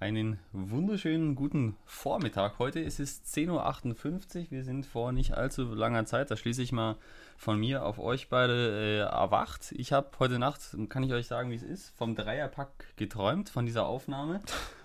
Einen 0.00 0.38
wunderschönen 0.54 1.34
guten 1.34 1.76
Vormittag. 1.84 2.58
Heute 2.58 2.80
ist 2.80 3.00
es 3.00 3.22
10.58 3.36 4.44
Uhr. 4.44 4.50
Wir 4.50 4.64
sind 4.64 4.86
vor 4.86 5.12
nicht 5.12 5.34
allzu 5.34 5.74
langer 5.74 6.06
Zeit, 6.06 6.30
da 6.30 6.38
schließe 6.38 6.62
ich 6.62 6.72
mal 6.72 6.96
von 7.36 7.60
mir 7.60 7.84
auf 7.84 7.98
euch 7.98 8.30
beide 8.30 8.54
äh, 8.54 8.98
erwacht. 9.00 9.72
Ich 9.76 9.92
habe 9.92 10.08
heute 10.18 10.38
Nacht, 10.38 10.74
kann 10.88 11.02
ich 11.02 11.12
euch 11.12 11.26
sagen, 11.26 11.50
wie 11.50 11.56
es 11.56 11.62
ist, 11.62 11.90
vom 11.98 12.14
Dreierpack 12.14 12.96
geträumt, 12.96 13.50
von 13.50 13.66
dieser 13.66 13.84
Aufnahme. 13.84 14.40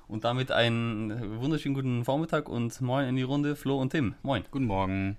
Und 0.10 0.26
damit 0.26 0.52
einen 0.52 1.40
wunderschönen 1.40 1.76
guten 1.76 2.04
Vormittag 2.04 2.50
und 2.50 2.82
moin 2.82 3.08
in 3.08 3.16
die 3.16 3.24
Runde, 3.24 3.56
Flo 3.56 3.80
und 3.80 3.92
Tim. 3.92 4.16
Moin. 4.22 4.44
Guten 4.52 4.66
Morgen. 4.66 5.16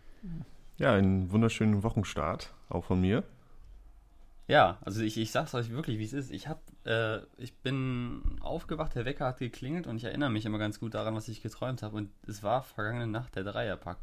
Ja, 0.76 0.92
einen 0.92 1.30
wunderschönen 1.30 1.82
Wochenstart, 1.82 2.52
auch 2.68 2.84
von 2.84 3.00
mir. 3.00 3.24
Ja, 4.48 4.78
also 4.82 5.02
ich, 5.02 5.16
ich 5.18 5.32
sag's 5.32 5.54
euch 5.54 5.70
wirklich, 5.70 5.98
wie 5.98 6.04
es 6.04 6.12
ist. 6.12 6.30
Ich 6.30 6.46
hab, 6.46 6.62
äh, 6.84 7.18
ich 7.36 7.54
bin 7.56 8.22
aufgewacht, 8.40 8.94
der 8.94 9.04
Wecker 9.04 9.26
hat 9.26 9.38
geklingelt 9.38 9.88
und 9.88 9.96
ich 9.96 10.04
erinnere 10.04 10.30
mich 10.30 10.44
immer 10.44 10.58
ganz 10.58 10.78
gut 10.78 10.94
daran, 10.94 11.14
was 11.16 11.26
ich 11.28 11.42
geträumt 11.42 11.82
habe. 11.82 11.96
Und 11.96 12.10
es 12.26 12.42
war 12.42 12.62
vergangene 12.62 13.08
Nacht 13.08 13.34
der 13.34 13.42
Dreierpack. 13.42 13.98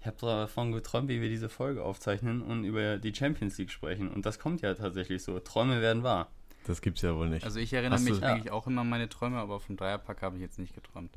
Ich 0.00 0.06
habe 0.06 0.16
davon 0.20 0.72
geträumt, 0.72 1.08
wie 1.08 1.22
wir 1.22 1.30
diese 1.30 1.48
Folge 1.48 1.82
aufzeichnen 1.82 2.42
und 2.42 2.64
über 2.64 2.98
die 2.98 3.14
Champions 3.14 3.56
League 3.56 3.70
sprechen. 3.70 4.08
Und 4.08 4.26
das 4.26 4.38
kommt 4.38 4.60
ja 4.60 4.74
tatsächlich 4.74 5.22
so. 5.22 5.40
Träume 5.40 5.80
werden 5.80 6.02
wahr. 6.02 6.30
Das 6.66 6.82
gibt's 6.82 7.00
ja 7.00 7.14
wohl 7.14 7.28
nicht. 7.28 7.44
Also 7.44 7.58
ich 7.58 7.72
erinnere 7.72 7.94
Hast 7.94 8.04
mich 8.04 8.22
eigentlich 8.22 8.46
ja. 8.46 8.52
auch 8.52 8.66
immer 8.66 8.82
an 8.82 8.90
meine 8.90 9.08
Träume, 9.08 9.38
aber 9.38 9.60
vom 9.60 9.76
Dreierpack 9.76 10.20
habe 10.20 10.36
ich 10.36 10.42
jetzt 10.42 10.58
nicht 10.58 10.74
geträumt. 10.74 11.16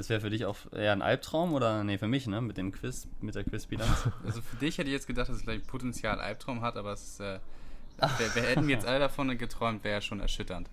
Das 0.00 0.08
wäre 0.08 0.22
für 0.22 0.30
dich 0.30 0.46
auch 0.46 0.56
eher 0.72 0.92
ein 0.92 1.02
Albtraum 1.02 1.52
oder 1.52 1.84
nee, 1.84 1.98
für 1.98 2.08
mich, 2.08 2.26
ne? 2.26 2.40
Mit 2.40 2.56
dem 2.56 2.72
Quiz, 2.72 3.06
mit 3.20 3.34
der 3.34 3.44
Quizbilanz. 3.44 4.08
Also 4.24 4.40
für 4.40 4.56
dich 4.56 4.78
hätte 4.78 4.88
ich 4.88 4.94
jetzt 4.94 5.06
gedacht, 5.06 5.28
dass 5.28 5.36
es 5.36 5.42
vielleicht 5.42 5.66
Potenzial 5.66 6.18
Albtraum 6.22 6.62
hat, 6.62 6.78
aber 6.78 6.94
es 6.94 7.20
äh, 7.20 7.38
wir, 7.98 8.34
wir, 8.34 8.42
hätten 8.44 8.70
jetzt 8.70 8.86
alle 8.86 8.98
davon 8.98 9.36
geträumt, 9.36 9.84
wäre 9.84 9.96
ja 9.96 10.00
schon 10.00 10.20
erschütternd. 10.20 10.70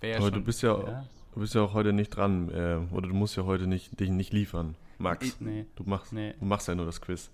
Wär 0.00 0.18
aber 0.18 0.26
schon, 0.26 0.34
du 0.34 0.40
bist 0.42 0.62
ja, 0.62 0.78
ja, 0.78 1.04
du 1.34 1.40
bist 1.40 1.56
ja 1.56 1.62
auch 1.62 1.74
heute 1.74 1.92
nicht 1.92 2.10
dran, 2.10 2.48
äh, 2.50 2.78
oder 2.94 3.08
du 3.08 3.14
musst 3.14 3.36
ja 3.36 3.42
heute 3.42 3.66
nicht, 3.66 3.98
dich 3.98 4.10
nicht 4.10 4.32
liefern, 4.32 4.76
Max. 4.98 5.26
Ich, 5.26 5.40
nee. 5.40 5.66
Du 5.74 5.82
machst, 5.82 6.12
nee. 6.12 6.34
du 6.38 6.44
machst 6.44 6.68
ja 6.68 6.76
nur 6.76 6.86
das 6.86 7.00
Quiz. 7.00 7.32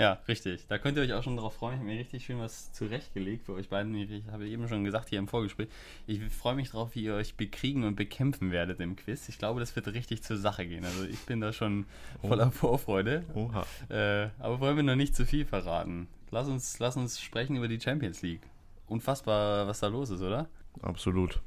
Ja, 0.00 0.18
richtig. 0.26 0.66
Da 0.66 0.78
könnt 0.78 0.96
ihr 0.96 1.02
euch 1.02 1.12
auch 1.12 1.22
schon 1.22 1.36
darauf 1.36 1.56
freuen. 1.56 1.74
Ich 1.74 1.80
habe 1.80 1.90
mir 1.90 1.98
richtig 1.98 2.24
schön 2.24 2.38
was 2.38 2.72
zurechtgelegt 2.72 3.44
für 3.44 3.52
euch 3.52 3.68
beiden. 3.68 3.94
Ich 3.94 4.24
habe 4.32 4.48
eben 4.48 4.66
schon 4.66 4.82
gesagt 4.82 5.10
hier 5.10 5.18
im 5.18 5.28
Vorgespräch. 5.28 5.68
Ich 6.06 6.22
freue 6.30 6.54
mich 6.54 6.70
darauf, 6.70 6.94
wie 6.94 7.02
ihr 7.02 7.12
euch 7.12 7.34
bekriegen 7.34 7.84
und 7.84 7.96
bekämpfen 7.96 8.50
werdet 8.50 8.80
im 8.80 8.96
Quiz. 8.96 9.28
Ich 9.28 9.36
glaube, 9.36 9.60
das 9.60 9.76
wird 9.76 9.88
richtig 9.88 10.22
zur 10.22 10.38
Sache 10.38 10.66
gehen. 10.66 10.86
Also 10.86 11.04
ich 11.04 11.18
bin 11.26 11.42
da 11.42 11.52
schon 11.52 11.84
voller 12.22 12.46
oh. 12.46 12.50
Vorfreude. 12.50 13.24
Oha. 13.34 13.66
Äh, 13.90 14.30
aber 14.38 14.60
wollen 14.60 14.76
wir 14.76 14.84
noch 14.84 14.96
nicht 14.96 15.14
zu 15.14 15.26
viel 15.26 15.44
verraten. 15.44 16.08
Lass 16.30 16.48
uns, 16.48 16.78
lass 16.78 16.96
uns 16.96 17.20
sprechen 17.20 17.56
über 17.56 17.68
die 17.68 17.78
Champions 17.78 18.22
League. 18.22 18.40
Unfassbar, 18.86 19.66
was 19.66 19.80
da 19.80 19.88
los 19.88 20.08
ist, 20.08 20.22
oder? 20.22 20.48
Absolut. 20.80 21.42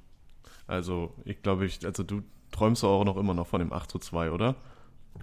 Also, 0.68 1.16
ich 1.26 1.42
glaube, 1.42 1.66
ich, 1.66 1.84
also 1.84 2.04
du 2.04 2.22
träumst 2.52 2.84
auch 2.84 3.04
noch 3.04 3.18
immer 3.18 3.34
noch 3.34 3.48
von 3.48 3.62
dem 3.62 3.74
8 3.74 3.90
zu 3.90 3.98
2, 3.98 4.30
oder? 4.30 4.56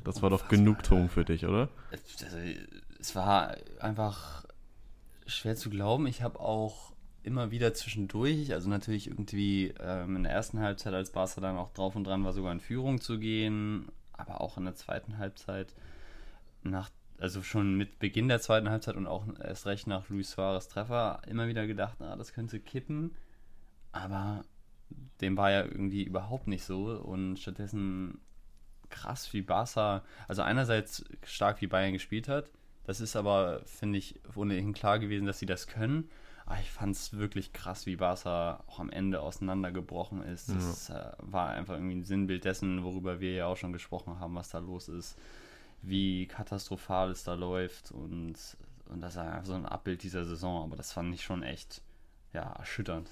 Das 0.02 0.20
war 0.20 0.30
doch 0.30 0.48
Genugtuung 0.48 1.08
für 1.08 1.24
dich, 1.24 1.46
oder? 1.46 1.68
Also, 1.92 2.36
es 3.00 3.14
war 3.14 3.56
einfach 3.80 4.44
schwer 5.26 5.56
zu 5.56 5.70
glauben. 5.70 6.06
Ich 6.06 6.22
habe 6.22 6.38
auch 6.40 6.92
immer 7.22 7.50
wieder 7.50 7.74
zwischendurch, 7.74 8.52
also 8.52 8.68
natürlich 8.68 9.08
irgendwie 9.08 9.74
ähm, 9.78 10.16
in 10.16 10.22
der 10.22 10.32
ersten 10.32 10.60
Halbzeit, 10.60 10.94
als 10.94 11.10
Barca 11.10 11.40
dann 11.40 11.58
auch 11.58 11.72
drauf 11.72 11.96
und 11.96 12.04
dran 12.04 12.24
war, 12.24 12.32
sogar 12.32 12.52
in 12.52 12.60
Führung 12.60 13.00
zu 13.00 13.18
gehen, 13.18 13.90
aber 14.12 14.40
auch 14.40 14.56
in 14.56 14.64
der 14.64 14.74
zweiten 14.74 15.18
Halbzeit, 15.18 15.74
nach, 16.62 16.90
also 17.18 17.42
schon 17.42 17.76
mit 17.76 17.98
Beginn 17.98 18.28
der 18.28 18.40
zweiten 18.40 18.70
Halbzeit 18.70 18.96
und 18.96 19.06
auch 19.06 19.24
erst 19.38 19.66
recht 19.66 19.86
nach 19.86 20.08
Luis 20.08 20.30
Suarez 20.30 20.68
Treffer, 20.68 21.20
immer 21.26 21.48
wieder 21.48 21.66
gedacht, 21.66 21.96
na, 22.00 22.16
das 22.16 22.32
könnte 22.32 22.58
kippen, 22.58 23.14
aber 23.92 24.44
dem 25.20 25.36
war 25.36 25.50
ja 25.50 25.62
irgendwie 25.62 26.02
überhaupt 26.02 26.46
nicht 26.46 26.64
so 26.64 26.90
und 26.90 27.38
stattdessen 27.38 28.18
krass, 28.88 29.32
wie 29.32 29.42
Barca, 29.42 30.02
also 30.26 30.42
einerseits 30.42 31.04
stark 31.24 31.60
wie 31.60 31.66
Bayern 31.66 31.92
gespielt 31.92 32.28
hat, 32.28 32.50
das 32.84 33.00
ist 33.00 33.16
aber, 33.16 33.60
finde 33.64 33.98
ich, 33.98 34.20
ohnehin 34.34 34.72
klar 34.72 34.98
gewesen, 34.98 35.26
dass 35.26 35.38
sie 35.38 35.46
das 35.46 35.66
können. 35.66 36.08
Aber 36.46 36.58
ich 36.60 36.70
fand 36.70 36.96
es 36.96 37.16
wirklich 37.16 37.52
krass, 37.52 37.86
wie 37.86 37.96
Barca 37.96 38.64
auch 38.66 38.80
am 38.80 38.90
Ende 38.90 39.20
auseinandergebrochen 39.20 40.22
ist. 40.22 40.48
Das 40.48 40.90
äh, 40.90 41.12
war 41.18 41.50
einfach 41.50 41.74
irgendwie 41.74 41.96
ein 41.96 42.04
Sinnbild 42.04 42.44
dessen, 42.44 42.82
worüber 42.82 43.20
wir 43.20 43.32
ja 43.32 43.46
auch 43.46 43.56
schon 43.56 43.72
gesprochen 43.72 44.18
haben, 44.18 44.34
was 44.34 44.48
da 44.48 44.58
los 44.58 44.88
ist, 44.88 45.16
wie 45.82 46.26
katastrophal 46.26 47.10
es 47.10 47.22
da 47.22 47.34
läuft 47.34 47.92
und, 47.92 48.34
und 48.86 49.00
das 49.00 49.12
ist 49.12 49.18
einfach 49.18 49.44
so 49.44 49.54
ein 49.54 49.66
Abbild 49.66 50.02
dieser 50.02 50.24
Saison. 50.24 50.64
Aber 50.64 50.76
das 50.76 50.92
fand 50.92 51.14
ich 51.14 51.22
schon 51.22 51.44
echt 51.44 51.82
ja, 52.32 52.42
erschütternd. 52.42 53.08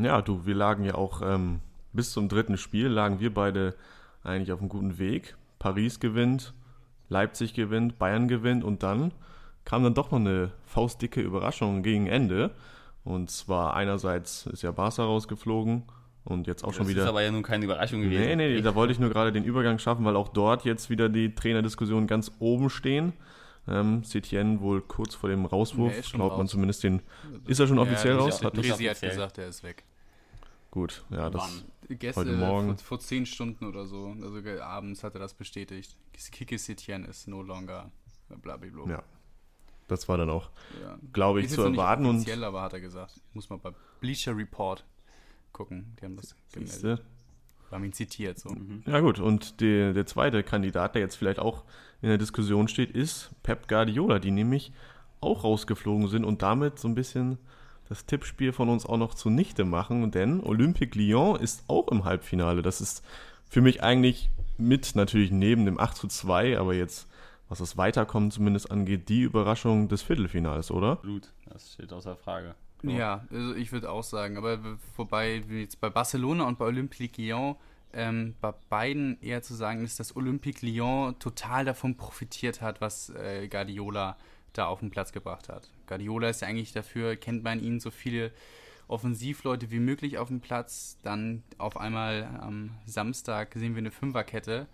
Ja, 0.00 0.22
du, 0.22 0.46
wir 0.46 0.54
lagen 0.54 0.84
ja 0.84 0.94
auch 0.94 1.22
ähm, 1.22 1.60
bis 1.92 2.12
zum 2.12 2.28
dritten 2.28 2.56
Spiel, 2.56 2.86
lagen 2.86 3.20
wir 3.20 3.34
beide 3.34 3.74
eigentlich 4.22 4.52
auf 4.52 4.60
einem 4.60 4.68
guten 4.68 4.98
Weg. 4.98 5.36
Paris 5.58 6.00
gewinnt, 6.00 6.54
Leipzig 7.12 7.54
gewinnt, 7.54 7.98
Bayern 7.98 8.26
gewinnt 8.26 8.64
und 8.64 8.82
dann 8.82 9.12
kam 9.64 9.84
dann 9.84 9.94
doch 9.94 10.10
noch 10.10 10.18
eine 10.18 10.50
faustdicke 10.66 11.20
Überraschung 11.20 11.82
gegen 11.82 12.06
Ende. 12.06 12.50
Und 13.04 13.30
zwar 13.30 13.74
einerseits 13.74 14.46
ist 14.46 14.62
ja 14.62 14.70
Barca 14.72 15.04
rausgeflogen 15.04 15.82
und 16.24 16.46
jetzt 16.46 16.64
auch 16.64 16.68
das 16.68 16.76
schon 16.76 16.88
wieder. 16.88 17.00
Das 17.00 17.04
ist 17.06 17.10
aber 17.10 17.22
ja 17.22 17.30
nun 17.30 17.42
keine 17.42 17.64
Überraschung 17.64 18.02
gewesen. 18.02 18.36
Nee, 18.36 18.36
nee, 18.36 18.60
da 18.60 18.74
wollte 18.74 18.92
ich 18.92 18.98
nur 18.98 19.10
gerade 19.10 19.32
den 19.32 19.44
Übergang 19.44 19.78
schaffen, 19.78 20.04
weil 20.04 20.16
auch 20.16 20.28
dort 20.28 20.64
jetzt 20.64 20.88
wieder 20.90 21.08
die 21.08 21.34
Trainerdiskussionen 21.34 22.06
ganz 22.06 22.30
oben 22.38 22.70
stehen. 22.70 23.12
Ähm, 23.68 24.02
Setien 24.02 24.60
wohl 24.60 24.80
kurz 24.80 25.14
vor 25.14 25.30
dem 25.30 25.44
Rauswurf, 25.44 26.12
glaubt 26.12 26.32
raus. 26.32 26.38
man 26.38 26.48
zumindest 26.48 26.82
den. 26.82 27.00
Ist 27.46 27.60
er 27.60 27.68
schon 27.68 27.78
offiziell 27.78 28.14
ja, 28.14 28.20
raus? 28.20 28.42
Hat 28.42 28.56
Resi 28.56 28.84
hat 28.84 29.00
gesagt, 29.00 29.38
er 29.38 29.48
ist 29.48 29.62
weg. 29.62 29.84
Gut, 30.70 31.04
ja, 31.10 31.30
das. 31.30 31.64
Gestern, 31.88 32.28
heute 32.28 32.36
Morgen. 32.36 32.76
Vor, 32.78 32.86
vor 32.86 33.00
zehn 33.00 33.26
Stunden 33.26 33.66
oder 33.66 33.86
so, 33.86 34.14
also 34.22 34.40
abends 34.62 35.02
hat 35.02 35.14
er 35.14 35.20
das 35.20 35.34
bestätigt. 35.34 35.96
Kike 36.30 36.58
Setien 36.58 37.04
ist 37.04 37.28
no 37.28 37.42
longer 37.42 37.90
blablabla. 38.28 38.88
Ja. 38.88 39.02
Das 39.88 40.08
war 40.08 40.16
dann 40.16 40.30
auch, 40.30 40.50
ja. 40.80 40.98
glaube 41.12 41.40
ich, 41.40 41.50
zu 41.50 41.62
erwarten. 41.62 42.02
Nicht 42.04 42.14
offiziell, 42.14 42.44
aber 42.44 42.62
hat 42.62 42.72
er 42.72 42.80
gesagt. 42.80 43.20
Muss 43.34 43.50
mal 43.50 43.58
bei 43.58 43.72
Bleacher 44.00 44.36
Report 44.36 44.84
gucken. 45.52 45.94
Die 46.00 46.04
haben 46.04 46.16
das 46.16 46.34
Siehste? 46.48 46.80
gemeldet. 46.80 47.04
Wir 47.68 47.76
haben 47.76 47.84
ihn 47.84 47.92
zitiert. 47.92 48.38
So. 48.38 48.50
Mhm. 48.50 48.82
Ja 48.86 49.00
gut, 49.00 49.18
und 49.18 49.60
die, 49.60 49.92
der 49.92 50.06
zweite 50.06 50.42
Kandidat, 50.42 50.94
der 50.94 51.02
jetzt 51.02 51.16
vielleicht 51.16 51.38
auch 51.38 51.64
in 52.00 52.08
der 52.08 52.18
Diskussion 52.18 52.68
steht, 52.68 52.90
ist 52.90 53.30
Pep 53.42 53.66
Guardiola, 53.68 54.18
die 54.18 54.30
nämlich 54.30 54.72
auch 55.20 55.44
rausgeflogen 55.44 56.08
sind 56.08 56.24
und 56.24 56.42
damit 56.42 56.78
so 56.78 56.88
ein 56.88 56.94
bisschen 56.94 57.38
das 57.92 58.06
Tippspiel 58.06 58.52
von 58.52 58.70
uns 58.70 58.86
auch 58.86 58.96
noch 58.96 59.12
zunichte 59.12 59.66
machen, 59.66 60.10
denn 60.10 60.40
Olympique 60.40 60.98
Lyon 60.98 61.38
ist 61.38 61.64
auch 61.68 61.88
im 61.88 62.04
Halbfinale. 62.04 62.62
Das 62.62 62.80
ist 62.80 63.04
für 63.48 63.60
mich 63.60 63.82
eigentlich 63.82 64.30
mit 64.56 64.94
natürlich 64.94 65.30
neben 65.30 65.66
dem 65.66 65.78
8 65.78 65.94
zu 65.96 66.08
2, 66.08 66.58
aber 66.58 66.72
jetzt, 66.72 67.06
was 67.50 67.58
das 67.58 67.76
Weiterkommen 67.76 68.30
zumindest 68.30 68.70
angeht, 68.70 69.10
die 69.10 69.22
Überraschung 69.22 69.88
des 69.88 70.00
Viertelfinals, 70.00 70.70
oder? 70.70 70.96
Blut, 70.96 71.32
das 71.44 71.74
steht 71.74 71.92
außer 71.92 72.16
Frage. 72.16 72.54
Ja, 72.82 73.26
also 73.30 73.54
ich 73.54 73.70
würde 73.72 73.90
auch 73.90 74.02
sagen, 74.02 74.38
aber 74.38 74.58
wobei 74.96 75.42
jetzt 75.50 75.78
bei 75.80 75.90
Barcelona 75.90 76.44
und 76.44 76.58
bei 76.58 76.64
Olympique 76.64 77.20
Lyon 77.20 77.56
ähm, 77.92 78.34
bei 78.40 78.52
beiden 78.70 79.20
eher 79.20 79.42
zu 79.42 79.54
sagen 79.54 79.84
ist, 79.84 80.00
dass 80.00 80.16
Olympique 80.16 80.66
Lyon 80.66 81.18
total 81.18 81.66
davon 81.66 81.96
profitiert 81.96 82.62
hat, 82.62 82.80
was 82.80 83.10
äh, 83.10 83.48
Guardiola 83.48 84.16
da 84.54 84.66
auf 84.66 84.80
den 84.80 84.90
Platz 84.90 85.12
gebracht 85.12 85.50
hat. 85.50 85.70
Guardiola 85.92 86.30
ist 86.30 86.40
ja 86.40 86.48
eigentlich 86.48 86.72
dafür, 86.72 87.16
kennt 87.16 87.44
man 87.44 87.62
ihn, 87.62 87.78
so 87.78 87.90
viele 87.90 88.32
Offensivleute 88.88 89.70
wie 89.70 89.78
möglich 89.78 90.16
auf 90.16 90.28
dem 90.28 90.40
Platz. 90.40 90.98
Dann 91.02 91.42
auf 91.58 91.76
einmal 91.76 92.24
am 92.40 92.70
Samstag 92.86 93.52
sehen 93.54 93.74
wir 93.74 93.80
eine 93.80 93.90
Fünferkette. 93.90 94.68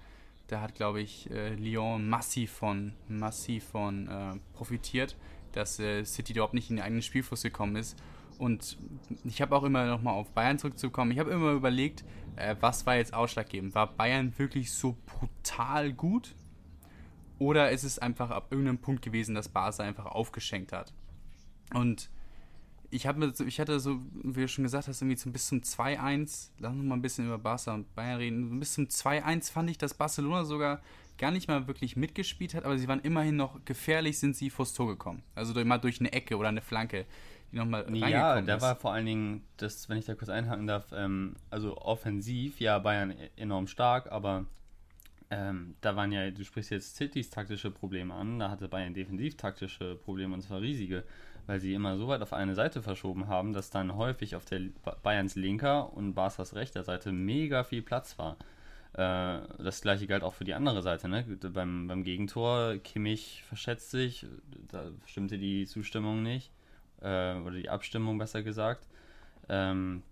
Da 0.47 0.61
hat, 0.61 0.77
glaube 0.77 1.01
ich, 1.01 1.28
äh, 1.33 1.57
Lyon 1.57 2.09
massiv 2.09 2.53
von, 2.53 2.93
massiv 3.09 3.65
von 3.65 4.07
äh, 4.07 4.39
profitiert, 4.53 5.17
dass 5.51 5.81
äh, 5.81 6.05
City 6.05 6.34
überhaupt 6.34 6.55
nicht 6.55 6.71
in 6.71 6.77
den 6.77 6.84
eigenen 6.84 7.03
Spielfluss 7.03 7.43
gekommen 7.43 7.75
ist. 7.75 7.99
Und 8.39 8.78
ich 9.25 9.43
habe 9.43 9.57
auch 9.57 9.65
immer 9.65 9.87
noch 9.87 10.01
mal 10.01 10.12
auf 10.12 10.31
Bayern 10.31 10.61
zurückzukommen. 10.61 11.11
Ich 11.11 11.19
habe 11.19 11.33
immer 11.33 11.51
überlegt, 11.51 12.04
äh, 12.37 12.54
was 12.60 12.87
war 12.87 12.95
jetzt 12.95 13.13
ausschlaggebend? 13.13 13.75
War 13.75 13.92
Bayern 13.92 14.39
wirklich 14.39 14.71
so 14.71 14.97
brutal 15.07 15.92
gut? 15.92 16.37
Oder 17.41 17.72
ist 17.72 17.83
es 17.83 17.98
einfach 17.98 18.31
ab 18.31 18.48
irgendeinem 18.51 18.78
Punkt 18.78 19.03
gewesen, 19.03 19.34
dass 19.34 19.48
Barca 19.48 19.83
einfach 19.83 20.07
aufgeschenkt 20.07 20.72
hat? 20.72 20.92
Und 21.74 22.10
ich, 22.91 23.06
hab 23.06 23.16
mir, 23.16 23.32
ich 23.47 23.60
hatte 23.60 23.80
so, 23.80 24.00
wie 24.22 24.42
du 24.42 24.48
schon 24.48 24.65
gesagt 24.65 24.88
hast, 24.88 25.03
irgendwie 25.03 25.16
zum, 25.16 25.32
bis 25.32 25.48
zum 25.48 25.60
2-1, 25.60 26.50
lass 26.59 26.72
uns 26.72 26.84
mal 26.84 26.94
ein 26.94 27.03
bisschen 27.03 27.26
über 27.26 27.38
Barca 27.38 27.74
und 27.74 27.94
Bayern 27.94 28.18
reden, 28.18 28.60
bis 28.60 28.74
zum 28.74 28.86
2-1 28.86 29.53
fand 29.53 29.70
ich, 29.70 29.78
dass 29.78 29.94
Barcelona 29.94 30.44
sogar 30.44 30.80
gar 31.18 31.30
nicht 31.30 31.48
mal 31.48 31.66
wirklich 31.66 31.97
mitgespielt 31.97 32.54
hat, 32.54 32.65
aber 32.65 32.78
sie 32.78 32.88
waren 32.88 33.00
immerhin 33.00 33.36
noch 33.36 33.65
gefährlich, 33.65 34.18
sind 34.18 34.36
sie 34.36 34.50
vors 34.50 34.72
Tor 34.72 34.86
gekommen. 34.86 35.22
Also 35.34 35.53
durch, 35.53 35.66
mal 35.66 35.78
durch 35.78 36.00
eine 36.00 36.12
Ecke 36.12 36.36
oder 36.36 36.48
eine 36.48 36.62
Flanke, 36.62 37.06
die 37.53 37.56
nochmal 37.56 37.82
reingekommen 37.82 38.10
Ja, 38.12 38.41
da 38.41 38.60
war 38.60 38.76
vor 38.76 38.92
allen 38.92 39.06
Dingen, 39.06 39.42
das, 39.56 39.88
wenn 39.88 39.98
ich 39.98 40.06
da 40.06 40.15
kurz 40.15 40.30
einhaken 40.30 40.66
darf, 40.66 40.92
ähm, 40.92 41.34
also 41.50 41.76
offensiv, 41.76 42.60
ja, 42.60 42.78
Bayern 42.78 43.10
e-, 43.10 43.30
enorm 43.36 43.66
stark, 43.66 44.10
aber 44.12 44.47
ähm, 45.30 45.74
da 45.80 45.94
waren 45.97 46.12
ja, 46.12 46.30
du 46.30 46.44
sprichst 46.44 46.70
jetzt 46.70 46.97
Citys 46.97 47.28
taktische 47.28 47.70
Probleme 47.70 48.15
an, 48.15 48.38
da 48.38 48.50
hatte 48.50 48.68
Bayern 48.68 48.94
defensiv 48.94 49.36
taktische 49.36 49.97
Probleme 49.97 50.34
und 50.34 50.42
zwar 50.42 50.62
riesige. 50.62 51.04
Weil 51.48 51.60
sie 51.60 51.72
immer 51.72 51.97
so 51.97 52.09
weit 52.09 52.21
auf 52.21 52.34
eine 52.34 52.54
Seite 52.54 52.83
verschoben 52.83 53.27
haben, 53.27 53.54
dass 53.54 53.71
dann 53.71 53.97
häufig 53.97 54.36
auf 54.36 54.45
der 54.45 54.60
Bayerns 55.03 55.34
linker 55.34 55.95
und 55.95 56.12
Barca's 56.12 56.54
rechter 56.54 56.84
Seite 56.84 57.10
mega 57.10 57.65
viel 57.65 57.80
Platz 57.80 58.18
war. 58.18 58.36
Äh, 58.92 59.41
das 59.62 59.80
gleiche 59.80 60.06
galt 60.06 60.22
auch 60.22 60.34
für 60.34 60.45
die 60.45 60.53
andere 60.53 60.83
Seite. 60.83 61.09
Ne? 61.09 61.24
Beim, 61.24 61.89
beim 61.89 62.04
Gegentor, 62.04 62.77
Kimmich 62.77 63.42
verschätzt 63.48 63.91
sich, 63.91 64.27
da 64.68 64.91
stimmte 65.06 65.39
die 65.39 65.65
Zustimmung 65.65 66.22
nicht, 66.22 66.53
äh, 67.00 67.36
oder 67.36 67.56
die 67.56 67.71
Abstimmung 67.71 68.18
besser 68.18 68.42
gesagt. 68.42 68.86
Ähm, 69.48 70.03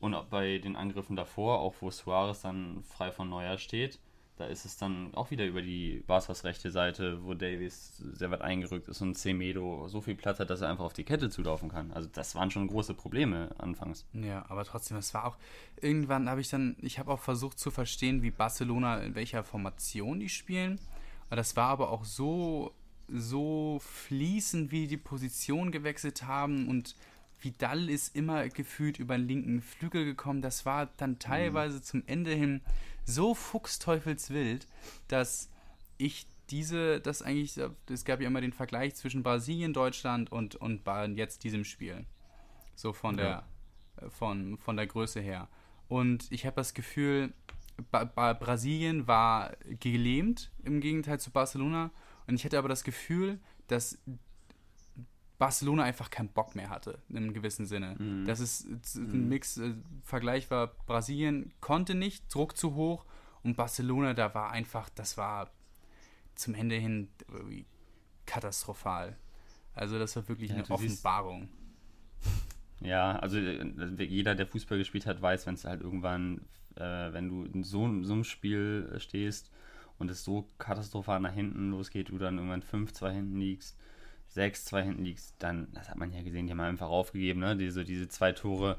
und 0.00 0.30
bei 0.30 0.56
den 0.56 0.76
Angriffen 0.76 1.14
davor, 1.14 1.58
auch 1.58 1.74
wo 1.80 1.90
Suarez 1.90 2.40
dann 2.40 2.82
frei 2.84 3.10
von 3.12 3.28
Neuer 3.28 3.58
steht, 3.58 3.98
da 4.36 4.46
ist 4.46 4.66
es 4.66 4.76
dann 4.76 5.14
auch 5.14 5.30
wieder 5.30 5.46
über 5.46 5.62
die 5.62 6.02
Barca's 6.06 6.44
rechte 6.44 6.70
Seite, 6.70 7.24
wo 7.24 7.32
Davies 7.32 7.96
sehr 8.12 8.30
weit 8.30 8.42
eingerückt 8.42 8.86
ist 8.88 9.00
und 9.00 9.16
Semedo 9.16 9.88
so 9.88 10.02
viel 10.02 10.14
Platz 10.14 10.38
hat, 10.38 10.50
dass 10.50 10.60
er 10.60 10.68
einfach 10.68 10.84
auf 10.84 10.92
die 10.92 11.04
Kette 11.04 11.30
zulaufen 11.30 11.70
kann. 11.70 11.90
Also 11.92 12.08
das 12.12 12.34
waren 12.34 12.50
schon 12.50 12.66
große 12.68 12.92
Probleme 12.92 13.50
anfangs. 13.58 14.04
Ja, 14.12 14.44
aber 14.48 14.64
trotzdem, 14.64 14.98
es 14.98 15.14
war 15.14 15.24
auch, 15.24 15.38
irgendwann 15.80 16.28
habe 16.28 16.42
ich 16.42 16.50
dann, 16.50 16.76
ich 16.80 16.98
habe 16.98 17.10
auch 17.12 17.20
versucht 17.20 17.58
zu 17.58 17.70
verstehen, 17.70 18.22
wie 18.22 18.30
Barcelona, 18.30 18.98
in 18.98 19.14
welcher 19.14 19.42
Formation 19.42 20.20
die 20.20 20.28
spielen. 20.28 20.78
Das 21.30 21.56
war 21.56 21.68
aber 21.68 21.90
auch 21.90 22.04
so, 22.04 22.72
so 23.08 23.78
fließend, 23.80 24.70
wie 24.70 24.86
die 24.86 24.98
Position 24.98 25.72
gewechselt 25.72 26.24
haben 26.24 26.68
und 26.68 26.94
Vidal 27.40 27.88
ist 27.90 28.16
immer 28.16 28.48
gefühlt 28.48 28.98
über 28.98 29.16
den 29.16 29.28
linken 29.28 29.62
Flügel 29.62 30.04
gekommen. 30.04 30.42
Das 30.42 30.66
war 30.66 30.86
dann 30.96 31.12
mhm. 31.12 31.18
teilweise 31.18 31.78
mhm. 31.78 31.82
zum 31.82 32.02
Ende 32.06 32.32
hin 32.32 32.62
so 33.04 33.34
fuchsteufelswild, 33.34 34.66
dass 35.08 35.50
ich 35.98 36.26
diese, 36.50 37.00
das 37.00 37.22
eigentlich, 37.22 37.60
es 37.90 38.04
gab 38.04 38.20
ja 38.20 38.26
immer 38.26 38.40
den 38.40 38.52
Vergleich 38.52 38.94
zwischen 38.94 39.22
Brasilien, 39.22 39.72
Deutschland 39.72 40.30
und, 40.30 40.54
und 40.56 40.86
jetzt 41.16 41.44
diesem 41.44 41.64
Spiel. 41.64 42.06
So 42.74 42.92
von 42.92 43.16
der, 43.16 43.44
ja. 44.00 44.10
von, 44.10 44.58
von 44.58 44.76
der 44.76 44.86
Größe 44.86 45.20
her. 45.20 45.48
Und 45.88 46.30
ich 46.30 46.46
habe 46.46 46.56
das 46.56 46.74
Gefühl, 46.74 47.32
ba 47.90 48.04
ba 48.04 48.32
Brasilien 48.32 49.06
war 49.06 49.56
gelähmt 49.80 50.50
im 50.64 50.80
Gegenteil 50.80 51.20
zu 51.20 51.30
Barcelona. 51.30 51.90
Und 52.26 52.34
ich 52.34 52.44
hatte 52.44 52.58
aber 52.58 52.68
das 52.68 52.84
Gefühl, 52.84 53.40
dass 53.68 53.98
Barcelona 55.38 55.82
einfach 55.82 56.10
keinen 56.10 56.28
Bock 56.28 56.54
mehr 56.54 56.70
hatte, 56.70 56.98
in 57.08 57.18
einem 57.18 57.34
gewissen 57.34 57.66
Sinne. 57.66 57.96
Mhm. 57.98 58.24
Das 58.24 58.40
ist 58.40 58.66
ein 58.96 59.24
mhm. 59.24 59.28
Mix, 59.28 59.58
äh, 59.58 59.74
Vergleich 60.02 60.50
war, 60.50 60.68
Brasilien 60.86 61.52
konnte 61.60 61.94
nicht, 61.94 62.32
Druck 62.34 62.56
zu 62.56 62.74
hoch 62.74 63.04
und 63.42 63.56
Barcelona, 63.56 64.14
da 64.14 64.34
war 64.34 64.50
einfach, 64.50 64.88
das 64.90 65.16
war 65.16 65.50
zum 66.34 66.54
Ende 66.54 66.76
hin 66.76 67.08
katastrophal. 68.26 69.16
Also 69.74 69.98
das 69.98 70.16
war 70.16 70.28
wirklich 70.28 70.50
ja, 70.50 70.56
eine 70.56 70.70
Offenbarung. 70.70 71.48
Ja, 72.80 73.18
also 73.18 73.38
äh, 73.38 74.04
jeder, 74.04 74.34
der 74.34 74.46
Fußball 74.46 74.78
gespielt 74.78 75.06
hat, 75.06 75.20
weiß, 75.20 75.46
wenn 75.46 75.54
es 75.54 75.64
halt 75.64 75.80
irgendwann, 75.80 76.42
äh, 76.76 77.12
wenn 77.12 77.28
du 77.28 77.44
in 77.44 77.62
so, 77.62 78.02
so 78.02 78.12
einem 78.12 78.24
Spiel 78.24 78.94
stehst 78.98 79.50
und 79.98 80.10
es 80.10 80.24
so 80.24 80.48
katastrophal 80.58 81.20
nach 81.20 81.32
hinten 81.32 81.70
losgeht, 81.70 82.08
du 82.10 82.18
dann 82.18 82.36
irgendwann 82.36 82.62
5-2 82.62 83.10
hinten 83.10 83.38
liegst, 83.38 83.78
6-2 84.36 84.82
hinten 84.82 85.04
liegst, 85.04 85.34
dann, 85.38 85.68
das 85.72 85.88
hat 85.88 85.96
man 85.96 86.12
ja 86.12 86.22
gesehen, 86.22 86.46
die 86.46 86.52
haben 86.52 86.60
einfach 86.60 86.88
aufgegeben, 86.88 87.40
ne? 87.40 87.56
Diese, 87.56 87.84
diese 87.84 88.08
zwei 88.08 88.32
Tore. 88.32 88.76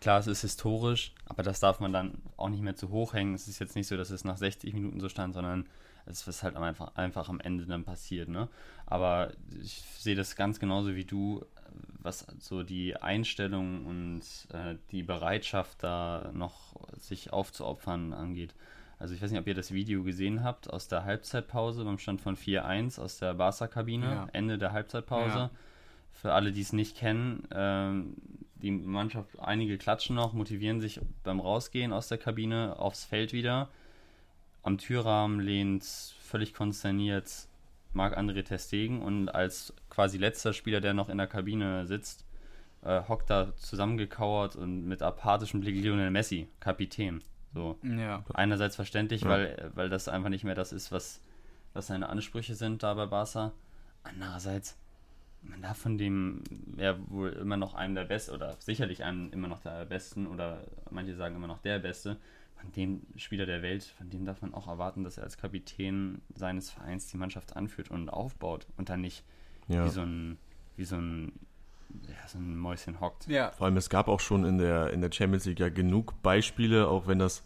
Klar, 0.00 0.18
es 0.18 0.26
ist 0.26 0.40
historisch, 0.40 1.12
aber 1.26 1.42
das 1.42 1.60
darf 1.60 1.78
man 1.78 1.92
dann 1.92 2.22
auch 2.38 2.48
nicht 2.48 2.62
mehr 2.62 2.76
zu 2.76 2.88
hoch 2.88 3.12
hängen. 3.12 3.34
Es 3.34 3.48
ist 3.48 3.58
jetzt 3.58 3.76
nicht 3.76 3.86
so, 3.86 3.96
dass 3.98 4.08
es 4.10 4.24
nach 4.24 4.38
60 4.38 4.72
Minuten 4.72 4.98
so 4.98 5.10
stand, 5.10 5.34
sondern 5.34 5.66
es 6.06 6.26
ist 6.26 6.42
halt 6.42 6.56
einfach, 6.56 6.96
einfach 6.96 7.28
am 7.28 7.40
Ende 7.40 7.66
dann 7.66 7.84
passiert, 7.84 8.28
ne? 8.28 8.48
Aber 8.86 9.32
ich 9.62 9.82
sehe 9.98 10.16
das 10.16 10.36
ganz 10.36 10.58
genauso 10.58 10.94
wie 10.94 11.04
du, 11.04 11.44
was 12.02 12.26
so 12.38 12.62
die 12.62 12.96
Einstellung 12.96 13.86
und 13.86 14.22
äh, 14.52 14.76
die 14.90 15.02
Bereitschaft 15.02 15.82
da 15.82 16.30
noch 16.32 16.76
sich 16.98 17.32
aufzuopfern 17.32 18.12
angeht. 18.12 18.54
Also 19.00 19.14
ich 19.14 19.22
weiß 19.22 19.30
nicht, 19.30 19.40
ob 19.40 19.46
ihr 19.46 19.54
das 19.54 19.72
Video 19.72 20.02
gesehen 20.02 20.44
habt 20.44 20.68
aus 20.70 20.86
der 20.86 21.06
Halbzeitpause 21.06 21.84
beim 21.84 21.98
Stand 21.98 22.20
von 22.20 22.36
4-1 22.36 23.00
aus 23.00 23.18
der 23.18 23.32
Barca-Kabine, 23.32 24.04
ja. 24.04 24.28
Ende 24.34 24.58
der 24.58 24.72
Halbzeitpause. 24.72 25.38
Ja. 25.38 25.50
Für 26.12 26.34
alle, 26.34 26.52
die 26.52 26.60
es 26.60 26.74
nicht 26.74 26.98
kennen, 26.98 27.48
ähm, 27.50 28.16
die 28.56 28.70
Mannschaft, 28.70 29.30
einige 29.40 29.78
klatschen 29.78 30.16
noch, 30.16 30.34
motivieren 30.34 30.82
sich 30.82 31.00
beim 31.24 31.40
Rausgehen 31.40 31.94
aus 31.94 32.08
der 32.08 32.18
Kabine 32.18 32.78
aufs 32.78 33.06
Feld 33.06 33.32
wieder. 33.32 33.70
Am 34.62 34.76
Türrahmen 34.76 35.40
lehnt 35.40 35.84
völlig 36.20 36.52
konsterniert 36.52 37.48
Marc-André 37.94 38.42
Testegen 38.42 39.00
und 39.00 39.30
als 39.30 39.72
quasi 39.88 40.18
letzter 40.18 40.52
Spieler, 40.52 40.82
der 40.82 40.92
noch 40.92 41.08
in 41.08 41.16
der 41.16 41.26
Kabine 41.26 41.86
sitzt, 41.86 42.26
äh, 42.82 43.00
hockt 43.08 43.30
da 43.30 43.56
zusammengekauert 43.56 44.56
und 44.56 44.86
mit 44.86 45.00
apathischem 45.00 45.60
Blick 45.60 45.82
Lionel 45.82 46.10
Messi, 46.10 46.48
Kapitän. 46.60 47.22
So. 47.52 47.78
Ja. 47.82 48.24
Einerseits 48.34 48.76
verständlich, 48.76 49.22
ja. 49.22 49.28
weil, 49.28 49.70
weil 49.74 49.88
das 49.88 50.08
einfach 50.08 50.28
nicht 50.28 50.44
mehr 50.44 50.54
das 50.54 50.72
ist, 50.72 50.92
was, 50.92 51.20
was 51.72 51.88
seine 51.88 52.08
Ansprüche 52.08 52.54
sind 52.54 52.82
da 52.82 52.94
bei 52.94 53.06
Barca. 53.06 53.52
Andererseits, 54.02 54.76
man 55.42 55.60
darf 55.62 55.78
von 55.78 55.98
dem, 55.98 56.42
ja 56.76 56.96
wohl 57.08 57.30
immer 57.30 57.56
noch 57.56 57.74
einem 57.74 57.94
der 57.94 58.04
Besten, 58.04 58.34
oder 58.34 58.56
sicherlich 58.60 59.04
einem 59.04 59.32
immer 59.32 59.48
noch 59.48 59.60
der 59.60 59.84
Besten, 59.84 60.26
oder 60.26 60.62
manche 60.90 61.16
sagen 61.16 61.36
immer 61.36 61.48
noch 61.48 61.58
der 61.58 61.78
Beste, 61.78 62.16
von 62.54 62.70
dem 62.72 63.02
Spieler 63.16 63.46
der 63.46 63.62
Welt, 63.62 63.84
von 63.84 64.10
dem 64.10 64.24
darf 64.24 64.42
man 64.42 64.54
auch 64.54 64.68
erwarten, 64.68 65.02
dass 65.02 65.16
er 65.16 65.24
als 65.24 65.38
Kapitän 65.38 66.20
seines 66.34 66.70
Vereins 66.70 67.08
die 67.08 67.16
Mannschaft 67.16 67.56
anführt 67.56 67.90
und 67.90 68.10
aufbaut 68.10 68.66
und 68.76 68.90
dann 68.90 69.00
nicht 69.00 69.24
ja. 69.68 69.84
wie 69.84 69.88
so 69.88 70.02
ein, 70.02 70.38
wie 70.76 70.84
so 70.84 70.96
ein 70.96 71.32
ja, 72.08 72.28
so 72.28 72.38
ein 72.38 72.56
Mäuschen 72.56 73.00
hockt. 73.00 73.26
Ja. 73.26 73.50
Vor 73.52 73.66
allem, 73.66 73.76
es 73.76 73.90
gab 73.90 74.08
auch 74.08 74.20
schon 74.20 74.44
in 74.44 74.58
der, 74.58 74.92
in 74.92 75.00
der 75.00 75.12
Champions 75.12 75.44
League 75.44 75.60
ja 75.60 75.68
genug 75.68 76.20
Beispiele, 76.22 76.88
auch 76.88 77.06
wenn 77.06 77.18
das 77.18 77.44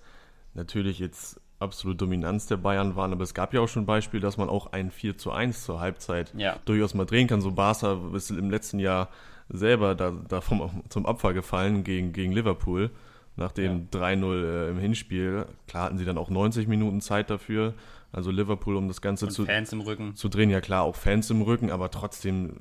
natürlich 0.54 0.98
jetzt 0.98 1.40
absolute 1.58 1.98
Dominanz 1.98 2.46
der 2.46 2.56
Bayern 2.56 2.96
waren, 2.96 3.12
aber 3.12 3.22
es 3.22 3.34
gab 3.34 3.54
ja 3.54 3.60
auch 3.60 3.68
schon 3.68 3.86
Beispiele, 3.86 4.20
dass 4.20 4.36
man 4.36 4.48
auch 4.48 4.72
ein 4.72 4.90
4 4.90 5.16
zu 5.18 5.32
1 5.32 5.64
zur 5.64 5.80
Halbzeit 5.80 6.32
ja. 6.36 6.56
durchaus 6.64 6.94
mal 6.94 7.06
drehen 7.06 7.26
kann. 7.26 7.40
So 7.40 7.52
Barca 7.52 7.98
ist 8.14 8.30
im 8.30 8.50
letzten 8.50 8.78
Jahr 8.78 9.08
selber 9.48 9.94
da, 9.94 10.12
da 10.28 10.40
vom, 10.40 10.82
zum 10.88 11.04
Opfer 11.04 11.32
gefallen 11.32 11.84
gegen, 11.84 12.12
gegen 12.12 12.32
Liverpool. 12.32 12.90
Nach 13.36 13.50
dem 13.50 13.88
ja. 13.92 14.00
3-0 14.00 14.44
äh, 14.44 14.70
im 14.70 14.78
Hinspiel. 14.78 15.46
Klar 15.66 15.84
hatten 15.84 15.98
sie 15.98 16.04
dann 16.04 16.18
auch 16.18 16.30
90 16.30 16.68
Minuten 16.68 17.00
Zeit 17.00 17.30
dafür. 17.30 17.74
Also 18.12 18.30
Liverpool, 18.30 18.76
um 18.76 18.86
das 18.86 19.00
Ganze 19.00 19.26
zu, 19.26 19.44
Fans 19.44 19.72
im 19.72 19.80
Rücken. 19.80 20.14
zu 20.14 20.28
drehen. 20.28 20.50
Ja 20.50 20.60
klar, 20.60 20.82
auch 20.82 20.94
Fans 20.94 21.30
im 21.30 21.42
Rücken, 21.42 21.72
aber 21.72 21.90
trotzdem 21.90 22.54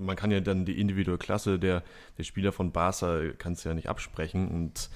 man 0.00 0.16
kann 0.16 0.30
ja 0.30 0.40
dann 0.40 0.64
die 0.64 0.80
individuelle 0.80 1.18
Klasse 1.18 1.58
der, 1.58 1.82
der 2.18 2.24
Spieler 2.24 2.52
von 2.52 2.72
Barca 2.72 3.20
kannst 3.38 3.64
ja 3.64 3.74
nicht 3.74 3.88
absprechen. 3.88 4.48
Und 4.48 4.90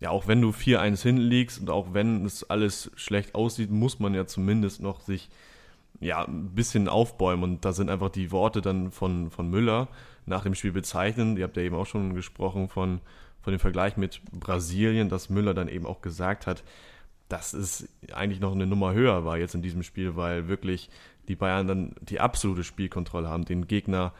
ja, 0.00 0.10
auch 0.10 0.28
wenn 0.28 0.40
du 0.40 0.50
4-1 0.50 1.02
hinten 1.02 1.22
liegst 1.22 1.60
und 1.60 1.70
auch 1.70 1.92
wenn 1.92 2.24
es 2.24 2.48
alles 2.48 2.90
schlecht 2.94 3.34
aussieht, 3.34 3.70
muss 3.70 3.98
man 3.98 4.14
ja 4.14 4.26
zumindest 4.26 4.80
noch 4.80 5.00
sich 5.00 5.28
ja, 6.00 6.24
ein 6.24 6.54
bisschen 6.54 6.88
aufbäumen. 6.88 7.42
Und 7.42 7.64
da 7.64 7.72
sind 7.72 7.90
einfach 7.90 8.10
die 8.10 8.30
Worte 8.30 8.60
dann 8.60 8.92
von, 8.92 9.30
von 9.30 9.50
Müller 9.50 9.88
nach 10.26 10.44
dem 10.44 10.54
Spiel 10.54 10.72
bezeichnen. 10.72 11.36
Ihr 11.36 11.44
habt 11.44 11.56
ja 11.56 11.62
eben 11.62 11.74
auch 11.74 11.86
schon 11.86 12.14
gesprochen 12.14 12.68
von, 12.68 13.00
von 13.40 13.52
dem 13.52 13.60
Vergleich 13.60 13.96
mit 13.96 14.20
Brasilien, 14.32 15.08
dass 15.08 15.30
Müller 15.30 15.54
dann 15.54 15.68
eben 15.68 15.86
auch 15.86 16.00
gesagt 16.00 16.46
hat, 16.46 16.62
dass 17.28 17.52
es 17.52 17.88
eigentlich 18.12 18.40
noch 18.40 18.52
eine 18.52 18.66
Nummer 18.66 18.94
höher 18.94 19.24
war 19.24 19.36
jetzt 19.36 19.54
in 19.54 19.62
diesem 19.62 19.82
Spiel, 19.82 20.16
weil 20.16 20.48
wirklich 20.48 20.88
die 21.28 21.36
Bayern 21.36 21.66
dann 21.66 21.94
die 22.00 22.20
absolute 22.20 22.64
Spielkontrolle 22.64 23.28
haben, 23.28 23.44
den 23.44 23.66
Gegner 23.66 24.12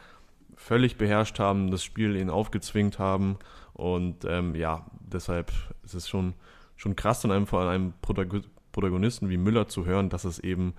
völlig 0.59 0.97
beherrscht 0.97 1.39
haben, 1.39 1.71
das 1.71 1.83
Spiel 1.83 2.15
ihnen 2.15 2.29
aufgezwingt 2.29 2.99
haben. 2.99 3.39
Und 3.73 4.25
ähm, 4.25 4.55
ja, 4.55 4.85
deshalb 4.99 5.51
ist 5.83 5.93
es 5.93 6.09
schon, 6.09 6.33
schon 6.75 6.97
krass, 6.97 7.21
von 7.21 7.31
einem, 7.31 7.47
von 7.47 7.65
einem 7.67 7.93
Protagonisten 8.01 9.29
wie 9.29 9.37
Müller 9.37 9.69
zu 9.69 9.85
hören, 9.85 10.09
dass 10.09 10.25
es 10.25 10.37
eben 10.37 10.73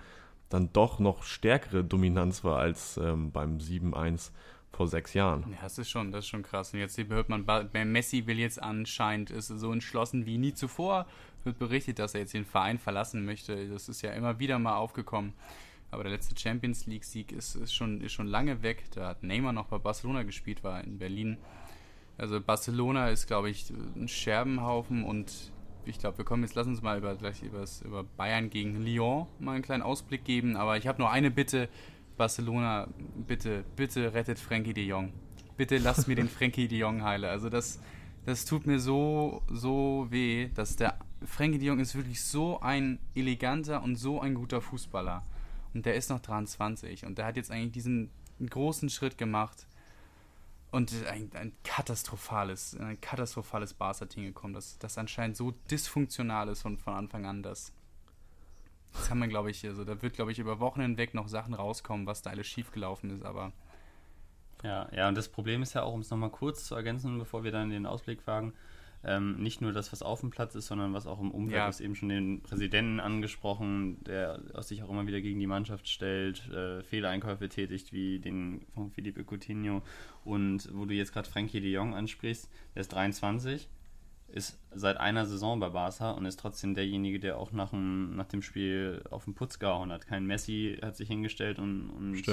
dann 0.49 0.71
doch 0.71 0.99
noch 0.99 1.23
stärkere 1.23 1.83
Dominanz 1.83 2.43
war 2.43 2.59
als 2.59 2.97
ähm, 2.97 3.31
beim 3.31 3.57
7-1 3.57 4.29
vor 4.71 4.87
sechs 4.87 5.13
Jahren. 5.15 5.45
Ja, 5.51 5.57
das 5.63 5.79
ist 5.79 5.89
schon, 5.89 6.11
das 6.11 6.25
ist 6.25 6.29
schon 6.29 6.43
krass. 6.43 6.73
Und 6.73 6.79
jetzt 6.79 6.97
hört 6.97 7.29
man, 7.29 7.45
Messi 7.91 8.27
will 8.27 8.37
jetzt 8.37 8.61
anscheinend, 8.61 9.31
ist 9.31 9.47
so 9.47 9.73
entschlossen 9.73 10.27
wie 10.27 10.37
nie 10.37 10.53
zuvor, 10.53 11.07
wird 11.43 11.57
berichtet, 11.57 11.97
dass 11.97 12.13
er 12.13 12.21
jetzt 12.21 12.33
den 12.33 12.45
Verein 12.45 12.77
verlassen 12.77 13.25
möchte. 13.25 13.67
Das 13.67 13.89
ist 13.89 14.03
ja 14.03 14.11
immer 14.11 14.37
wieder 14.37 14.59
mal 14.59 14.75
aufgekommen. 14.75 15.33
Aber 15.91 16.03
der 16.03 16.13
letzte 16.13 16.39
Champions 16.39 16.85
League-Sieg 16.85 17.31
ist, 17.31 17.55
ist, 17.55 17.73
schon, 17.73 18.01
ist 18.01 18.13
schon 18.13 18.27
lange 18.27 18.63
weg. 18.63 18.85
Da 18.91 19.09
hat 19.09 19.23
Neymar 19.23 19.53
noch 19.53 19.67
bei 19.67 19.77
Barcelona 19.77 20.23
gespielt, 20.23 20.63
war 20.63 20.83
in 20.83 20.97
Berlin. 20.97 21.37
Also 22.17 22.39
Barcelona 22.39 23.09
ist, 23.09 23.27
glaube 23.27 23.49
ich, 23.49 23.69
ein 23.95 24.07
Scherbenhaufen 24.07 25.03
und 25.03 25.51
ich 25.85 25.99
glaube, 25.99 26.19
wir 26.19 26.25
kommen 26.25 26.43
jetzt, 26.43 26.55
lass 26.55 26.67
uns 26.67 26.81
mal 26.81 26.97
über, 26.97 27.15
gleich 27.15 27.41
übers, 27.41 27.81
über 27.81 28.03
Bayern 28.03 28.49
gegen 28.49 28.83
Lyon 28.83 29.27
mal 29.39 29.53
einen 29.53 29.63
kleinen 29.63 29.83
Ausblick 29.83 30.23
geben. 30.23 30.55
Aber 30.55 30.77
ich 30.77 30.87
habe 30.87 31.01
nur 31.01 31.11
eine 31.11 31.31
Bitte, 31.31 31.69
Barcelona, 32.17 32.87
bitte, 33.27 33.63
bitte 33.75 34.13
rettet 34.13 34.39
Frankie 34.39 34.73
de 34.73 34.85
Jong. 34.85 35.11
Bitte 35.57 35.77
lasst 35.77 36.07
mir 36.07 36.15
den 36.15 36.29
Frankie 36.37 36.67
de 36.67 36.77
Jong 36.77 37.03
heile. 37.03 37.29
Also 37.29 37.49
das, 37.49 37.81
das 38.25 38.45
tut 38.45 38.67
mir 38.67 38.79
so, 38.79 39.41
so 39.49 40.07
weh, 40.09 40.49
dass 40.53 40.75
der 40.75 40.99
Frankie 41.25 41.57
de 41.57 41.67
Jong 41.67 41.79
ist 41.79 41.95
wirklich 41.95 42.21
so 42.21 42.59
ein 42.59 42.99
eleganter 43.15 43.81
und 43.83 43.95
so 43.95 44.21
ein 44.21 44.35
guter 44.35 44.61
Fußballer. 44.61 45.23
Und 45.73 45.85
der 45.85 45.95
ist 45.95 46.09
noch 46.09 46.19
23 46.19 47.05
und 47.05 47.17
der 47.17 47.25
hat 47.25 47.37
jetzt 47.37 47.51
eigentlich 47.51 47.71
diesen 47.71 48.09
großen 48.49 48.89
Schritt 48.89 49.17
gemacht. 49.17 49.67
Und 50.71 50.93
ein, 51.07 51.29
ein 51.33 51.51
katastrophales, 51.63 52.77
ein 52.77 52.99
katastrophales 53.01 53.73
Barca-Team 53.73 54.23
gekommen, 54.23 54.53
das, 54.53 54.79
das 54.79 54.97
anscheinend 54.97 55.35
so 55.35 55.51
dysfunktional 55.69 56.47
ist 56.47 56.61
von, 56.61 56.77
von 56.77 56.93
Anfang 56.93 57.25
an, 57.25 57.43
dass 57.43 57.73
das 58.93 59.07
kann 59.07 59.19
man, 59.19 59.29
glaube 59.29 59.51
ich, 59.51 59.65
also 59.65 59.85
da 59.85 60.01
wird, 60.01 60.15
glaube 60.15 60.31
ich, 60.31 60.39
über 60.39 60.59
Wochen 60.59 60.81
hinweg 60.81 61.13
noch 61.13 61.27
Sachen 61.27 61.53
rauskommen, 61.53 62.05
was 62.05 62.21
da 62.21 62.29
alles 62.29 62.47
schiefgelaufen 62.47 63.09
ist, 63.09 63.23
aber. 63.23 63.51
Ja, 64.63 64.89
ja, 64.93 65.07
und 65.07 65.15
das 65.15 65.29
Problem 65.29 65.61
ist 65.63 65.73
ja 65.73 65.83
auch, 65.83 65.93
um 65.93 66.01
es 66.01 66.09
nochmal 66.09 66.29
kurz 66.29 66.65
zu 66.65 66.75
ergänzen, 66.75 67.17
bevor 67.17 67.43
wir 67.43 67.51
dann 67.51 67.69
den 67.69 67.85
Ausblick 67.85 68.27
wagen, 68.27 68.53
ähm, 69.03 69.41
nicht 69.41 69.61
nur 69.61 69.71
das, 69.71 69.91
was 69.91 70.03
auf 70.03 70.19
dem 70.19 70.29
Platz 70.29 70.55
ist, 70.55 70.67
sondern 70.67 70.93
was 70.93 71.07
auch 71.07 71.19
im 71.19 71.31
Umfeld. 71.31 71.55
Ja. 71.55 71.63
Du 71.63 71.67
hast 71.67 71.81
eben 71.81 71.95
schon 71.95 72.09
den 72.09 72.41
Präsidenten 72.41 72.99
angesprochen, 72.99 74.03
der 74.03 74.39
sich 74.61 74.83
auch 74.83 74.89
immer 74.89 75.07
wieder 75.07 75.21
gegen 75.21 75.39
die 75.39 75.47
Mannschaft 75.47 75.89
stellt, 75.89 76.47
äh, 76.49 76.83
Fehleinkäufe 76.83 77.49
tätigt, 77.49 77.93
wie 77.93 78.19
den 78.19 78.61
von 78.73 78.91
Philippe 78.91 79.23
Coutinho. 79.23 79.81
Und 80.23 80.69
wo 80.73 80.85
du 80.85 80.93
jetzt 80.93 81.13
gerade 81.13 81.29
Frankie 81.29 81.61
de 81.61 81.71
Jong 81.71 81.95
ansprichst, 81.95 82.49
der 82.75 82.81
ist 82.81 82.93
23, 82.93 83.67
ist 84.27 84.59
seit 84.73 84.97
einer 84.97 85.25
Saison 85.25 85.59
bei 85.59 85.69
Barca 85.69 86.11
und 86.11 86.25
ist 86.25 86.39
trotzdem 86.39 86.75
derjenige, 86.75 87.19
der 87.19 87.37
auch 87.37 87.51
nach 87.51 87.71
dem, 87.71 88.15
nach 88.15 88.27
dem 88.27 88.41
Spiel 88.41 89.03
auf 89.09 89.25
den 89.25 89.33
Putz 89.33 89.59
gehauen 89.59 89.91
hat. 89.91 90.07
Kein 90.07 90.25
Messi 90.25 90.77
hat 90.81 90.95
sich 90.95 91.07
hingestellt 91.07 91.59
und, 91.59 91.89
und 91.89 92.23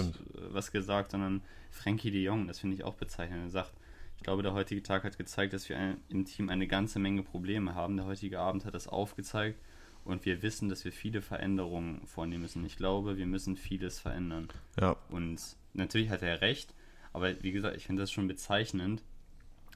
was 0.50 0.70
gesagt, 0.70 1.12
sondern 1.12 1.42
Frankie 1.70 2.10
de 2.10 2.22
Jong, 2.22 2.46
das 2.46 2.60
finde 2.60 2.76
ich 2.76 2.84
auch 2.84 2.94
bezeichnend. 2.94 3.44
Er 3.44 3.50
sagt, 3.50 3.72
ich 4.18 4.24
glaube, 4.24 4.42
der 4.42 4.52
heutige 4.52 4.82
Tag 4.82 5.04
hat 5.04 5.16
gezeigt, 5.16 5.52
dass 5.52 5.68
wir 5.68 5.96
im 6.08 6.24
Team 6.24 6.48
eine 6.48 6.66
ganze 6.66 6.98
Menge 6.98 7.22
Probleme 7.22 7.76
haben. 7.76 7.96
Der 7.96 8.04
heutige 8.04 8.40
Abend 8.40 8.64
hat 8.64 8.74
das 8.74 8.88
aufgezeigt 8.88 9.60
und 10.04 10.24
wir 10.24 10.42
wissen, 10.42 10.68
dass 10.68 10.84
wir 10.84 10.90
viele 10.92 11.22
Veränderungen 11.22 12.04
vornehmen 12.04 12.42
müssen. 12.42 12.66
Ich 12.66 12.76
glaube, 12.76 13.16
wir 13.16 13.26
müssen 13.26 13.56
vieles 13.56 14.00
verändern. 14.00 14.48
Ja. 14.80 14.96
Und 15.08 15.40
natürlich 15.72 16.10
hat 16.10 16.22
er 16.22 16.40
recht, 16.40 16.74
aber 17.12 17.40
wie 17.44 17.52
gesagt, 17.52 17.76
ich 17.76 17.86
finde 17.86 18.02
das 18.02 18.10
schon 18.10 18.26
bezeichnend, 18.26 19.04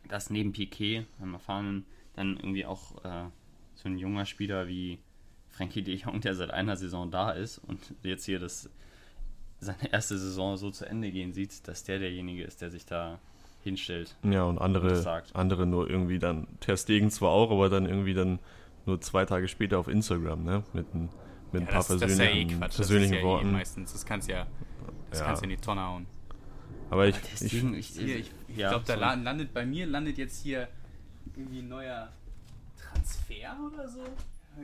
dass 0.08 0.28
neben 0.28 0.52
Piquet, 0.52 1.06
einem 1.20 1.34
erfahrenen, 1.34 1.86
dann 2.14 2.36
irgendwie 2.36 2.66
auch 2.66 3.04
äh, 3.04 3.28
so 3.74 3.88
ein 3.88 3.96
junger 3.96 4.26
Spieler 4.26 4.66
wie 4.66 4.98
Frankie 5.50 5.82
de 5.82 5.94
Jong, 5.94 6.20
der 6.20 6.34
seit 6.34 6.50
einer 6.50 6.76
Saison 6.76 7.12
da 7.12 7.30
ist 7.30 7.58
und 7.58 7.94
jetzt 8.02 8.24
hier 8.24 8.40
das 8.40 8.68
seine 9.60 9.92
erste 9.92 10.18
Saison 10.18 10.56
so 10.56 10.72
zu 10.72 10.84
Ende 10.84 11.12
gehen 11.12 11.32
sieht, 11.32 11.68
dass 11.68 11.84
der 11.84 12.00
derjenige 12.00 12.42
ist, 12.42 12.60
der 12.60 12.72
sich 12.72 12.84
da 12.84 13.20
hinstellt. 13.62 14.16
Ja, 14.22 14.44
und 14.44 14.58
andere, 14.58 15.22
andere 15.34 15.66
nur 15.66 15.88
irgendwie 15.88 16.18
dann, 16.18 16.46
Ter 16.60 16.76
Stegen 16.76 17.10
zwar 17.10 17.30
auch, 17.30 17.50
aber 17.50 17.68
dann 17.68 17.86
irgendwie 17.86 18.14
dann 18.14 18.38
nur 18.86 19.00
zwei 19.00 19.24
Tage 19.24 19.48
später 19.48 19.78
auf 19.78 19.88
Instagram, 19.88 20.44
ne? 20.44 20.64
Mit, 20.72 20.92
ein, 20.94 21.08
mit 21.52 21.62
ein 21.62 21.66
paar 21.66 21.76
das, 21.76 21.88
persönlichen, 21.88 22.00
das 22.00 22.10
ist 22.10 22.18
ja 22.18 22.24
eh 22.24 22.58
Quatsch. 22.58 22.76
persönlichen 22.76 23.12
das 23.12 23.18
ist 23.18 23.22
ja 23.22 23.28
Worten. 23.28 23.48
Eh 23.48 23.52
meistens, 23.52 23.92
das 23.92 24.06
kannst 24.06 24.28
ja, 24.28 24.46
das 25.10 25.20
ja. 25.20 25.26
kannst 25.26 25.42
ja 25.42 25.44
in 25.44 25.56
die 25.56 25.62
Tonne 25.62 25.82
hauen. 25.82 26.06
Aber 26.90 27.06
ich, 27.06 27.16
ich, 27.40 27.64
ich, 27.64 27.98
ich, 27.98 28.30
ich 28.48 28.56
ja, 28.56 28.70
glaube, 28.70 28.84
da 28.86 28.94
so. 28.94 29.22
landet 29.22 29.54
bei 29.54 29.64
mir 29.64 29.86
landet 29.86 30.18
jetzt 30.18 30.42
hier 30.42 30.68
irgendwie 31.34 31.60
ein 31.60 31.68
neuer 31.68 32.12
Transfer 32.76 33.56
oder 33.72 33.88
so. 33.88 34.00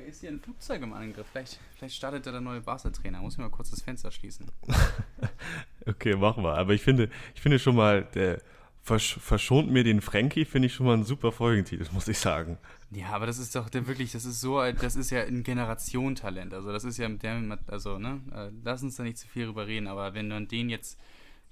Ist 0.07 0.21
hier 0.21 0.31
ein 0.31 0.40
Flugzeug 0.40 0.83
im 0.83 0.93
Angriff? 0.93 1.26
Vielleicht, 1.33 1.59
vielleicht 1.76 1.95
startet 1.95 2.26
da 2.26 2.33
der 2.33 2.43
neue 2.43 2.61
Barca-Trainer. 2.61 3.21
Muss 3.21 3.35
ich 3.35 3.38
mal 3.38 3.49
kurz 3.49 3.71
das 3.71 3.81
Fenster 3.81 4.11
schließen. 4.11 4.47
okay, 5.87 6.14
machen 6.14 6.45
wir. 6.45 6.55
Aber 6.59 6.75
ich 6.75 6.83
finde, 6.83 7.09
ich 7.35 7.40
finde 7.40 7.59
schon 7.59 7.75
mal, 7.75 8.05
der, 8.05 8.43
versch 8.88 9.18
verschont 9.21 9.71
mir 9.71 9.85
den 9.85 10.00
Frankie, 10.00 10.45
finde 10.45 10.66
ich 10.66 10.75
schon 10.75 10.87
mal 10.87 10.97
ein 10.97 11.04
super 11.04 11.30
Folgentitel, 11.30 11.87
muss 11.92 12.09
ich 12.09 12.18
sagen. 12.18 12.59
Ja, 12.90 13.11
aber 13.11 13.26
das 13.26 13.38
ist 13.38 13.54
doch 13.54 13.68
der 13.68 13.87
wirklich, 13.87 14.12
das 14.12 14.25
ist 14.25 14.40
so, 14.40 14.61
das 14.73 14.97
ist 14.97 15.11
ja 15.11 15.23
ein 15.23 15.42
Generationentalent. 15.42 16.54
Also 16.54 16.73
das 16.73 16.85
ist 16.85 16.97
ja 16.97 17.09
der, 17.09 17.59
also, 17.66 17.99
ne, 17.99 18.21
äh, 18.35 18.50
lass 18.64 18.83
uns 18.83 18.97
da 18.97 19.02
nicht 19.02 19.18
zu 19.18 19.28
viel 19.28 19.47
drüber 19.47 19.66
reden, 19.66 19.87
aber 19.87 20.14
wenn 20.14 20.28
man 20.28 20.49
den 20.49 20.71
jetzt 20.71 20.99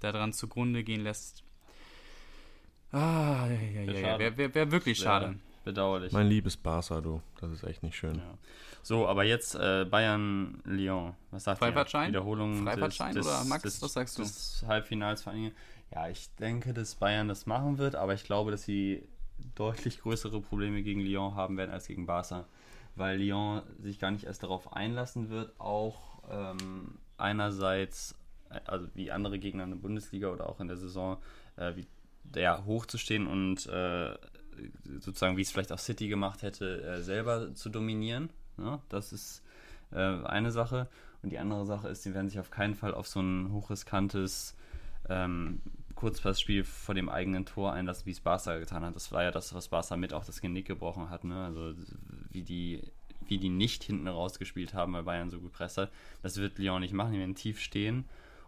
daran 0.00 0.32
zugrunde 0.32 0.82
gehen 0.82 1.02
lässt, 1.02 1.44
ah, 2.92 3.46
ja, 3.46 3.82
ja, 3.82 3.92
ja, 3.92 4.00
ja 4.00 4.18
wäre 4.18 4.36
wär, 4.36 4.54
wär 4.54 4.70
wirklich 4.72 4.98
schade. 4.98 5.36
Bedauerlich. 5.64 6.12
Mein 6.12 6.28
liebes 6.28 6.56
Barca, 6.56 7.00
du, 7.00 7.20
das 7.40 7.50
ist 7.50 7.64
echt 7.64 7.82
nicht 7.82 7.96
schön. 7.96 8.18
Ja. 8.18 8.38
So, 8.84 9.08
aber 9.08 9.24
jetzt 9.24 9.56
äh, 9.56 9.84
Bayern-Lyon. 9.84 11.14
Was 11.32 11.42
sagt 11.42 11.60
ihr? 11.60 12.06
Wiederholung 12.06 12.62
Freifahrtschein 12.62 13.16
des, 13.16 13.26
oder 13.26 13.44
Max, 13.46 13.64
des, 13.64 13.82
was 13.82 13.92
sagst 13.94 14.16
du? 14.16 14.22
Des 14.22 14.64
Halbfinals 14.64 15.24
vor 15.24 15.32
allem. 15.32 15.50
Ja, 15.92 16.08
ich 16.08 16.34
denke, 16.36 16.74
dass 16.74 16.96
Bayern 16.96 17.28
das 17.28 17.46
machen 17.46 17.78
wird, 17.78 17.94
aber 17.94 18.14
ich 18.14 18.24
glaube, 18.24 18.50
dass 18.50 18.64
sie 18.64 19.06
deutlich 19.54 20.00
größere 20.00 20.40
Probleme 20.40 20.82
gegen 20.82 21.00
Lyon 21.00 21.34
haben 21.34 21.56
werden 21.56 21.70
als 21.70 21.86
gegen 21.86 22.06
Barca, 22.06 22.46
weil 22.94 23.18
Lyon 23.18 23.62
sich 23.80 23.98
gar 23.98 24.10
nicht 24.10 24.24
erst 24.24 24.42
darauf 24.42 24.72
einlassen 24.72 25.30
wird, 25.30 25.58
auch 25.60 26.22
ähm, 26.30 26.98
einerseits, 27.18 28.14
also 28.64 28.88
wie 28.94 29.10
andere 29.10 29.38
Gegner 29.38 29.64
in 29.64 29.70
der 29.70 29.76
Bundesliga 29.76 30.28
oder 30.28 30.48
auch 30.48 30.60
in 30.60 30.68
der 30.68 30.76
Saison, 30.76 31.18
äh, 31.56 31.74
wie, 31.76 31.86
ja, 32.34 32.64
hochzustehen 32.64 33.26
und 33.26 33.66
äh, 33.66 34.14
sozusagen, 35.00 35.36
wie 35.36 35.42
es 35.42 35.50
vielleicht 35.50 35.72
auch 35.72 35.78
City 35.78 36.08
gemacht 36.08 36.42
hätte, 36.42 36.82
äh, 36.82 37.02
selber 37.02 37.54
zu 37.54 37.68
dominieren. 37.68 38.30
Ne? 38.56 38.80
Das 38.88 39.12
ist 39.12 39.42
äh, 39.92 39.98
eine 39.98 40.50
Sache. 40.50 40.88
Und 41.22 41.30
die 41.30 41.38
andere 41.38 41.66
Sache 41.66 41.88
ist, 41.88 42.02
sie 42.02 42.14
werden 42.14 42.28
sich 42.28 42.38
auf 42.38 42.50
keinen 42.50 42.74
Fall 42.74 42.94
auf 42.94 43.06
so 43.08 43.20
ein 43.20 43.52
hochriskantes 43.52 44.56
ähm, 45.08 45.60
Kurzpassspiel 45.94 46.64
vor 46.64 46.94
dem 46.94 47.08
eigenen 47.08 47.46
Tor 47.46 47.72
einlassen, 47.72 48.06
wie 48.06 48.10
es 48.10 48.20
Barca 48.20 48.58
getan 48.58 48.84
hat. 48.84 48.94
Das 48.94 49.12
war 49.12 49.22
ja 49.22 49.30
das, 49.30 49.54
was 49.54 49.68
Barca 49.68 49.96
mit 49.96 50.12
auch 50.12 50.24
das 50.24 50.40
Genick 50.40 50.66
gebrochen 50.66 51.10
hat. 51.10 51.24
Ne? 51.24 51.44
Also 51.44 51.72
wie 52.30 52.42
die, 52.42 52.82
wie 53.26 53.38
die 53.38 53.48
nicht 53.48 53.82
hinten 53.82 54.06
rausgespielt 54.06 54.74
haben, 54.74 54.92
weil 54.92 55.04
Bayern 55.04 55.30
so 55.30 55.40
gut 55.40 55.52
presst 55.52 55.78
hat. 55.78 55.90
Das 56.22 56.36
wird 56.36 56.58
Lyon 56.58 56.80
nicht 56.80 56.92
machen, 56.92 57.12
die 57.12 57.18
werden 57.18 57.34
tief 57.34 57.60
stehen. 57.60 58.04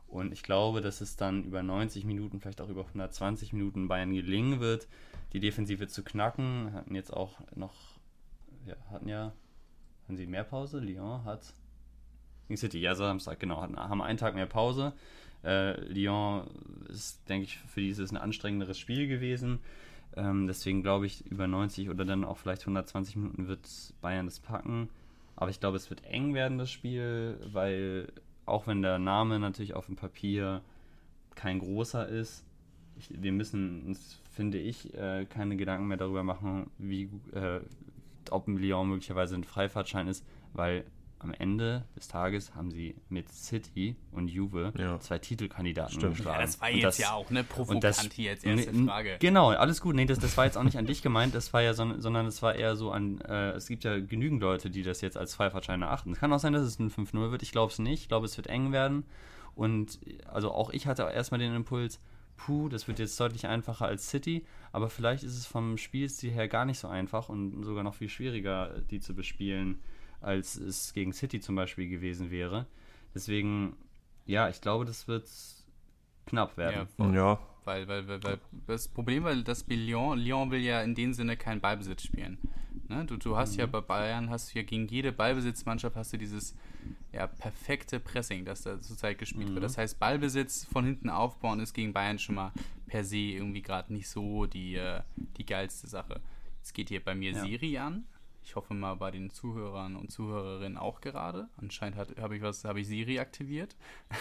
Und 0.07 0.33
ich 0.33 0.43
glaube, 0.43 0.81
dass 0.81 1.01
es 1.01 1.17
dann 1.17 1.45
über 1.45 1.63
90 1.63 2.05
Minuten, 2.05 2.41
vielleicht 2.41 2.61
auch 2.61 2.71
über 2.71 2.83
120 2.83 3.53
Minuten 3.53 3.89
Bayern 3.89 4.15
gelingen 4.15 4.61
wird, 4.61 4.89
die 5.33 5.41
Defensive 5.41 5.87
zu 5.89 6.03
knacken. 6.03 6.73
Hatten 6.73 6.95
jetzt 6.95 7.13
auch 7.13 7.41
noch, 7.55 7.75
ja, 8.67 8.77
hatten 8.91 9.09
ja, 9.09 9.33
haben 10.07 10.17
sie 10.17 10.27
mehr 10.27 10.45
Pause? 10.45 10.81
Lyon 10.81 11.25
hat 11.25 11.55
gegen 12.49 12.59
City, 12.59 12.81
ja, 12.81 12.95
Samstag, 12.95 13.39
genau, 13.39 13.63
haben 13.63 14.03
einen 14.03 14.19
Tag 14.19 14.35
mehr 14.35 14.47
Pause. 14.47 14.93
Äh, 15.45 15.81
Lyon 15.83 16.49
ist, 16.89 17.29
denke 17.29 17.45
ich, 17.45 17.59
für 17.59 17.81
dieses 17.81 18.11
ein 18.11 18.17
anstrengenderes 18.17 18.79
Spiel 18.79 19.07
gewesen. 19.07 19.61
Ähm, 20.17 20.47
deswegen 20.47 20.83
glaube 20.83 21.07
ich, 21.07 21.25
über 21.27 21.47
90 21.47 21.91
oder 21.91 22.05
dann 22.05 22.25
auch 22.25 22.39
vielleicht 22.39 22.63
120 22.63 23.17
Minuten 23.17 23.47
wird 23.47 23.69
Bayern 24.01 24.27
das 24.27 24.41
packen. 24.41 24.89
Aber 25.37 25.51
ich 25.51 25.61
glaube, 25.61 25.77
es 25.77 25.91
wird 25.91 26.05
eng 26.05 26.35
werden, 26.35 26.59
das 26.59 26.71
Spiel, 26.71 27.39
weil 27.53 28.09
auch 28.47 28.67
wenn 28.67 28.83
der 28.83 28.99
Name 28.99 29.39
natürlich 29.39 29.75
auf 29.75 29.87
dem 29.87 29.95
Papier 29.95 30.63
kein 31.37 31.61
großer 31.61 32.09
ist, 32.09 32.45
ich, 32.99 33.23
wir 33.23 33.31
müssen 33.31 33.87
uns, 33.87 34.21
finde 34.33 34.59
ich, 34.59 34.93
äh, 34.95 35.27
keine 35.27 35.57
Gedanken 35.57 35.87
mehr 35.87 35.97
darüber 35.97 36.25
machen, 36.25 36.71
wie, 36.79 37.11
äh, 37.33 37.61
ob 38.31 38.49
Lyon 38.49 38.89
möglicherweise 38.89 39.37
ein 39.37 39.45
Freifahrtschein 39.45 40.09
ist, 40.09 40.27
weil 40.53 40.85
am 41.21 41.33
Ende 41.33 41.85
des 41.97 42.09
Tages 42.09 42.55
haben 42.55 42.71
sie 42.71 42.95
mit 43.09 43.31
City 43.31 43.97
und 44.13 44.29
Juve 44.29 44.73
ja. 44.79 44.99
zwei 45.01 45.19
Titelkandidaten 45.19 45.95
Stimmt. 45.95 46.17
geschlagen. 46.17 46.41
Ja, 46.41 46.47
das 46.47 46.61
war 46.61 46.71
jetzt 46.71 46.85
das, 46.85 46.99
ja 46.99 47.13
auch 47.13 47.29
eine 47.31 47.45
provokant 47.45 48.13
hier 48.13 48.31
als 48.31 48.45
erste 48.45 48.73
Frage. 48.73 49.17
Genau, 49.19 49.51
alles 49.51 49.81
gut. 49.81 49.97
Nee, 49.97 50.07
das, 50.07 50.19
das 50.19 50.37
war 50.37 50.45
jetzt 50.45 50.57
auch 50.57 50.63
nicht 50.63 50.79
an 50.79 50.87
dich 50.87 51.03
gemeint, 51.03 51.35
das 51.35 51.53
war 51.53 51.63
ja 51.63 51.75
so, 51.75 51.99
sondern 52.01 52.27
es 52.27 52.43
war 52.43 52.55
eher 52.55 52.77
so 52.77 52.91
an, 52.91 53.21
äh, 53.23 53.51
es 53.51 53.67
gibt 53.67 53.85
ja 53.85 53.99
genügend 53.99 54.41
Leute, 54.41 54.71
die 54.71 54.83
das 54.83 55.01
jetzt 55.01 55.17
als 55.17 55.35
Freifahrtschein 55.35 55.83
erachten. 55.83 56.13
Es 56.13 56.19
kann 56.19 56.33
auch 56.33 56.39
sein, 56.39 56.53
dass 56.53 56.63
es 56.63 56.79
ein 56.79 56.91
5-0 56.91 57.31
wird. 57.31 57.43
Ich 57.43 57.53
glaube 57.53 57.73
es 57.73 57.79
nicht. 57.79 58.03
Ich 58.03 58.09
glaube, 58.09 58.27
es 58.27 58.37
wird 58.37 58.47
eng 58.47 58.73
werden. 58.73 59.05
Und 59.55 59.99
also 60.27 60.53
auch 60.53 60.71
ich 60.71 60.87
hatte 60.87 61.03
erstmal 61.03 61.41
den 61.41 61.55
Impuls, 61.55 62.01
puh, 62.37 62.69
das 62.69 62.87
wird 62.87 63.01
jetzt 63.01 63.19
deutlich 63.19 63.47
einfacher 63.47 63.87
als 63.87 64.09
City, 64.09 64.47
aber 64.71 64.89
vielleicht 64.89 65.25
ist 65.25 65.37
es 65.37 65.47
vom 65.47 65.77
Spielstil 65.77 66.31
her 66.31 66.47
gar 66.47 66.65
nicht 66.65 66.79
so 66.79 66.87
einfach 66.87 67.29
und 67.29 67.65
sogar 67.65 67.83
noch 67.83 67.95
viel 67.95 68.09
schwieriger, 68.09 68.81
die 68.91 69.01
zu 69.01 69.15
bespielen 69.15 69.81
als 70.21 70.57
es 70.57 70.93
gegen 70.93 71.13
City 71.13 71.41
zum 71.41 71.55
Beispiel 71.55 71.89
gewesen 71.89 72.31
wäre. 72.31 72.67
Deswegen, 73.15 73.77
ja, 74.27 74.49
ich 74.49 74.61
glaube, 74.61 74.85
das 74.85 75.09
wird 75.09 75.29
knapp 76.27 76.57
werden. 76.57 76.89
Ja, 76.99 77.13
ja. 77.13 77.39
Weil, 77.65 77.87
weil, 77.87 78.09
weil, 78.09 78.23
weil 78.23 78.39
das 78.67 78.89
Problem 78.89 79.25
war, 79.25 79.35
dass 79.37 79.67
Lyon, 79.69 80.19
Lyon 80.19 80.51
will 80.51 80.61
ja 80.61 80.83
in 80.83 80.95
dem 80.95 81.13
Sinne 81.13 81.37
keinen 81.37 81.61
Ballbesitz 81.61 82.03
spielen. 82.03 82.39
Ne? 82.89 83.05
Du, 83.05 83.17
du 83.17 83.37
hast 83.37 83.55
mhm. 83.55 83.61
ja 83.61 83.67
bei 83.67 83.81
Bayern, 83.81 84.31
hast 84.31 84.55
du 84.55 84.59
ja 84.59 84.65
gegen 84.65 84.89
jede 84.89 85.13
Ballbesitzmannschaft 85.13 85.95
hast 85.95 86.13
du 86.13 86.17
dieses 86.17 86.55
ja, 87.13 87.27
perfekte 87.27 88.01
Pressing, 88.01 88.45
das 88.45 88.63
da 88.63 88.81
zurzeit 88.81 89.19
gespielt 89.19 89.51
mhm. 89.51 89.55
wird. 89.55 89.65
Das 89.65 89.77
heißt, 89.77 89.99
Ballbesitz 89.99 90.65
von 90.65 90.85
hinten 90.85 91.11
aufbauen 91.11 91.61
ist 91.61 91.75
gegen 91.75 91.93
Bayern 91.93 92.19
schon 92.19 92.37
mal 92.37 92.53
per 92.87 93.05
se 93.05 93.19
irgendwie 93.19 93.63
gerade 93.63 93.93
nicht 93.93 94.09
so 94.09 94.47
die, 94.47 94.77
äh, 94.77 95.03
die 95.37 95.45
geilste 95.45 95.87
Sache. 95.87 96.21
Es 96.63 96.73
geht 96.73 96.89
hier 96.89 97.05
bei 97.05 97.15
mir 97.15 97.33
ja. 97.33 97.45
Siri 97.45 97.79
an, 97.79 98.07
ich 98.49 98.57
hoffe 98.57 98.73
mal 98.73 98.95
bei 98.95 99.11
den 99.11 99.29
Zuhörern 99.29 99.95
und 99.95 100.11
Zuhörerinnen 100.11 100.79
auch 100.79 101.03
gerade. 101.03 101.51
Anscheinend 101.59 101.99
habe 102.19 102.35
ich 102.35 102.43
was, 102.43 102.65
habe 102.65 102.81
ich 102.81 102.89
Siri 102.89 103.19
aktiviert. 103.19 103.77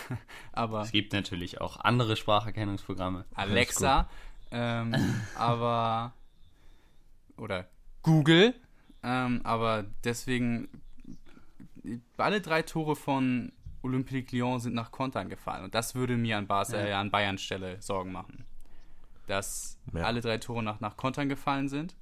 aber 0.51 0.81
es 0.81 0.91
gibt 0.91 1.13
natürlich 1.13 1.61
auch 1.61 1.79
andere 1.79 2.17
Spracherkennungsprogramme. 2.17 3.23
Alexa, 3.35 4.09
ähm, 4.51 4.93
aber 5.37 6.13
oder 7.37 7.69
Google, 8.03 8.53
ähm, 9.01 9.39
aber 9.45 9.85
deswegen 10.03 10.67
alle 12.17 12.41
drei 12.41 12.63
Tore 12.63 12.97
von 12.97 13.53
Olympique 13.81 14.35
Lyon 14.35 14.59
sind 14.59 14.75
nach 14.75 14.91
Kontern 14.91 15.29
gefallen 15.29 15.63
und 15.63 15.73
das 15.73 15.95
würde 15.95 16.17
mir 16.17 16.37
an, 16.37 16.47
Bas 16.47 16.73
ja. 16.73 16.79
äh, 16.79 16.91
an 16.91 17.11
Bayern 17.11 17.37
Stelle 17.37 17.81
Sorgen 17.81 18.11
machen. 18.11 18.43
dass 19.27 19.79
ja. 19.93 20.01
alle 20.01 20.19
drei 20.19 20.37
Tore 20.37 20.63
nach, 20.63 20.81
nach 20.81 20.97
Kontern 20.97 21.29
gefallen 21.29 21.69
sind. 21.69 21.95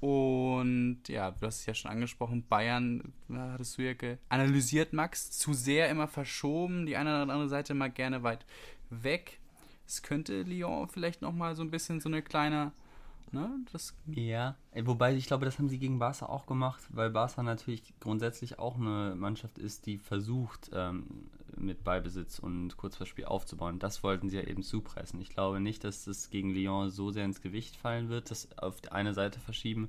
Und 0.00 1.00
ja, 1.08 1.30
du 1.30 1.46
hast 1.46 1.60
es 1.60 1.66
ja 1.66 1.74
schon 1.74 1.90
angesprochen, 1.90 2.44
Bayern, 2.46 3.12
hattest 3.32 3.78
du 3.78 3.82
ja 3.82 3.94
analysiert, 4.28 4.92
Max, 4.92 5.30
zu 5.30 5.54
sehr 5.54 5.88
immer 5.88 6.06
verschoben, 6.06 6.86
die 6.86 6.96
eine 6.96 7.10
oder 7.10 7.32
andere 7.32 7.48
Seite 7.48 7.74
mal 7.74 7.90
gerne 7.90 8.22
weit 8.22 8.44
weg. 8.90 9.40
Es 9.86 10.02
könnte 10.02 10.42
Lyon 10.42 10.88
vielleicht 10.88 11.22
nochmal 11.22 11.56
so 11.56 11.62
ein 11.62 11.70
bisschen 11.70 12.00
so 12.00 12.08
eine 12.08 12.22
kleine 12.22 12.72
Ne? 13.32 13.50
Das 13.72 13.94
ja, 14.06 14.56
wobei 14.84 15.14
ich 15.14 15.26
glaube, 15.26 15.44
das 15.44 15.58
haben 15.58 15.68
sie 15.68 15.78
gegen 15.78 15.98
Barca 15.98 16.26
auch 16.26 16.46
gemacht, 16.46 16.82
weil 16.90 17.10
Barca 17.10 17.42
natürlich 17.42 17.82
grundsätzlich 18.00 18.58
auch 18.58 18.76
eine 18.76 19.14
Mannschaft 19.16 19.58
ist, 19.58 19.86
die 19.86 19.98
versucht, 19.98 20.70
ähm, 20.72 21.28
mit 21.56 21.84
Ballbesitz 21.84 22.38
und 22.38 22.76
Kurzverspiel 22.76 23.26
aufzubauen. 23.26 23.78
Das 23.78 24.02
wollten 24.02 24.28
sie 24.28 24.36
ja 24.36 24.42
eben 24.42 24.62
zupressen. 24.62 25.20
Ich 25.20 25.30
glaube 25.30 25.60
nicht, 25.60 25.84
dass 25.84 26.04
das 26.04 26.30
gegen 26.30 26.50
Lyon 26.50 26.90
so 26.90 27.10
sehr 27.10 27.24
ins 27.24 27.40
Gewicht 27.40 27.76
fallen 27.76 28.08
wird, 28.08 28.30
das 28.30 28.48
auf 28.58 28.80
die 28.80 28.92
eine 28.92 29.14
Seite 29.14 29.40
verschieben, 29.40 29.88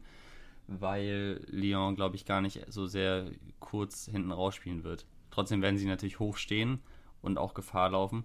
weil 0.67 1.41
Lyon, 1.47 1.95
glaube 1.95 2.15
ich, 2.15 2.25
gar 2.25 2.41
nicht 2.41 2.65
so 2.71 2.87
sehr 2.87 3.31
kurz 3.59 4.05
hinten 4.05 4.31
rausspielen 4.31 4.83
wird. 4.83 5.05
Trotzdem 5.31 5.61
werden 5.61 5.77
sie 5.77 5.85
natürlich 5.85 6.19
hoch 6.19 6.37
stehen 6.37 6.79
und 7.21 7.37
auch 7.37 7.53
Gefahr 7.53 7.89
laufen. 7.91 8.23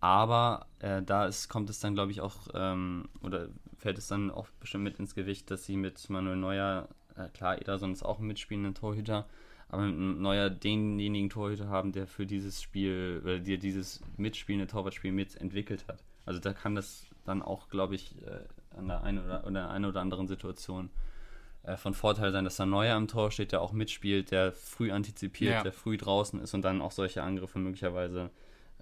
Aber 0.00 0.66
äh, 0.78 1.02
da 1.02 1.26
ist, 1.26 1.48
kommt 1.48 1.68
es 1.68 1.80
dann, 1.80 1.94
glaube 1.94 2.10
ich, 2.10 2.20
auch, 2.20 2.48
ähm, 2.54 3.08
oder 3.22 3.48
fällt 3.76 3.98
es 3.98 4.08
dann 4.08 4.30
auch 4.30 4.48
bestimmt 4.58 4.84
mit 4.84 4.98
ins 4.98 5.14
Gewicht, 5.14 5.50
dass 5.50 5.64
sie 5.64 5.76
mit 5.76 6.08
Manuel 6.08 6.36
Neuer, 6.36 6.88
äh, 7.16 7.28
klar, 7.28 7.60
Ederson 7.60 7.92
ist 7.92 8.02
auch 8.02 8.18
ein 8.18 8.26
mitspielender 8.26 8.72
Torhüter, 8.72 9.26
aber 9.70 9.84
mit 9.86 10.18
Neuer 10.20 10.50
denjenigen 10.50 11.30
Torhüter 11.30 11.68
haben, 11.68 11.92
der 11.92 12.06
für 12.06 12.26
dieses 12.26 12.60
Spiel, 12.60 13.20
oder 13.22 13.38
der 13.38 13.56
dieses 13.56 14.02
mitspielende 14.16 14.66
Torwartspiel 14.66 15.12
mitentwickelt 15.12 15.86
hat. 15.88 16.02
Also 16.26 16.40
da 16.40 16.52
kann 16.52 16.74
das 16.74 17.06
dann 17.24 17.42
auch, 17.42 17.68
glaube 17.68 17.94
ich, 17.94 18.16
äh, 18.22 18.76
an 18.76 18.88
der 18.88 19.02
einen 19.02 19.24
oder, 19.24 19.46
oder, 19.46 19.70
einen 19.70 19.84
oder 19.84 20.00
anderen 20.00 20.26
Situation 20.26 20.90
äh, 21.62 21.76
von 21.76 21.94
Vorteil 21.94 22.32
sein, 22.32 22.44
dass 22.44 22.56
da 22.56 22.66
Neuer 22.66 22.96
am 22.96 23.06
Tor 23.06 23.30
steht, 23.30 23.52
der 23.52 23.62
auch 23.62 23.72
mitspielt, 23.72 24.32
der 24.32 24.52
früh 24.52 24.90
antizipiert, 24.90 25.52
ja. 25.52 25.62
der 25.62 25.72
früh 25.72 25.96
draußen 25.96 26.40
ist 26.40 26.54
und 26.54 26.62
dann 26.62 26.82
auch 26.82 26.92
solche 26.92 27.22
Angriffe 27.22 27.58
möglicherweise 27.58 28.30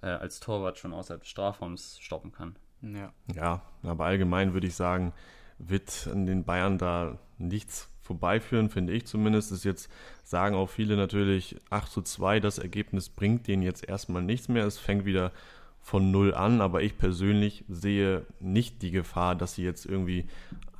äh, 0.01 0.07
als 0.07 0.39
Torwart 0.39 0.79
schon 0.79 0.93
außerhalb 0.93 1.21
des 1.21 1.29
Strafraums 1.29 1.99
stoppen 1.99 2.31
kann. 2.31 2.55
Ja. 2.81 3.13
ja, 3.33 3.61
aber 3.83 4.05
allgemein 4.05 4.53
würde 4.53 4.67
ich 4.67 4.75
sagen, 4.75 5.13
wird 5.57 6.07
an 6.11 6.25
den 6.25 6.45
Bayern 6.45 6.77
da 6.77 7.19
nichts 7.37 7.89
vorbeiführen, 8.09 8.71
finde 8.71 8.93
ich 8.93 9.05
zumindest. 9.05 9.51
Das 9.51 9.63
jetzt 9.63 9.87
sagen 10.23 10.55
auch 10.55 10.67
viele 10.67 10.97
natürlich 10.97 11.57
8 11.69 11.91
zu 11.91 12.01
2, 12.01 12.39
das 12.39 12.57
Ergebnis 12.57 13.09
bringt 13.09 13.47
denen 13.47 13.61
jetzt 13.61 13.87
erstmal 13.87 14.23
nichts 14.23 14.47
mehr. 14.49 14.65
Es 14.65 14.79
fängt 14.79 15.05
wieder 15.05 15.31
von 15.79 16.09
null 16.09 16.33
an, 16.33 16.59
aber 16.59 16.81
ich 16.81 16.97
persönlich 16.97 17.65
sehe 17.69 18.25
nicht 18.39 18.81
die 18.81 18.89
Gefahr, 18.89 19.35
dass 19.35 19.53
sie 19.53 19.63
jetzt 19.63 19.85
irgendwie 19.85 20.25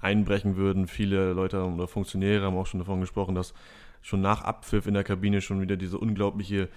einbrechen 0.01 0.55
würden. 0.55 0.87
Viele 0.87 1.33
Leute 1.33 1.63
oder 1.63 1.87
Funktionäre 1.87 2.45
haben 2.47 2.57
auch 2.57 2.65
schon 2.65 2.79
davon 2.79 2.99
gesprochen, 2.99 3.35
dass 3.35 3.53
schon 4.01 4.21
nach 4.21 4.41
Abpfiff 4.41 4.87
in 4.87 4.95
der 4.95 5.03
Kabine 5.03 5.41
schon 5.41 5.61
wieder 5.61 5.77
diese 5.77 5.99
unglaubliche 5.99 6.67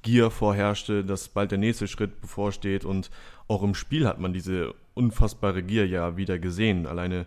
Gier 0.00 0.30
vorherrschte, 0.30 1.04
dass 1.04 1.28
bald 1.28 1.50
der 1.50 1.58
nächste 1.58 1.86
Schritt 1.86 2.22
bevorsteht 2.22 2.86
und 2.86 3.10
auch 3.46 3.62
im 3.62 3.74
Spiel 3.74 4.06
hat 4.06 4.20
man 4.20 4.32
diese 4.32 4.74
unfassbare 4.94 5.62
Gier 5.62 5.86
ja 5.86 6.16
wieder 6.16 6.38
gesehen. 6.38 6.86
Alleine 6.86 7.26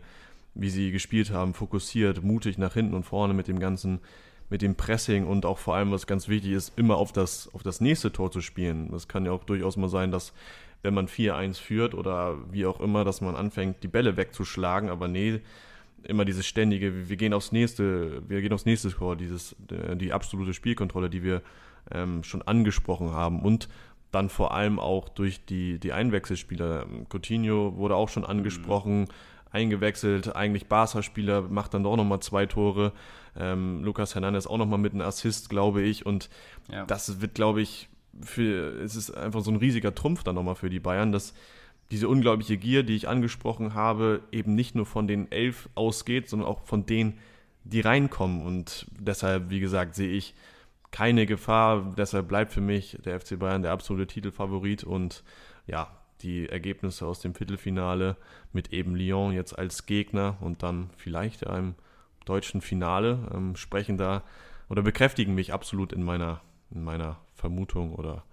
wie 0.53 0.69
sie 0.69 0.91
gespielt 0.91 1.31
haben, 1.31 1.53
fokussiert, 1.53 2.23
mutig 2.23 2.57
nach 2.57 2.73
hinten 2.73 2.93
und 2.93 3.03
vorne 3.03 3.33
mit 3.33 3.47
dem 3.47 3.59
ganzen, 3.59 3.99
mit 4.49 4.61
dem 4.61 4.75
Pressing 4.75 5.25
und 5.25 5.45
auch 5.45 5.57
vor 5.57 5.75
allem, 5.75 5.91
was 5.91 6.07
ganz 6.07 6.27
wichtig 6.27 6.51
ist, 6.51 6.77
immer 6.77 6.97
auf 6.97 7.11
das, 7.11 7.49
auf 7.53 7.63
das 7.63 7.79
nächste 7.81 8.11
Tor 8.11 8.31
zu 8.31 8.41
spielen. 8.41 8.91
Das 8.91 9.07
kann 9.07 9.25
ja 9.25 9.31
auch 9.31 9.43
durchaus 9.43 9.77
mal 9.77 9.89
sein, 9.89 10.11
dass 10.11 10.33
wenn 10.83 10.93
man 10.93 11.07
4-1 11.07 11.59
führt 11.59 11.93
oder 11.93 12.37
wie 12.51 12.65
auch 12.65 12.79
immer, 12.79 13.05
dass 13.05 13.21
man 13.21 13.35
anfängt, 13.35 13.83
die 13.83 13.87
Bälle 13.87 14.17
wegzuschlagen, 14.17 14.89
aber 14.89 15.07
nee, 15.07 15.39
immer 16.03 16.25
dieses 16.25 16.47
ständige, 16.47 17.09
wir 17.09 17.15
gehen 17.15 17.33
aufs 17.33 17.51
nächste, 17.51 18.27
wir 18.27 18.41
gehen 18.41 18.53
aufs 18.53 18.65
nächste 18.65 18.89
Tor, 18.89 19.15
dieses, 19.15 19.55
die 19.69 20.11
absolute 20.11 20.53
Spielkontrolle, 20.53 21.09
die 21.09 21.23
wir 21.23 21.43
ähm, 21.91 22.23
schon 22.23 22.41
angesprochen 22.41 23.11
haben 23.11 23.41
und 23.41 23.69
dann 24.11 24.29
vor 24.29 24.53
allem 24.53 24.79
auch 24.79 25.09
durch 25.09 25.45
die, 25.45 25.79
die 25.79 25.93
Einwechselspieler. 25.93 26.85
Coutinho 27.09 27.77
wurde 27.77 27.95
auch 27.95 28.09
schon 28.09 28.25
angesprochen, 28.25 29.01
mhm. 29.01 29.07
Eingewechselt, 29.51 30.35
eigentlich 30.35 30.67
Barca-Spieler, 30.67 31.43
macht 31.43 31.73
dann 31.73 31.83
doch 31.83 31.95
nochmal 31.95 32.21
zwei 32.21 32.45
Tore. 32.45 32.93
Ähm, 33.37 33.83
Lucas 33.83 34.15
Hernandez 34.15 34.47
auch 34.47 34.57
nochmal 34.57 34.79
mit 34.79 34.93
einem 34.93 35.01
Assist, 35.01 35.49
glaube 35.49 35.81
ich. 35.81 36.05
Und 36.05 36.29
ja. 36.71 36.85
das 36.85 37.21
wird, 37.21 37.35
glaube 37.35 37.61
ich, 37.61 37.89
für, 38.21 38.81
es 38.81 38.95
ist 38.95 39.11
einfach 39.11 39.41
so 39.41 39.51
ein 39.51 39.57
riesiger 39.57 39.95
Trumpf 39.95 40.23
dann 40.23 40.35
nochmal 40.35 40.55
für 40.55 40.69
die 40.69 40.79
Bayern, 40.79 41.11
dass 41.11 41.33
diese 41.91 42.07
unglaubliche 42.07 42.57
Gier, 42.57 42.83
die 42.83 42.95
ich 42.95 43.07
angesprochen 43.07 43.73
habe, 43.73 44.21
eben 44.31 44.55
nicht 44.55 44.75
nur 44.75 44.85
von 44.85 45.07
den 45.07 45.31
elf 45.31 45.69
ausgeht, 45.75 46.29
sondern 46.29 46.47
auch 46.47 46.65
von 46.65 46.85
denen, 46.85 47.17
die 47.63 47.81
reinkommen. 47.81 48.45
Und 48.45 48.87
deshalb, 48.97 49.49
wie 49.49 49.59
gesagt, 49.59 49.95
sehe 49.95 50.11
ich 50.11 50.33
keine 50.91 51.25
Gefahr. 51.25 51.93
Deshalb 51.97 52.27
bleibt 52.27 52.51
für 52.51 52.61
mich 52.61 52.97
der 53.03 53.19
FC 53.19 53.37
Bayern 53.37 53.61
der 53.61 53.71
absolute 53.71 54.07
Titelfavorit 54.07 54.83
und 54.83 55.23
ja, 55.67 55.89
die 56.23 56.47
Ergebnisse 56.47 57.05
aus 57.05 57.19
dem 57.19 57.35
Viertelfinale 57.35 58.17
mit 58.53 58.71
eben 58.73 58.95
Lyon 58.95 59.33
jetzt 59.33 59.57
als 59.57 59.85
Gegner 59.85 60.37
und 60.41 60.63
dann 60.63 60.89
vielleicht 60.97 61.47
einem 61.47 61.75
deutschen 62.25 62.61
Finale 62.61 63.29
ähm, 63.33 63.55
sprechen 63.55 63.97
da 63.97 64.23
oder 64.69 64.81
bekräftigen 64.81 65.35
mich 65.35 65.53
absolut 65.53 65.91
in 65.93 66.03
meiner, 66.03 66.41
in 66.69 66.83
meiner 66.83 67.17
Vermutung 67.33 67.93
oder 67.93 68.23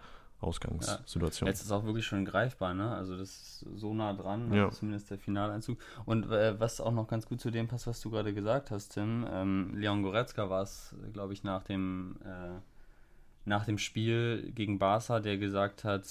Ausgangssituation. 0.40 1.48
Ja, 1.48 1.50
jetzt 1.50 1.62
ist 1.62 1.72
auch 1.72 1.84
wirklich 1.84 2.06
schon 2.06 2.24
greifbar, 2.24 2.72
ne? 2.72 2.92
Also 2.92 3.16
das 3.16 3.28
ist 3.30 3.66
so 3.74 3.92
nah 3.92 4.12
dran, 4.12 4.52
ja. 4.54 4.66
also 4.66 4.78
zumindest 4.78 5.10
der 5.10 5.18
Finaleinzug. 5.18 5.78
Und 6.04 6.30
äh, 6.30 6.58
was 6.60 6.80
auch 6.80 6.92
noch 6.92 7.08
ganz 7.08 7.26
gut 7.26 7.40
zu 7.40 7.50
dem 7.50 7.66
passt, 7.66 7.88
was 7.88 8.00
du 8.00 8.10
gerade 8.10 8.32
gesagt 8.32 8.70
hast, 8.70 8.90
Tim, 8.90 9.26
ähm, 9.28 9.74
Leon 9.74 10.04
Goretzka 10.04 10.48
war 10.48 10.62
es, 10.62 10.94
glaube 11.12 11.32
ich, 11.32 11.42
nach 11.42 11.64
dem, 11.64 12.18
äh, 12.24 12.60
nach 13.46 13.64
dem 13.64 13.78
Spiel 13.78 14.52
gegen 14.54 14.78
Barca, 14.78 15.18
der 15.18 15.38
gesagt 15.38 15.82
hat, 15.82 16.06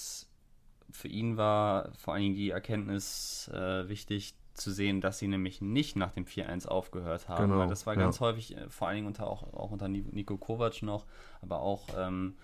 für 0.90 1.08
ihn 1.08 1.36
war 1.36 1.92
vor 1.92 2.14
allen 2.14 2.22
Dingen 2.22 2.34
die 2.34 2.50
Erkenntnis 2.50 3.50
äh, 3.52 3.88
wichtig 3.88 4.34
zu 4.54 4.70
sehen, 4.72 5.00
dass 5.00 5.18
sie 5.18 5.28
nämlich 5.28 5.60
nicht 5.60 5.96
nach 5.96 6.12
dem 6.12 6.24
4-1 6.24 6.66
aufgehört 6.66 7.28
haben. 7.28 7.48
Genau, 7.48 7.60
weil 7.60 7.68
das 7.68 7.86
war 7.86 7.96
ganz 7.96 8.18
ja. 8.18 8.26
häufig, 8.26 8.56
äh, 8.56 8.68
vor 8.68 8.88
allen 8.88 8.96
Dingen 8.96 9.06
unter, 9.06 9.26
auch, 9.26 9.54
auch 9.54 9.70
unter 9.70 9.88
Nico 9.88 10.36
Kovac 10.36 10.82
noch, 10.82 11.06
aber 11.42 11.60
auch 11.60 11.88
ähm, 11.96 12.34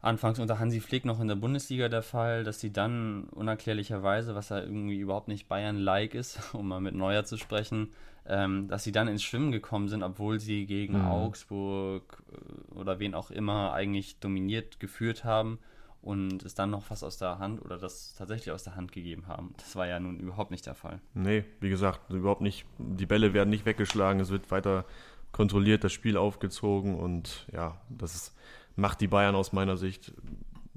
anfangs 0.00 0.38
unter 0.38 0.58
Hansi 0.58 0.80
Flick 0.80 1.04
noch 1.04 1.20
in 1.20 1.28
der 1.28 1.34
Bundesliga 1.34 1.88
der 1.88 2.02
Fall, 2.02 2.44
dass 2.44 2.60
sie 2.60 2.72
dann 2.72 3.24
unerklärlicherweise, 3.24 4.34
was 4.34 4.48
ja 4.48 4.60
irgendwie 4.60 4.98
überhaupt 4.98 5.28
nicht 5.28 5.48
Bayern-like 5.48 6.14
ist, 6.14 6.40
um 6.54 6.68
mal 6.68 6.80
mit 6.80 6.94
Neuer 6.94 7.24
zu 7.24 7.36
sprechen, 7.36 7.92
ähm, 8.26 8.68
dass 8.68 8.84
sie 8.84 8.92
dann 8.92 9.08
ins 9.08 9.22
Schwimmen 9.22 9.52
gekommen 9.52 9.88
sind, 9.88 10.02
obwohl 10.02 10.40
sie 10.40 10.66
gegen 10.66 10.98
mhm. 10.98 11.08
Augsburg 11.08 12.22
äh, 12.32 12.74
oder 12.74 12.98
wen 12.98 13.14
auch 13.14 13.30
immer 13.30 13.72
eigentlich 13.72 14.18
dominiert 14.18 14.80
geführt 14.80 15.24
haben 15.24 15.58
und 16.02 16.42
es 16.44 16.54
dann 16.54 16.70
noch 16.70 16.84
fast 16.84 17.04
aus 17.04 17.18
der 17.18 17.38
Hand 17.38 17.60
oder 17.62 17.78
das 17.78 18.14
tatsächlich 18.14 18.52
aus 18.52 18.62
der 18.62 18.76
Hand 18.76 18.92
gegeben 18.92 19.26
haben. 19.26 19.54
Das 19.56 19.76
war 19.76 19.86
ja 19.86 19.98
nun 19.98 20.20
überhaupt 20.20 20.50
nicht 20.50 20.66
der 20.66 20.74
Fall. 20.74 21.00
Nee, 21.14 21.44
wie 21.60 21.68
gesagt, 21.68 22.10
überhaupt 22.10 22.40
nicht. 22.40 22.64
Die 22.78 23.06
Bälle 23.06 23.34
werden 23.34 23.50
nicht 23.50 23.66
weggeschlagen, 23.66 24.20
es 24.20 24.30
wird 24.30 24.50
weiter 24.50 24.84
kontrolliert, 25.32 25.84
das 25.84 25.92
Spiel 25.92 26.16
aufgezogen 26.16 26.94
und 26.94 27.46
ja, 27.52 27.80
das 27.90 28.14
ist 28.14 28.34
macht 28.78 29.00
die 29.00 29.08
Bayern 29.08 29.34
aus 29.34 29.52
meiner 29.52 29.76
Sicht 29.76 30.12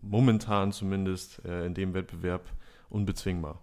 momentan 0.02 0.72
zumindest 0.72 1.46
äh, 1.46 1.66
in 1.66 1.74
dem 1.74 1.94
Wettbewerb 1.94 2.44
unbezwingbar. 2.90 3.62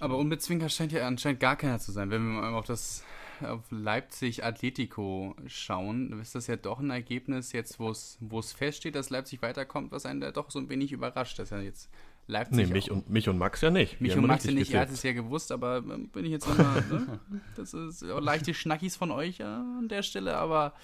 Aber 0.00 0.18
unbezwingbar 0.18 0.68
scheint 0.68 0.92
ja 0.92 1.06
anscheinend 1.06 1.40
gar 1.40 1.56
keiner 1.56 1.78
zu 1.78 1.92
sein. 1.92 2.10
Wenn 2.10 2.22
wir 2.22 2.40
mal 2.42 2.54
auf 2.54 2.66
das 2.66 3.04
auf 3.42 3.64
Leipzig 3.70 4.44
Atletico 4.44 5.34
schauen, 5.46 6.18
ist 6.20 6.34
das 6.34 6.46
ja 6.46 6.56
doch 6.56 6.80
ein 6.80 6.90
Ergebnis 6.90 7.52
jetzt, 7.52 7.78
wo 7.78 7.90
es 7.90 8.52
feststeht, 8.52 8.94
dass 8.94 9.10
Leipzig 9.10 9.42
weiterkommt, 9.42 9.92
was 9.92 10.06
einen 10.06 10.20
da 10.20 10.32
doch 10.32 10.50
so 10.50 10.58
ein 10.58 10.68
wenig 10.68 10.92
überrascht, 10.92 11.38
dass 11.38 11.50
ja 11.50 11.60
jetzt 11.60 11.90
Leipzig. 12.28 12.66
Nee, 12.66 12.72
mich 12.72 12.90
und, 12.90 13.08
mich 13.08 13.28
und 13.28 13.38
Max 13.38 13.60
ja 13.60 13.70
nicht. 13.70 14.00
Mich 14.00 14.16
und 14.16 14.26
Max 14.26 14.44
ja 14.44 14.52
nicht, 14.52 14.72
er 14.72 14.80
hat 14.80 14.90
es 14.90 15.02
ja 15.02 15.12
gewusst, 15.12 15.52
aber 15.52 15.78
ähm, 15.78 16.08
bin 16.08 16.24
ich 16.24 16.32
jetzt 16.32 16.46
immer, 16.46 16.80
ne? 16.80 17.20
Das 17.56 17.72
ist 17.72 18.02
leichte 18.02 18.52
Schnackis 18.52 18.96
von 18.96 19.10
euch 19.10 19.38
ja, 19.38 19.60
an 19.60 19.88
der 19.88 20.02
Stelle, 20.02 20.36
aber 20.36 20.74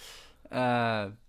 äh, 0.50 0.54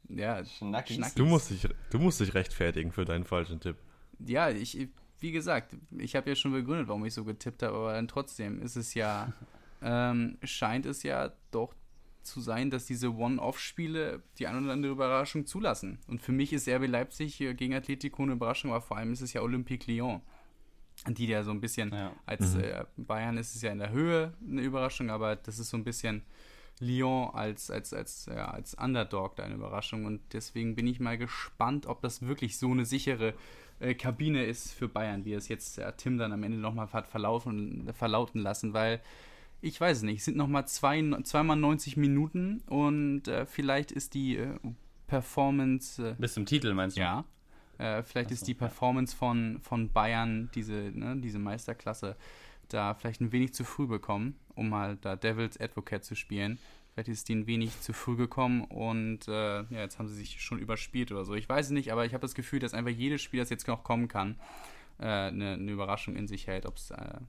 ja, 0.09 0.45
Schnackis. 0.45 0.97
Schnackis. 0.97 1.15
Du, 1.15 1.25
musst 1.25 1.49
dich, 1.49 1.67
du 1.89 1.99
musst 1.99 2.19
dich 2.19 2.33
rechtfertigen 2.33 2.91
für 2.91 3.05
deinen 3.05 3.23
falschen 3.23 3.59
Tipp. 3.59 3.77
Ja, 4.19 4.49
ich, 4.49 4.87
wie 5.19 5.31
gesagt, 5.31 5.75
ich 5.97 6.15
habe 6.15 6.29
ja 6.29 6.35
schon 6.35 6.51
begründet, 6.51 6.87
warum 6.87 7.05
ich 7.05 7.13
so 7.13 7.23
getippt 7.23 7.63
habe, 7.63 7.75
aber 7.75 7.93
dann 7.93 8.07
trotzdem 8.07 8.61
ist 8.61 8.75
es 8.75 8.93
ja, 8.93 9.33
ähm, 9.83 10.37
scheint 10.43 10.85
es 10.85 11.03
ja 11.03 11.33
doch 11.51 11.73
zu 12.23 12.41
sein, 12.41 12.69
dass 12.69 12.85
diese 12.85 13.13
One-Off-Spiele 13.13 14.23
die 14.39 14.47
eine 14.47 14.61
oder 14.61 14.73
andere 14.73 14.93
Überraschung 14.93 15.45
zulassen. 15.45 15.99
Und 16.07 16.21
für 16.21 16.31
mich 16.31 16.53
ist 16.53 16.67
RB 16.67 16.87
Leipzig 16.87 17.37
gegen 17.37 17.73
Atletico 17.73 18.23
eine 18.23 18.33
Überraschung, 18.33 18.71
aber 18.71 18.81
vor 18.81 18.97
allem 18.97 19.11
ist 19.11 19.21
es 19.21 19.33
ja 19.33 19.41
Olympique 19.41 19.91
Lyon, 19.91 20.21
die 21.07 21.27
ja 21.27 21.43
so 21.43 21.51
ein 21.51 21.61
bisschen, 21.61 21.91
ja. 21.93 22.13
als 22.25 22.55
mhm. 22.55 22.63
äh, 22.63 22.85
Bayern 22.97 23.37
ist 23.37 23.55
es 23.55 23.61
ja 23.61 23.71
in 23.71 23.79
der 23.79 23.91
Höhe 23.91 24.33
eine 24.47 24.61
Überraschung, 24.61 25.09
aber 25.09 25.35
das 25.35 25.59
ist 25.59 25.69
so 25.69 25.77
ein 25.77 25.83
bisschen 25.83 26.23
Lyon 26.79 27.29
als, 27.33 27.69
als, 27.69 27.93
als, 27.93 28.25
ja, 28.25 28.49
als 28.49 28.73
Underdog 28.73 29.35
da 29.35 29.43
eine 29.43 29.55
Überraschung. 29.55 30.05
Und 30.05 30.21
deswegen 30.33 30.75
bin 30.75 30.87
ich 30.87 30.99
mal 30.99 31.17
gespannt, 31.17 31.85
ob 31.85 32.01
das 32.01 32.21
wirklich 32.21 32.57
so 32.57 32.71
eine 32.71 32.85
sichere 32.85 33.33
äh, 33.79 33.93
Kabine 33.93 34.45
ist 34.45 34.73
für 34.73 34.87
Bayern, 34.87 35.25
wie 35.25 35.33
es 35.33 35.47
jetzt 35.47 35.77
äh, 35.77 35.91
Tim 35.95 36.17
dann 36.17 36.31
am 36.31 36.43
Ende 36.43 36.57
nochmal 36.57 36.91
hat 36.91 37.07
verlaufen, 37.07 37.91
verlauten 37.93 38.39
lassen, 38.39 38.73
weil 38.73 39.01
ich 39.63 39.79
weiß 39.79 39.97
es 39.97 40.03
nicht, 40.03 40.19
es 40.19 40.25
sind 40.25 40.35
nochmal 40.35 40.67
zwei, 40.67 41.01
zweimal 41.23 41.55
90 41.55 41.95
Minuten 41.95 42.61
und 42.67 43.27
äh, 43.29 43.45
vielleicht 43.45 43.91
ist 43.91 44.13
die 44.13 44.35
äh, 44.35 44.59
Performance. 45.07 46.09
Äh, 46.09 46.15
Bis 46.19 46.33
zum 46.33 46.45
Titel 46.45 46.73
meinst 46.73 46.97
du? 46.97 47.01
Ja. 47.01 47.23
Äh, 47.77 48.03
vielleicht 48.03 48.29
so, 48.29 48.33
ist 48.33 48.47
die 48.47 48.53
Performance 48.53 49.15
von, 49.15 49.59
von 49.61 49.89
Bayern, 49.89 50.49
diese, 50.53 50.91
ne, 50.93 51.15
diese 51.17 51.39
Meisterklasse, 51.39 52.17
da 52.67 52.93
vielleicht 52.93 53.21
ein 53.21 53.31
wenig 53.31 53.53
zu 53.53 53.63
früh 53.63 53.87
bekommen, 53.87 54.35
um 54.53 54.67
mal 54.67 54.97
da 54.97 55.15
Devil's 55.15 55.57
Advocate 55.59 56.03
zu 56.03 56.15
spielen. 56.15 56.59
Vielleicht 56.93 57.09
ist 57.09 57.29
die 57.29 57.35
ein 57.35 57.47
wenig 57.47 57.79
zu 57.79 57.93
früh 57.93 58.17
gekommen 58.17 58.65
und 58.65 59.27
äh, 59.29 59.61
ja, 59.61 59.79
jetzt 59.79 59.97
haben 59.97 60.09
sie 60.09 60.15
sich 60.15 60.41
schon 60.41 60.59
überspielt 60.59 61.11
oder 61.11 61.23
so. 61.23 61.35
Ich 61.35 61.47
weiß 61.47 61.67
es 61.67 61.71
nicht, 61.71 61.91
aber 61.91 62.05
ich 62.05 62.13
habe 62.13 62.21
das 62.21 62.35
Gefühl, 62.35 62.59
dass 62.59 62.73
einfach 62.73 62.91
jedes 62.91 63.21
Spiel, 63.21 63.39
das 63.39 63.49
jetzt 63.49 63.67
noch 63.67 63.83
kommen 63.83 64.09
kann, 64.09 64.37
äh, 64.99 65.05
eine, 65.05 65.53
eine, 65.53 65.71
Überraschung 65.71 66.17
in 66.17 66.27
sich 66.27 66.47
hält. 66.47 66.65
Ob's, 66.65 66.91
äh, 66.91 67.19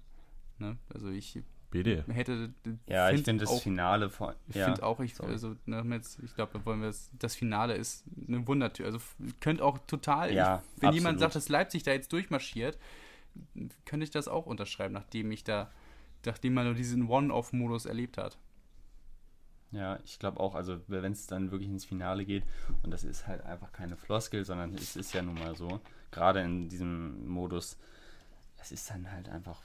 ne? 0.59 0.77
Also 0.93 1.09
ich 1.09 1.39
BD. 1.75 2.05
hätte. 2.13 2.55
Ja, 2.87 3.11
ich 3.11 3.23
finde 3.23 3.45
das 3.45 3.61
Finale 3.61 4.09
von. 4.09 4.33
Ich 4.49 4.55
ja, 4.55 4.67
finde 4.67 4.85
auch, 4.85 5.01
ich, 5.01 5.21
also, 5.21 5.57
ne, 5.67 5.85
jetzt, 5.91 6.21
ich 6.23 6.35
glaube, 6.37 6.65
wollen 6.65 6.81
wir 6.81 6.87
das, 6.87 7.11
das 7.19 7.35
Finale 7.35 7.75
ist 7.75 8.05
eine 8.29 8.47
Wundertür. 8.47 8.87
Also 8.87 9.01
könnte 9.41 9.65
auch 9.65 9.79
total. 9.87 10.33
Ja, 10.33 10.63
ich, 10.77 10.83
wenn 10.83 10.89
absolut. 10.89 10.95
jemand 10.95 11.21
sagt, 11.21 11.35
dass 11.35 11.49
Leipzig 11.49 11.83
da 11.83 11.91
jetzt 11.91 12.13
durchmarschiert, 12.13 12.79
könnte 13.85 14.05
ich 14.05 14.11
das 14.13 14.29
auch 14.29 14.47
unterschreiben, 14.47 14.95
nachdem 14.95 15.33
ich 15.33 15.43
da, 15.43 15.69
nachdem 16.25 16.55
man 16.55 16.67
nur 16.67 16.75
diesen 16.75 17.09
One-Off-Modus 17.09 17.87
erlebt 17.87 18.19
hat. 18.19 18.39
Ja, 19.73 19.99
ich 20.05 20.21
glaube 20.21 20.39
auch, 20.39 20.55
also 20.55 20.81
wenn 20.87 21.13
es 21.13 21.27
dann 21.27 21.51
wirklich 21.51 21.69
ins 21.69 21.85
Finale 21.85 22.25
geht, 22.25 22.45
und 22.85 22.93
das 22.93 23.03
ist 23.03 23.27
halt 23.27 23.45
einfach 23.45 23.73
keine 23.73 23.97
Floskel, 23.97 24.45
sondern 24.45 24.75
es 24.75 24.95
ist 24.95 25.13
ja 25.13 25.23
nun 25.23 25.35
mal 25.35 25.57
so, 25.57 25.81
gerade 26.13 26.41
in 26.41 26.69
diesem 26.69 27.27
Modus, 27.27 27.77
es 28.59 28.71
ist 28.71 28.89
dann 28.89 29.11
halt 29.11 29.29
einfach, 29.29 29.61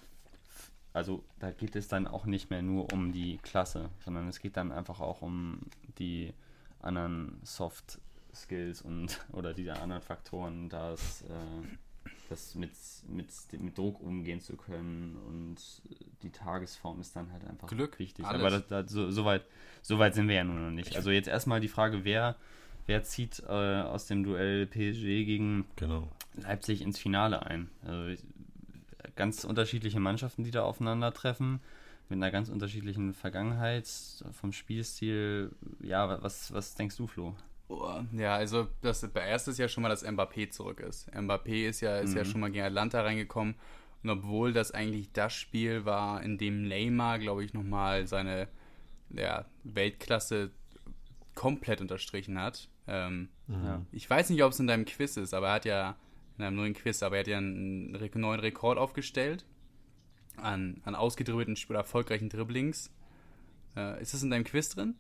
also 1.00 1.24
da 1.40 1.52
geht 1.52 1.78
es 1.78 1.88
dann 1.88 2.08
auch 2.08 2.26
nicht 2.26 2.50
mehr 2.50 2.62
nur 2.62 2.92
um 2.92 3.14
die 3.14 3.38
Klasse, 3.38 3.90
sondern 4.04 4.28
es 4.28 4.42
geht 4.42 4.58
dann 4.58 4.74
einfach 4.74 5.00
auch 5.00 5.22
um 5.22 5.62
die 5.98 6.34
anderen 6.82 7.40
Soft 7.42 8.00
Skills 8.36 8.82
und 8.82 9.18
oder 9.32 9.54
diese 9.54 9.80
anderen 9.80 10.02
Faktoren, 10.02 10.68
dass 10.68 11.22
äh, 11.22 12.10
das 12.30 12.54
mit, 12.56 12.72
mit, 13.08 13.30
mit 13.58 13.78
Druck 13.78 14.02
umgehen 14.02 14.42
zu 14.42 14.58
können 14.58 15.16
und 15.26 15.56
die 16.22 16.32
Tagesform 16.32 17.00
ist 17.00 17.16
dann 17.16 17.32
halt 17.32 17.46
einfach 17.46 17.70
Glück, 17.70 17.98
wichtig. 17.98 18.26
Alles. 18.26 18.42
Aber 18.42 18.50
das, 18.50 18.68
das, 18.68 18.92
so, 18.92 19.10
so, 19.10 19.24
weit, 19.24 19.46
so 19.82 20.00
weit 20.00 20.16
sind 20.16 20.28
wir 20.28 20.36
ja 20.36 20.44
nun 20.44 20.62
noch 20.62 20.72
nicht. 20.72 20.98
Also 20.98 21.12
jetzt 21.12 21.30
erstmal 21.30 21.62
die 21.62 21.70
Frage, 21.70 22.04
wer, 22.04 22.36
wer 22.88 23.04
zieht 23.04 23.42
äh, 23.48 23.52
aus 23.54 24.06
dem 24.08 24.24
Duell 24.26 24.68
PSG 24.68 25.24
gegen 25.26 25.66
genau. 25.78 26.10
Leipzig 26.36 26.82
ins 26.82 27.00
Finale 27.00 27.46
ein? 27.46 27.70
Also 27.86 28.22
ganz 29.16 29.44
unterschiedliche 29.44 30.00
Mannschaften, 30.00 30.44
die 30.44 30.52
da 30.52 30.64
aufeinandertreffen 30.64 31.62
mit 32.10 32.18
einer 32.18 32.32
ganz 32.32 32.50
unterschiedlichen 32.50 33.14
Vergangenheit 33.14 33.88
vom 34.32 34.52
Spielstil. 34.52 35.52
Ja, 35.82 36.22
was, 36.24 36.52
was 36.54 36.76
denkst 36.76 36.98
du, 36.98 37.08
Flo? 37.08 37.36
Ja, 38.14 38.36
also 38.36 38.68
das 38.82 39.04
erste 39.04 39.52
ist 39.52 39.60
ja 39.60 39.68
schon 39.68 39.84
mal, 39.84 39.90
dass 39.90 40.04
Mbappé 40.04 40.50
zurück 40.50 40.80
ist. 40.80 41.14
Mbappé 41.14 41.68
ist 41.68 41.82
ja, 41.82 42.00
ist 42.00 42.12
mhm. 42.12 42.18
ja 42.18 42.26
schon 42.26 42.42
mal 42.42 42.52
gegen 42.52 42.66
Atlanta 42.66 43.02
reingekommen. 43.02 43.56
Und 44.02 44.10
obwohl 44.10 44.54
das 44.54 44.72
eigentlich 44.72 45.12
das 45.12 45.34
Spiel 45.34 45.86
war, 45.86 46.24
in 46.24 46.38
dem 46.38 46.68
Neymar, 46.68 47.20
glaube 47.20 47.44
ich, 47.44 47.54
nochmal 47.54 48.08
seine 48.08 48.48
ja, 49.12 49.46
Weltklasse 49.64 50.52
komplett 51.36 51.82
unterstrichen 51.82 52.40
hat. 52.40 52.70
Ähm, 52.88 53.30
ja. 53.48 53.82
Ich 53.92 54.10
weiß 54.10 54.30
nicht, 54.30 54.44
ob 54.44 54.52
es 54.52 54.60
in 54.60 54.68
deinem 54.68 54.86
Quiz 54.86 55.18
ist, 55.18 55.34
aber 55.34 55.48
er 55.50 55.54
hat 55.54 55.66
ja, 55.66 55.96
in 56.40 56.46
einem 56.46 56.56
neuen 56.56 56.74
Quiz, 56.74 57.04
aber 57.04 57.18
er 57.18 57.20
hat 57.22 57.28
ja 57.28 57.38
einen 57.38 57.92
neuen 58.16 58.40
Rekord 58.40 58.78
aufgestellt 58.78 59.46
an, 60.38 60.82
an 60.86 60.96
ausgedribbelten 60.96 61.58
oder 61.68 61.80
erfolgreichen 61.80 62.30
Dribblings. 62.30 62.92
Äh, 63.76 64.02
ist 64.02 64.14
das 64.14 64.24
in 64.24 64.30
deinem 64.30 64.46
Quiz 64.46 64.70
drin? 64.70 64.96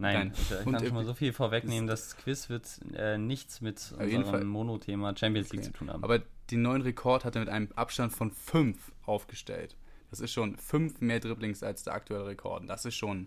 Nein, 0.00 0.32
ich, 0.34 0.50
ich 0.50 0.64
kann 0.64 0.78
schon 0.78 0.94
mal 0.94 1.04
so 1.04 1.14
viel 1.14 1.32
vorwegnehmen, 1.32 1.88
das 1.88 2.16
Quiz 2.16 2.48
wird 2.48 2.80
äh, 2.94 3.18
nichts 3.18 3.60
mit 3.60 3.92
unserem 3.98 4.46
Monothema 4.46 5.16
Champions 5.16 5.50
League 5.50 5.62
okay. 5.62 5.72
zu 5.72 5.78
tun 5.78 5.90
haben. 5.90 6.04
Aber 6.04 6.22
den 6.50 6.62
neuen 6.62 6.82
Rekord 6.82 7.24
hat 7.24 7.34
er 7.34 7.40
mit 7.40 7.48
einem 7.48 7.72
Abstand 7.74 8.12
von 8.12 8.30
fünf 8.30 8.92
aufgestellt. 9.04 9.76
Das 10.10 10.20
ist 10.20 10.32
schon 10.32 10.56
fünf 10.56 11.00
mehr 11.00 11.18
Dribblings 11.18 11.62
als 11.62 11.82
der 11.82 11.94
aktuelle 11.94 12.26
Rekord. 12.26 12.68
Das 12.68 12.84
ist 12.84 12.94
schon, 12.94 13.26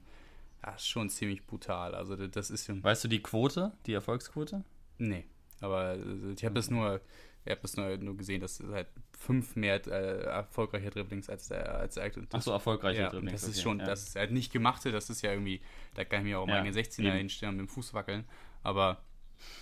das 0.62 0.76
ist 0.76 0.88
schon 0.88 1.10
ziemlich 1.10 1.46
brutal. 1.46 1.94
Also 1.94 2.16
das 2.16 2.50
ist 2.50 2.68
schon 2.68 2.84
Weißt 2.84 3.04
du 3.04 3.08
die 3.10 3.22
Quote, 3.22 3.74
die 3.86 3.94
Erfolgsquote? 3.94 4.64
Nee, 4.98 5.26
aber 5.62 5.78
also, 5.78 6.30
ich 6.30 6.44
habe 6.44 6.56
das 6.56 6.70
nur 6.70 7.02
ich 7.44 7.52
habe 7.52 7.62
es 7.64 7.76
nur, 7.76 7.98
nur, 7.98 8.16
gesehen, 8.18 8.40
dass 8.40 8.60
es 8.60 8.72
halt 8.72 8.88
fünf 9.18 9.56
mehr 9.56 9.86
äh, 9.88 10.26
erfolgreiche 10.26 10.92
Dribblings 10.92 11.28
als 11.28 11.48
der 11.48 11.74
als 11.76 11.96
der 11.96 12.12
Ach 12.34 12.42
so, 12.42 12.52
erfolgreiche 12.52 13.02
ja, 13.02 13.10
Dribblings. 13.10 13.42
Das 13.42 13.50
ist 13.50 13.58
okay, 13.58 13.64
schon, 13.64 13.80
ja. 13.80 13.86
das 13.86 14.10
ist 14.10 14.16
halt 14.16 14.32
nicht 14.32 14.54
gemachte, 14.54 14.92
das 14.92 15.10
ist 15.10 15.24
ja 15.24 15.32
irgendwie, 15.32 15.60
da 15.96 16.06
kann 16.06 16.20
ich 16.20 16.26
mir 16.26 16.40
auch 16.40 16.48
ja, 16.48 16.62
meine 16.62 16.72
16er 16.72 17.14
hinstellen 17.14 17.54
und 17.54 17.62
mit 17.62 17.68
dem 17.68 17.74
Fuß 17.74 17.96
wackeln. 17.96 18.26
Aber 18.62 19.02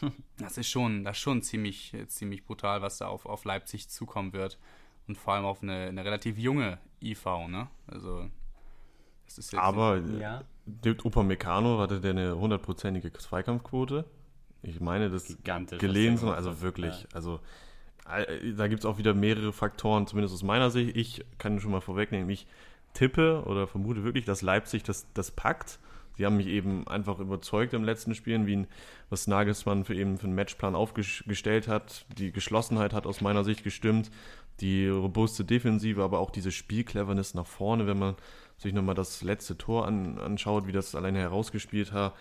das 0.37 0.57
ist 0.57 0.69
schon, 0.69 1.05
das 1.05 1.17
ist 1.17 1.21
schon 1.21 1.41
ziemlich, 1.41 1.95
ziemlich 2.07 2.43
brutal, 2.43 2.81
was 2.81 2.97
da 2.97 3.07
auf, 3.07 3.25
auf 3.25 3.45
Leipzig 3.45 3.89
zukommen 3.89 4.33
wird. 4.33 4.59
Und 5.07 5.17
vor 5.17 5.33
allem 5.33 5.45
auf 5.45 5.63
eine, 5.63 5.87
eine 5.87 6.03
relativ 6.03 6.37
junge 6.37 6.79
IV, 7.01 7.25
ne? 7.47 7.67
Also 7.87 8.29
das 9.25 9.37
ist 9.37 9.53
jetzt 9.53 9.61
Aber 9.61 9.99
ja. 10.19 10.43
der 10.65 10.93
Upamecano 11.03 11.79
hatte 11.79 12.01
der 12.01 12.11
eine 12.11 12.37
hundertprozentige 12.37 13.13
Zweikampfquote. 13.13 14.05
Ich 14.61 14.79
meine, 14.81 15.09
das 15.09 15.37
gelesen, 15.79 16.29
also 16.29 16.61
wirklich, 16.61 17.07
also 17.13 17.39
da 18.57 18.67
gibt 18.67 18.79
es 18.79 18.85
auch 18.85 18.97
wieder 18.97 19.13
mehrere 19.13 19.53
Faktoren, 19.53 20.07
zumindest 20.07 20.33
aus 20.33 20.43
meiner 20.43 20.71
Sicht. 20.71 20.95
Ich 20.95 21.25
kann 21.37 21.59
schon 21.59 21.71
mal 21.71 21.81
vorwegnehmen, 21.81 22.29
ich 22.29 22.47
tippe 22.93 23.43
oder 23.45 23.67
vermute 23.67 24.03
wirklich, 24.03 24.25
dass 24.25 24.41
Leipzig 24.41 24.83
das, 24.83 25.05
das 25.13 25.31
packt. 25.31 25.79
Sie 26.17 26.25
haben 26.25 26.37
mich 26.37 26.47
eben 26.47 26.85
einfach 26.87 27.19
überzeugt 27.19 27.73
im 27.73 27.83
letzten 27.83 28.13
Spielen, 28.15 28.45
wie 28.45 28.57
ein, 28.57 28.67
was 29.09 29.27
Nagelsmann 29.27 29.85
für 29.85 29.95
eben 29.95 30.17
für 30.17 30.25
einen 30.25 30.35
Matchplan 30.35 30.75
aufgestellt 30.75 31.67
hat. 31.67 32.05
Die 32.17 32.31
Geschlossenheit 32.31 32.93
hat 32.93 33.05
aus 33.05 33.21
meiner 33.21 33.43
Sicht 33.43 33.63
gestimmt. 33.63 34.11
Die 34.59 34.87
robuste 34.87 35.45
Defensive, 35.45 36.03
aber 36.03 36.19
auch 36.19 36.31
diese 36.31 36.51
Spielcleverness 36.51 37.35
nach 37.35 37.45
vorne, 37.45 37.87
wenn 37.87 37.99
man 37.99 38.15
sich 38.57 38.73
nochmal 38.73 38.95
das 38.95 39.21
letzte 39.21 39.57
Tor 39.57 39.87
an, 39.87 40.17
anschaut, 40.17 40.67
wie 40.67 40.73
das 40.73 40.95
alleine 40.95 41.19
herausgespielt 41.19 41.93
hat 41.93 42.13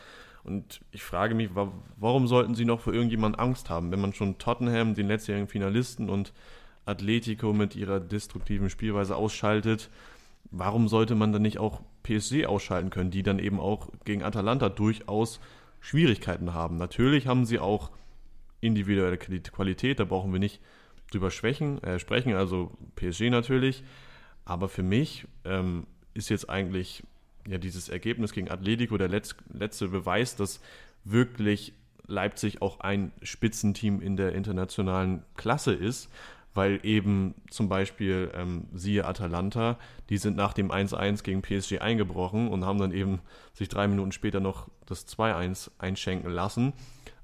und 0.45 0.81
ich 0.93 1.03
frage 1.03 1.35
mich, 1.35 1.51
warum 1.55 2.27
sollten 2.27 2.55
sie 2.55 2.65
noch 2.65 2.81
vor 2.81 2.95
irgendjemand 2.95 3.39
Angst 3.39 3.71
haben, 3.71 3.91
wenn 3.91 4.01
man 4.01 4.15
schon 4.15 4.39
Tottenham, 4.39 4.95
den 4.95 5.09
letztjährigen 5.09 5.49
Finalisten 5.49 6.09
und 6.09 6.33
Atletico 6.87 7.53
mit 7.53 7.77
ihrer 7.77 8.01
destruktiven 8.01 8.71
Spielweise 8.71 9.17
ausschaltet, 9.17 9.91
warum 10.51 10.89
sollte 10.89 11.15
man 11.15 11.33
dann 11.33 11.43
nicht 11.43 11.59
auch 11.59 11.83
PSG 12.03 12.47
ausschalten 12.47 12.91
können, 12.91 13.11
die 13.11 13.23
dann 13.23 13.39
eben 13.39 13.61
auch 13.61 13.89
gegen 14.05 14.23
Atalanta 14.23 14.69
durchaus 14.69 15.41
Schwierigkeiten 15.81 16.55
haben. 16.55 16.77
Natürlich 16.77 17.27
haben 17.27 17.45
sie 17.45 17.59
auch 17.59 17.91
individuelle 18.61 19.19
Qualität, 19.19 20.01
da 20.01 20.05
brauchen 20.05 20.33
wir 20.33 20.41
nicht 20.41 20.61
drüber 21.11 21.31
schwächen, 21.31 21.83
äh, 21.83 21.99
sprechen, 21.99 22.35
also 22.35 22.73
PSG 22.97 23.31
natürlich. 23.31 23.85
Aber 24.45 24.69
für 24.69 24.83
mich 24.83 25.27
ähm, 25.45 25.87
ist 26.15 26.31
jetzt 26.31 26.49
eigentlich 26.49 27.03
ja 27.51 27.59
dieses 27.59 27.89
Ergebnis 27.89 28.33
gegen 28.33 28.51
Atletico 28.51 28.97
der 28.97 29.09
Letz 29.09 29.35
letzte 29.53 29.89
Beweis, 29.89 30.37
dass 30.37 30.61
wirklich 31.05 31.73
Leipzig 32.07 32.63
auch 32.63 32.81
ein 32.81 33.13
Spitzenteam 33.23 34.01
in 34.01 34.17
der 34.17 34.33
internationalen 34.35 35.23
Klasse 35.37 35.75
ist, 35.75 36.11
weil 36.55 36.81
eben 36.83 37.35
zum 37.51 37.69
Beispiel 37.69 38.31
ähm, 38.35 38.67
siehe 38.73 39.05
Atalanta, 39.05 39.79
die 40.09 40.17
sind 40.17 40.37
nach 40.37 40.55
dem 40.55 40.73
1-1 40.73 41.23
gegen 41.23 41.43
PSG 41.43 41.81
eingebrochen 41.81 42.49
und 42.49 42.65
haben 42.65 42.79
dann 42.79 42.93
eben 42.93 43.21
sich 43.53 43.69
drei 43.69 43.87
Minuten 43.87 44.13
später 44.13 44.41
noch 44.41 44.69
das 44.87 45.07
2-1 45.07 45.71
einschenken 45.79 46.31
lassen. 46.31 46.73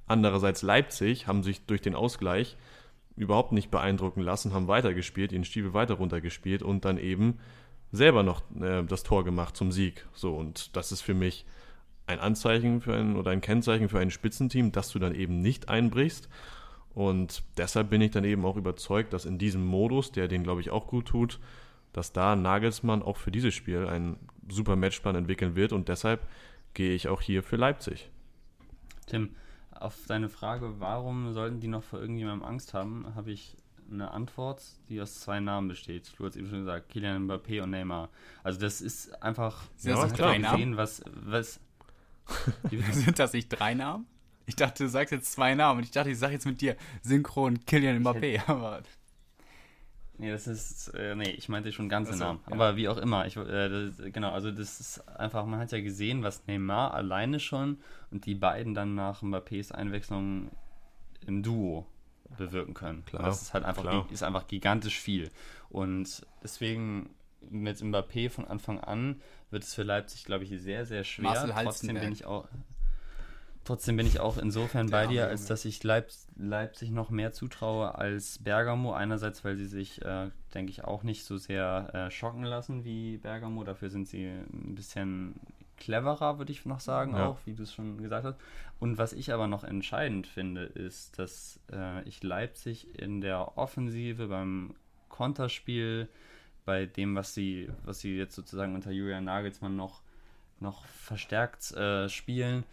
Andererseits 0.06 0.62
Leipzig 0.62 1.26
haben 1.26 1.42
sich 1.42 1.64
durch 1.64 1.80
den 1.80 1.94
Ausgleich 1.94 2.56
überhaupt 3.16 3.52
nicht 3.52 3.70
beeindrucken 3.70 4.20
lassen, 4.20 4.52
haben 4.52 4.68
weitergespielt, 4.68 5.32
ihren 5.32 5.44
Stiefel 5.44 5.72
weiter 5.72 5.94
runtergespielt 5.94 6.62
und 6.62 6.84
dann 6.84 6.98
eben 6.98 7.38
selber 7.94 8.22
noch 8.22 8.42
äh, 8.60 8.82
das 8.82 9.02
Tor 9.02 9.24
gemacht 9.24 9.56
zum 9.56 9.72
Sieg. 9.72 10.06
So, 10.14 10.34
und 10.34 10.76
das 10.76 10.92
ist 10.92 11.00
für 11.00 11.14
mich 11.14 11.44
ein 12.06 12.20
Anzeichen 12.20 12.80
für 12.80 12.94
ein 12.94 13.16
oder 13.16 13.30
ein 13.30 13.40
Kennzeichen 13.40 13.88
für 13.88 13.98
ein 13.98 14.10
Spitzenteam, 14.10 14.72
dass 14.72 14.90
du 14.90 14.98
dann 14.98 15.14
eben 15.14 15.40
nicht 15.40 15.68
einbrichst. 15.68 16.28
Und 16.94 17.42
deshalb 17.56 17.90
bin 17.90 18.00
ich 18.00 18.12
dann 18.12 18.24
eben 18.24 18.44
auch 18.44 18.56
überzeugt, 18.56 19.12
dass 19.12 19.24
in 19.24 19.38
diesem 19.38 19.64
Modus, 19.64 20.12
der 20.12 20.28
den 20.28 20.44
glaube 20.44 20.60
ich 20.60 20.70
auch 20.70 20.86
gut 20.86 21.06
tut, 21.06 21.40
dass 21.92 22.12
da 22.12 22.36
Nagelsmann 22.36 23.02
auch 23.02 23.16
für 23.16 23.30
dieses 23.30 23.54
Spiel 23.54 23.86
einen 23.86 24.16
super 24.48 24.76
Matchplan 24.76 25.14
entwickeln 25.16 25.56
wird 25.56 25.72
und 25.72 25.88
deshalb 25.88 26.26
gehe 26.74 26.94
ich 26.94 27.08
auch 27.08 27.20
hier 27.20 27.42
für 27.42 27.56
Leipzig. 27.56 28.10
Tim, 29.06 29.30
auf 29.70 29.96
deine 30.06 30.28
Frage, 30.28 30.80
warum 30.80 31.32
sollten 31.32 31.60
die 31.60 31.68
noch 31.68 31.82
vor 31.82 32.00
irgendjemandem 32.00 32.46
Angst 32.46 32.74
haben, 32.74 33.14
habe 33.14 33.32
ich 33.32 33.56
eine 33.90 34.10
Antwort, 34.10 34.62
die 34.88 35.00
aus 35.00 35.20
zwei 35.20 35.40
Namen 35.40 35.68
besteht. 35.68 36.12
Du 36.18 36.24
hast 36.26 36.36
eben 36.36 36.48
schon 36.48 36.60
gesagt, 36.60 36.88
Kylian 36.90 37.26
Mbappé 37.28 37.62
und 37.62 37.70
Neymar. 37.70 38.08
Also 38.42 38.60
das 38.60 38.80
ist 38.80 39.22
einfach 39.22 39.62
Sind 39.76 39.92
Ja, 39.94 40.00
das 40.02 40.10
nicht 40.12 40.20
drei 40.20 40.38
Namen? 40.38 40.56
gesehen, 40.56 40.76
was, 40.76 41.02
was 41.14 41.60
Sind 42.92 43.18
das 43.18 43.32
nicht 43.32 43.48
drei 43.48 43.74
Namen? 43.74 44.06
Ich 44.46 44.56
dachte, 44.56 44.84
du 44.84 44.88
sagst 44.90 45.12
jetzt 45.12 45.32
zwei 45.32 45.54
Namen. 45.54 45.78
Und 45.78 45.84
ich 45.84 45.90
dachte, 45.90 46.10
ich 46.10 46.18
sag 46.18 46.32
jetzt 46.32 46.46
mit 46.46 46.60
dir 46.60 46.76
synchron 47.02 47.64
Kylian 47.66 48.02
Mbappé. 48.02 48.40
Aber 48.48 48.82
Nee, 50.16 50.30
das 50.30 50.46
ist, 50.46 50.88
äh, 50.94 51.16
nee, 51.16 51.30
ich 51.30 51.48
meinte 51.48 51.72
schon 51.72 51.88
ganze 51.88 52.12
so, 52.12 52.18
Namen. 52.20 52.40
ja. 52.46 52.52
Aber 52.52 52.76
wie 52.76 52.88
auch 52.88 52.98
immer, 52.98 53.26
ich, 53.26 53.36
äh, 53.36 53.68
das, 53.68 53.96
genau, 54.12 54.30
also 54.30 54.52
das 54.52 54.78
ist 54.78 55.08
einfach, 55.08 55.44
man 55.44 55.58
hat 55.58 55.72
ja 55.72 55.80
gesehen, 55.80 56.22
was 56.22 56.46
Neymar 56.46 56.94
alleine 56.94 57.40
schon 57.40 57.78
und 58.12 58.24
die 58.24 58.36
beiden 58.36 58.74
dann 58.74 58.94
nach 58.94 59.22
Mbappés 59.22 59.72
Einwechslung 59.72 60.52
im 61.26 61.42
Duo 61.42 61.86
bewirken 62.36 62.74
können. 62.74 63.04
Klar, 63.04 63.22
das 63.22 63.42
ist 63.42 63.54
halt 63.54 63.64
einfach, 63.64 63.82
klar. 63.82 64.06
ist 64.10 64.22
einfach 64.22 64.46
gigantisch 64.46 64.98
viel. 64.98 65.30
Und 65.68 66.26
deswegen 66.42 67.10
mit 67.50 67.78
Mbappé 67.78 68.30
von 68.30 68.46
Anfang 68.46 68.80
an 68.80 69.20
wird 69.50 69.64
es 69.64 69.74
für 69.74 69.82
Leipzig, 69.82 70.24
glaube 70.24 70.44
ich, 70.44 70.50
sehr, 70.60 70.86
sehr 70.86 71.04
schwer. 71.04 71.30
Marcel 71.30 71.50
Trotzdem 71.50 71.94
bin 71.94 72.12
ich 72.12 72.24
auch, 72.24 72.48
Trotzdem 73.64 73.96
bin 73.96 74.06
ich 74.06 74.20
auch 74.20 74.36
insofern 74.36 74.90
bei 74.90 75.06
dir, 75.06 75.26
als 75.26 75.46
dass 75.46 75.64
ich 75.64 75.82
Leip 75.82 76.10
Leipzig 76.36 76.90
noch 76.90 77.08
mehr 77.08 77.32
zutraue 77.32 77.94
als 77.94 78.38
Bergamo. 78.38 78.92
Einerseits, 78.92 79.42
weil 79.42 79.56
sie 79.56 79.64
sich, 79.64 80.02
äh, 80.02 80.30
denke 80.52 80.70
ich, 80.70 80.84
auch 80.84 81.02
nicht 81.02 81.24
so 81.24 81.38
sehr 81.38 81.88
äh, 81.94 82.10
schocken 82.10 82.44
lassen 82.44 82.84
wie 82.84 83.16
Bergamo. 83.16 83.64
Dafür 83.64 83.88
sind 83.88 84.06
sie 84.06 84.26
ein 84.26 84.74
bisschen 84.74 85.40
cleverer, 85.84 86.38
würde 86.38 86.52
ich 86.52 86.64
noch 86.66 86.80
sagen, 86.80 87.14
Ja. 87.14 87.26
auch, 87.28 87.38
wie 87.44 87.54
du 87.54 87.62
es 87.62 87.72
schon 87.72 88.02
gesagt 88.02 88.24
hast. 88.24 88.36
Und 88.80 88.98
was 88.98 89.12
ich 89.12 89.32
aber 89.32 89.46
noch 89.46 89.64
entscheidend 89.64 90.26
finde, 90.26 90.64
ist, 90.64 91.18
dass 91.18 91.60
äh, 91.72 92.02
ich 92.08 92.22
Leipzig 92.22 92.98
in 92.98 93.20
der 93.20 93.56
Offensive 93.56 94.26
beim 94.28 94.74
Konterspiel, 95.08 96.08
bei 96.64 96.86
dem, 96.86 97.14
was 97.14 97.34
sie, 97.34 97.68
was 97.84 98.00
sie 98.00 98.16
jetzt 98.16 98.34
sozusagen 98.34 98.74
unter 98.74 98.90
Julian 98.90 99.24
Nagelsmann 99.24 99.76
noch, 99.76 100.00
noch 100.60 100.84
verstärkt 100.86 101.72
äh, 101.72 102.08
spielen, 102.08 102.64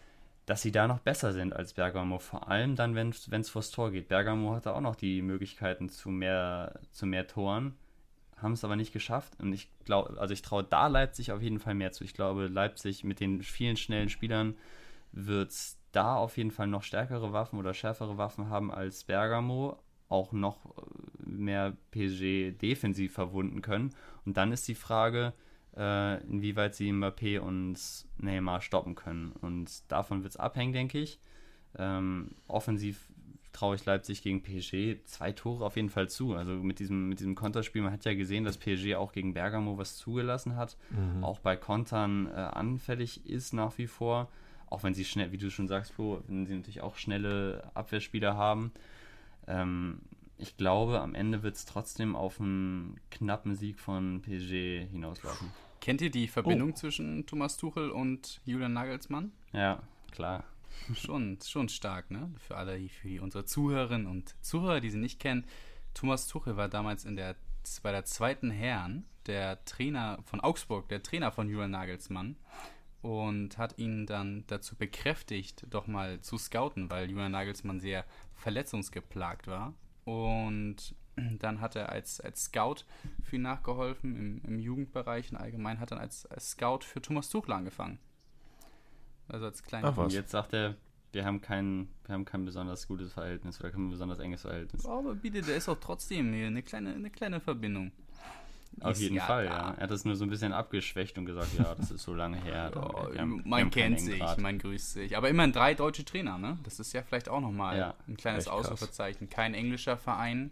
dass 0.45 0.61
sie 0.61 0.71
da 0.71 0.87
noch 0.87 0.99
besser 0.99 1.33
sind 1.33 1.53
als 1.53 1.73
Bergamo. 1.73 2.17
Vor 2.19 2.47
allem 2.49 2.75
dann, 2.75 2.95
wenn 2.95 3.09
es 3.09 3.49
vors 3.49 3.71
Tor 3.71 3.91
geht. 3.91 4.07
Bergamo 4.07 4.55
hatte 4.55 4.73
auch 4.73 4.81
noch 4.81 4.95
die 4.95 5.21
Möglichkeiten 5.21 5.89
zu 5.89 6.09
mehr, 6.09 6.79
zu 6.91 7.05
mehr 7.05 7.27
Toren, 7.27 7.75
haben 8.41 8.53
es 8.53 8.63
aber 8.63 8.75
nicht 8.75 8.93
geschafft. 8.93 9.33
Und 9.39 9.53
ich 9.53 9.69
glaube, 9.85 10.19
also 10.19 10.33
ich 10.33 10.41
traue 10.41 10.63
da 10.63 10.87
Leipzig 10.87 11.31
auf 11.31 11.41
jeden 11.41 11.59
Fall 11.59 11.75
mehr 11.75 11.91
zu. 11.91 12.03
Ich 12.03 12.13
glaube, 12.13 12.47
Leipzig 12.47 13.03
mit 13.03 13.19
den 13.19 13.41
vielen 13.43 13.77
schnellen 13.77 14.09
Spielern 14.09 14.55
wird 15.11 15.53
da 15.91 16.15
auf 16.15 16.37
jeden 16.37 16.51
Fall 16.51 16.67
noch 16.67 16.83
stärkere 16.83 17.33
Waffen 17.33 17.59
oder 17.59 17.73
schärfere 17.73 18.17
Waffen 18.17 18.49
haben 18.49 18.71
als 18.71 19.03
Bergamo. 19.03 19.77
Auch 20.09 20.31
noch 20.31 20.65
äh, 20.65 21.29
mehr 21.29 21.77
PSG 21.91 22.51
defensiv 22.51 23.13
verwunden 23.13 23.61
können. 23.61 23.93
Und 24.25 24.37
dann 24.37 24.51
ist 24.51 24.67
die 24.67 24.75
Frage, 24.75 25.33
äh, 25.75 26.21
inwieweit 26.23 26.75
sie 26.75 26.91
Mbappé 26.91 27.39
und 27.39 27.77
Neymar 28.17 28.61
stoppen 28.61 28.95
können. 28.95 29.31
Und 29.41 29.91
davon 29.91 30.23
wird 30.23 30.31
es 30.31 30.37
abhängen, 30.37 30.73
denke 30.73 30.99
ich. 30.99 31.19
Ähm, 31.77 32.31
offensiv 32.47 33.07
traue 33.53 33.75
ich 33.75 33.85
Leipzig 33.85 34.21
gegen 34.21 34.41
PSG 34.41 35.03
zwei 35.05 35.31
Tore 35.31 35.65
auf 35.65 35.75
jeden 35.75 35.89
Fall 35.89 36.09
zu. 36.09 36.33
Also 36.35 36.53
mit 36.53 36.79
diesem, 36.79 37.09
mit 37.09 37.19
diesem 37.19 37.35
Konterspiel, 37.35 37.81
man 37.81 37.91
hat 37.91 38.05
ja 38.05 38.13
gesehen, 38.13 38.43
dass 38.45 38.57
PSG 38.57 38.95
auch 38.95 39.11
gegen 39.11 39.33
Bergamo 39.33 39.77
was 39.77 39.97
zugelassen 39.97 40.55
hat. 40.55 40.77
Auch 41.21 41.39
bei 41.39 41.55
Kontern 41.57 42.27
äh, 42.27 42.31
anfällig 42.31 43.25
ist 43.25 43.53
nach 43.53 43.77
wie 43.77 43.87
vor. 43.87 44.29
Auch 44.69 44.83
wenn 44.83 44.93
sie 44.93 45.03
schnell, 45.03 45.33
wie 45.33 45.37
du 45.37 45.51
schon 45.51 45.67
sagst, 45.67 45.91
Flo, 45.91 46.21
wenn 46.27 46.45
sie 46.45 46.55
natürlich 46.55 46.81
auch 46.81 46.95
schnelle 46.95 47.69
Abwehrspieler 47.73 48.37
haben. 48.37 48.71
Ähm, 49.47 49.99
ich 50.37 50.55
glaube, 50.57 51.01
am 51.01 51.13
Ende 51.13 51.43
wird 51.43 51.55
es 51.55 51.65
trotzdem 51.65 52.15
auf 52.15 52.39
einen 52.39 52.95
knappen 53.11 53.55
Sieg 53.55 53.79
von 53.79 54.21
PSG 54.21 54.87
hinauslaufen. 54.89 55.51
kennt 55.81 56.01
ihr 56.01 56.09
die 56.09 56.27
Verbindung 56.27 56.75
zwischen 56.75 57.25
Thomas 57.25 57.57
Tuchel 57.57 57.89
und 57.91 58.39
Julian 58.45 58.73
Nagelsmann? 58.73 59.31
Ja, 59.51 59.83
klar. 60.11 60.45
Schon, 60.95 61.39
schon 61.43 61.69
stark, 61.69 62.11
ne? 62.11 62.33
Für 62.37 62.57
alle, 62.57 62.89
für 62.89 63.21
unsere 63.21 63.45
Zuhörerinnen 63.45 64.07
und 64.07 64.35
Zuhörer, 64.43 64.81
die 64.81 64.89
sie 64.89 64.97
nicht 64.97 65.19
kennen. 65.19 65.45
Thomas 65.93 66.27
Tuchel 66.27 66.57
war 66.57 66.69
damals 66.69 67.05
in 67.05 67.15
der, 67.15 67.35
bei 67.83 67.91
der 67.91 68.05
zweiten 68.05 68.51
Herren 68.51 69.05
der 69.27 69.63
Trainer 69.65 70.19
von 70.23 70.39
Augsburg, 70.39 70.89
der 70.89 71.03
Trainer 71.03 71.31
von 71.31 71.49
Julian 71.49 71.71
Nagelsmann 71.71 72.35
und 73.01 73.57
hat 73.57 73.77
ihn 73.77 74.05
dann 74.05 74.43
dazu 74.47 74.75
bekräftigt, 74.75 75.65
doch 75.69 75.87
mal 75.87 76.21
zu 76.21 76.37
scouten, 76.37 76.89
weil 76.89 77.09
Julian 77.09 77.31
Nagelsmann 77.31 77.79
sehr 77.79 78.05
verletzungsgeplagt 78.35 79.47
war. 79.47 79.73
Und 80.05 80.95
dann 81.39 81.61
hat 81.61 81.75
er 81.75 81.89
als, 81.89 82.21
als 82.21 82.45
Scout 82.45 82.85
für 83.23 83.35
ihn 83.35 83.41
nachgeholfen, 83.41 84.15
im, 84.15 84.41
im 84.45 84.59
Jugendbereich 84.59 85.31
und 85.31 85.37
allgemein 85.37 85.79
hat 85.79 85.91
dann 85.91 85.99
als, 85.99 86.25
als 86.27 86.51
Scout 86.51 86.81
für 86.81 87.01
Thomas 87.01 87.29
Tuchel 87.29 87.53
angefangen. 87.53 87.99
Also 89.31 89.45
als 89.45 89.63
kleiner 89.63 89.87
Ach 89.89 89.97
was. 89.97 90.05
Und 90.05 90.13
jetzt 90.13 90.31
sagt 90.31 90.53
er, 90.53 90.75
wir 91.13 91.25
haben 91.25 91.41
kein, 91.41 91.87
wir 92.05 92.13
haben 92.13 92.25
kein 92.25 92.45
besonders 92.45 92.87
gutes 92.87 93.13
Verhältnis 93.13 93.59
oder 93.59 93.71
kein 93.71 93.89
besonders 93.89 94.19
enges 94.19 94.41
Verhältnis. 94.41 94.85
Aber 94.85 95.15
bitte, 95.15 95.41
da 95.41 95.53
ist 95.53 95.67
auch 95.69 95.79
trotzdem 95.79 96.33
hier 96.33 96.47
eine 96.47 96.61
kleine, 96.63 96.93
eine 96.93 97.09
kleine 97.09 97.39
Verbindung. 97.39 97.91
Auf 98.79 98.93
Ist 98.93 99.01
jeden 99.01 99.15
ja 99.15 99.25
Fall, 99.25 99.45
da. 99.47 99.51
ja. 99.51 99.73
Er 99.75 99.83
hat 99.83 99.91
das 99.91 100.05
nur 100.05 100.15
so 100.15 100.23
ein 100.23 100.29
bisschen 100.29 100.53
abgeschwächt 100.53 101.17
und 101.17 101.25
gesagt, 101.25 101.49
ja, 101.57 101.75
das 101.75 101.91
ist 101.91 102.03
so 102.03 102.13
lange 102.13 102.37
her. 102.41 102.71
Wir 103.11 103.19
haben- 103.19 103.43
keinen 103.43 103.69
kennt 103.69 103.99
sich, 103.99 104.23
mein 104.37 104.59
grüßt 104.59 104.93
sich. 104.93 105.17
Aber 105.17 105.27
immerhin 105.29 105.51
drei 105.51 105.73
deutsche 105.73 106.05
Trainer, 106.05 106.37
ne? 106.37 106.57
Das 106.63 106.79
ist 106.79 106.93
ja 106.93 107.03
vielleicht 107.03 107.27
auch 107.27 107.41
nochmal 107.41 107.77
Ja, 107.77 107.95
ein 108.07 108.15
kleines. 108.15 108.47
Ausrufezeichen. 108.47 109.29
Kein 109.29 109.53
englischer 109.55 109.97
Verein, 109.97 110.51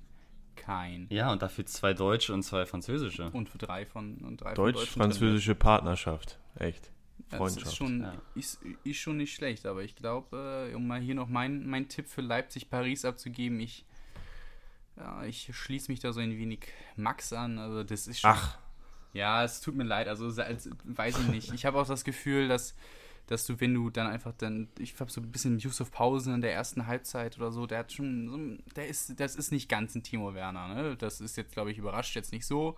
kein. 0.57 1.07
Ja, 1.09 1.31
und 1.31 1.41
dafür 1.41 1.65
zwei 1.65 1.93
deutsche 1.93 2.33
und 2.33 2.43
zwei 2.43 2.65
französische. 2.65 3.29
Und 3.31 3.47
für 3.47 3.57
drei 3.57 3.85
von 3.85 4.17
und 4.17 4.41
drei 4.41 4.53
Deutsch-französische 4.53 5.55
Partnerschaft. 5.55 6.39
Echt. 6.55 6.91
Trainern. 7.27 7.29
Das 7.29 7.37
Freundschaft. 7.37 7.67
ist 7.67 7.75
schon, 7.75 8.01
ja. 8.01 8.21
ist, 8.35 8.59
ist 8.83 8.97
schon 8.97 9.17
nicht 9.17 9.33
schlecht, 9.33 9.65
aber 9.65 9.83
ich 9.83 9.95
glaube, 9.95 10.69
äh, 10.71 10.75
um 10.75 10.87
mal 10.87 10.99
hier 10.99 11.15
noch 11.15 11.27
mein, 11.27 11.67
mein 11.67 11.89
Tipp 11.89 12.07
für 12.07 12.21
Leipzig-Paris 12.21 13.05
abzugeben, 13.05 13.59
ich, 13.59 13.85
ja, 14.97 15.23
ich 15.23 15.49
schließe 15.55 15.91
mich 15.91 15.99
da 15.99 16.13
so 16.13 16.19
ein 16.19 16.37
wenig 16.37 16.67
Max 16.95 17.33
an. 17.33 17.57
Also 17.57 17.83
das 17.83 18.07
ist 18.07 18.19
schon. 18.19 18.31
Ach, 18.31 18.57
Ja, 19.13 19.43
es 19.43 19.61
tut 19.61 19.75
mir 19.75 19.83
leid, 19.83 20.07
also 20.07 20.27
weiß 20.35 21.19
ich 21.19 21.27
nicht. 21.27 21.53
Ich 21.53 21.65
habe 21.65 21.79
auch 21.79 21.87
das 21.87 22.03
Gefühl, 22.03 22.47
dass, 22.47 22.75
dass 23.27 23.45
du, 23.45 23.59
wenn 23.59 23.73
du 23.73 23.89
dann 23.89 24.07
einfach 24.07 24.33
dann, 24.33 24.69
ich 24.77 24.99
habe 24.99 25.11
so 25.11 25.21
ein 25.21 25.31
bisschen 25.31 25.57
Yusuf 25.59 25.91
Pausen 25.91 26.33
in 26.35 26.41
der 26.41 26.53
ersten 26.53 26.85
Halbzeit 26.85 27.37
oder 27.37 27.51
so, 27.51 27.65
der 27.65 27.79
hat 27.79 27.91
schon, 27.91 28.61
der 28.75 28.87
ist, 28.87 29.19
das 29.19 29.35
ist 29.35 29.51
nicht 29.51 29.67
ganz 29.67 29.95
ein 29.95 30.03
Timo 30.03 30.33
Werner, 30.33 30.67
ne? 30.67 30.95
Das 30.95 31.21
ist 31.21 31.37
jetzt, 31.37 31.53
glaube 31.53 31.71
ich, 31.71 31.77
überrascht 31.77 32.15
jetzt 32.15 32.31
nicht 32.31 32.45
so. 32.45 32.77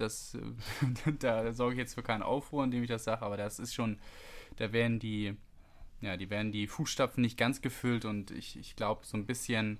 Das, 0.00 0.34
äh, 0.34 1.12
da 1.18 1.52
sorge 1.52 1.74
ich 1.74 1.78
jetzt 1.78 1.94
für 1.94 2.02
keinen 2.02 2.22
Aufruhr, 2.22 2.64
indem 2.64 2.82
ich 2.82 2.88
das 2.88 3.04
sage, 3.04 3.22
aber 3.22 3.36
das 3.36 3.58
ist 3.58 3.74
schon, 3.74 3.98
da 4.56 4.72
werden 4.72 4.98
die, 4.98 5.36
ja, 6.00 6.16
die 6.16 6.30
werden 6.30 6.52
die 6.52 6.66
Fußstapfen 6.66 7.20
nicht 7.22 7.36
ganz 7.38 7.60
gefüllt 7.60 8.04
und 8.04 8.30
ich, 8.30 8.58
ich 8.58 8.76
glaube, 8.76 9.04
so 9.06 9.16
ein 9.16 9.26
bisschen 9.26 9.78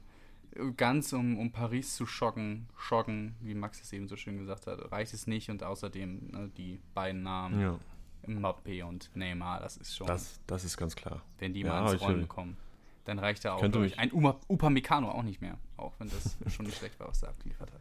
äh, 0.55 0.71
ganz 0.77 1.13
um, 1.13 1.39
um 1.39 1.53
Paris 1.53 1.97
zu 1.97 2.07
schocken, 2.07 2.69
schocken, 2.77 3.37
wie 3.41 3.55
Max 3.55 3.81
es 3.81 3.93
eben 3.93 4.09
so 4.09 4.17
schön 4.17 4.39
gesagt 4.39 4.67
hat, 4.67 4.93
reicht 4.93 5.15
es 5.15 5.27
nicht 5.27 5.51
und 5.51 5.63
außerdem 5.63 6.29
ne, 6.31 6.51
die 6.57 6.81
beiden 6.95 7.23
Namen 7.23 7.61
ja, 7.61 7.79
Mbappé 8.27 8.85
und 8.85 9.11
Neymar, 9.15 9.61
das 9.61 9.77
ist 9.79 9.97
schon, 9.97 10.07
das, 10.07 10.41
das 10.47 10.65
ist 10.65 10.77
ganz 10.77 10.95
klar. 10.95 11.23
wenn 11.39 11.55
die 11.55 11.61
ja, 11.61 11.69
mal 11.81 11.93
ins 11.93 12.03
Rollen 12.03 12.29
kommen, 12.29 12.57
dann 13.05 13.19
reicht 13.19 13.45
da 13.45 13.55
auch 13.55 13.63
mich- 13.63 13.99
ein 13.99 14.13
Upamecano 14.13 15.11
auch 15.11 15.23
nicht 15.23 15.41
mehr, 15.41 15.57
auch 15.77 15.95
wenn 15.99 16.11
das 16.11 16.37
schon 16.55 16.67
nicht 16.67 16.79
schlecht 16.79 17.01
war, 17.01 17.09
was 17.09 17.23
er 17.23 17.31
abgeliefert 17.31 17.73
hat. 17.73 17.81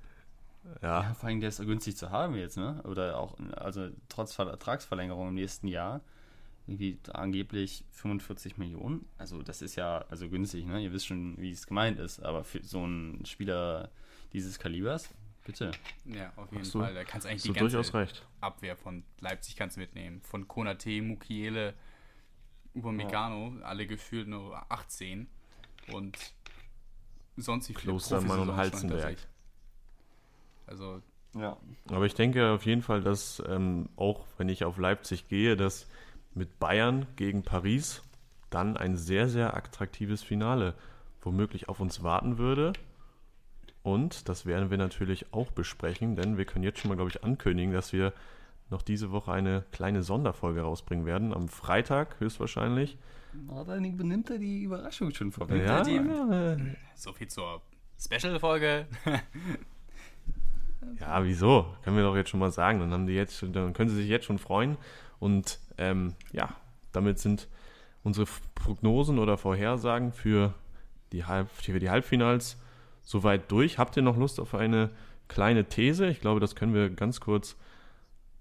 Ja, 0.81 1.03
Ja, 1.03 1.13
vor 1.13 1.29
allem 1.29 1.39
der 1.39 1.49
ist 1.49 1.59
günstig 1.59 1.97
zu 1.97 2.09
haben 2.11 2.35
jetzt, 2.35 2.57
ne? 2.57 2.81
Oder 2.83 3.17
auch, 3.17 3.37
also 3.55 3.89
trotz 4.07 4.33
Vertragsverlängerung 4.35 5.29
im 5.29 5.33
nächsten 5.35 5.67
Jahr. 5.67 6.01
Irgendwie 6.67 6.99
angeblich 7.13 7.83
45 7.91 8.57
Millionen. 8.57 9.07
Also 9.17 9.41
das 9.41 9.61
ist 9.63 9.75
ja 9.75 10.05
also 10.09 10.29
günstig, 10.29 10.65
ne? 10.65 10.79
Ihr 10.81 10.91
wisst 10.93 11.07
schon, 11.07 11.35
wie 11.37 11.51
es 11.51 11.65
gemeint 11.65 11.97
ist. 11.99 12.19
Aber 12.19 12.43
für 12.43 12.61
so 12.63 12.83
einen 12.83 13.25
Spieler 13.25 13.89
dieses 14.33 14.59
Kalibers, 14.59 15.09
bitte. 15.45 15.71
Ja, 16.05 16.31
auf 16.35 16.51
jeden 16.51 16.63
du- 16.69 16.79
Fall, 16.79 16.93
da 16.93 17.03
kannst 17.03 17.25
du 17.25 17.29
eigentlich 17.31 17.41
die 17.43 17.53
ganze 17.53 17.75
durchaus 17.77 17.93
recht. 17.95 18.23
Abwehr 18.39 18.75
von 18.75 19.03
Leipzig 19.19 19.55
kannst 19.55 19.77
du 19.77 19.79
mitnehmen. 19.81 20.21
Von 20.21 20.47
Konate, 20.47 21.01
Mukiele, 21.01 21.73
Upamecano, 22.75 23.55
alle 23.63 23.87
gefühlt 23.87 24.27
nur 24.27 24.71
18 24.71 25.27
und 25.91 26.17
sonst 27.35 27.69
wie 27.69 27.73
viele 27.73 27.93
Klostermann 27.93 28.41
und 28.41 28.55
Halzenberg. 28.55 29.17
Also, 30.69 31.01
Ja. 31.35 31.57
Aber 31.91 32.05
ich 32.05 32.15
denke 32.15 32.51
auf 32.51 32.65
jeden 32.65 32.81
Fall, 32.81 33.01
dass 33.01 33.41
ähm, 33.47 33.89
auch 33.95 34.25
wenn 34.37 34.49
ich 34.49 34.63
auf 34.63 34.77
Leipzig 34.77 35.27
gehe, 35.27 35.55
dass 35.57 35.87
mit 36.33 36.59
Bayern 36.59 37.05
gegen 37.15 37.43
Paris 37.43 38.01
dann 38.49 38.77
ein 38.77 38.95
sehr, 38.97 39.29
sehr 39.29 39.55
attraktives 39.55 40.23
Finale 40.23 40.73
womöglich 41.21 41.69
auf 41.69 41.79
uns 41.79 42.01
warten 42.03 42.37
würde. 42.37 42.73
Und 43.83 44.27
das 44.29 44.45
werden 44.45 44.69
wir 44.71 44.77
natürlich 44.77 45.33
auch 45.33 45.51
besprechen, 45.51 46.15
denn 46.15 46.37
wir 46.37 46.45
können 46.45 46.63
jetzt 46.63 46.79
schon 46.79 46.89
mal, 46.89 46.95
glaube 46.95 47.09
ich, 47.11 47.23
ankündigen, 47.23 47.73
dass 47.73 47.93
wir 47.93 48.13
noch 48.69 48.81
diese 48.81 49.11
Woche 49.11 49.31
eine 49.31 49.63
kleine 49.71 50.03
Sonderfolge 50.03 50.61
rausbringen 50.61 51.05
werden. 51.05 51.33
Am 51.33 51.47
Freitag 51.47 52.19
höchstwahrscheinlich. 52.19 52.97
Aber 53.47 53.63
dann 53.75 53.85
übernimmt 53.85 54.29
er 54.29 54.37
die 54.39 54.63
Überraschung 54.63 55.11
schon 55.13 55.31
vorweg. 55.31 55.63
Ja, 55.65 55.81
die- 55.83 55.95
ja, 55.95 56.57
so 56.95 57.13
viel 57.13 57.27
zur 57.27 57.61
Special-Folge. 57.99 58.87
ja, 60.99 61.23
wieso? 61.23 61.75
Können 61.83 61.97
wir 61.97 62.03
doch 62.03 62.15
jetzt 62.15 62.29
schon 62.29 62.39
mal 62.39 62.51
sagen. 62.51 62.79
Dann 62.79 62.91
haben 62.91 63.07
die 63.07 63.13
jetzt, 63.13 63.41
dann 63.41 63.73
können 63.73 63.89
sie 63.89 63.97
sich 63.97 64.07
jetzt 64.07 64.25
schon 64.25 64.39
freuen. 64.39 64.77
Und 65.19 65.59
ähm, 65.77 66.15
ja, 66.31 66.55
damit 66.91 67.19
sind 67.19 67.47
unsere 68.03 68.27
Prognosen 68.55 69.19
oder 69.19 69.37
Vorhersagen 69.37 70.11
für 70.11 70.53
die, 71.11 71.25
Halb 71.25 71.49
für 71.51 71.79
die 71.79 71.89
Halbfinals 71.89 72.57
soweit 73.01 73.51
durch. 73.51 73.77
Habt 73.77 73.97
ihr 73.97 74.03
noch 74.03 74.17
Lust 74.17 74.39
auf 74.39 74.55
eine 74.55 74.89
kleine 75.27 75.65
These? 75.65 76.07
Ich 76.07 76.21
glaube, 76.21 76.39
das 76.39 76.55
können 76.55 76.73
wir 76.73 76.89
ganz 76.89 77.19
kurz 77.19 77.57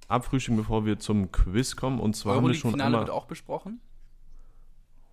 abfrühstücken, 0.06 0.56
bevor 0.56 0.86
wir 0.86 0.98
zum 0.98 1.32
Quiz 1.32 1.76
kommen. 1.76 2.00
Und 2.00 2.14
zwar 2.14 2.36
haben 2.36 2.46
wir 2.46 2.54
schon 2.54 2.72
Finale 2.72 2.98
wird 2.98 3.10
auch 3.10 3.26
besprochen. 3.26 3.80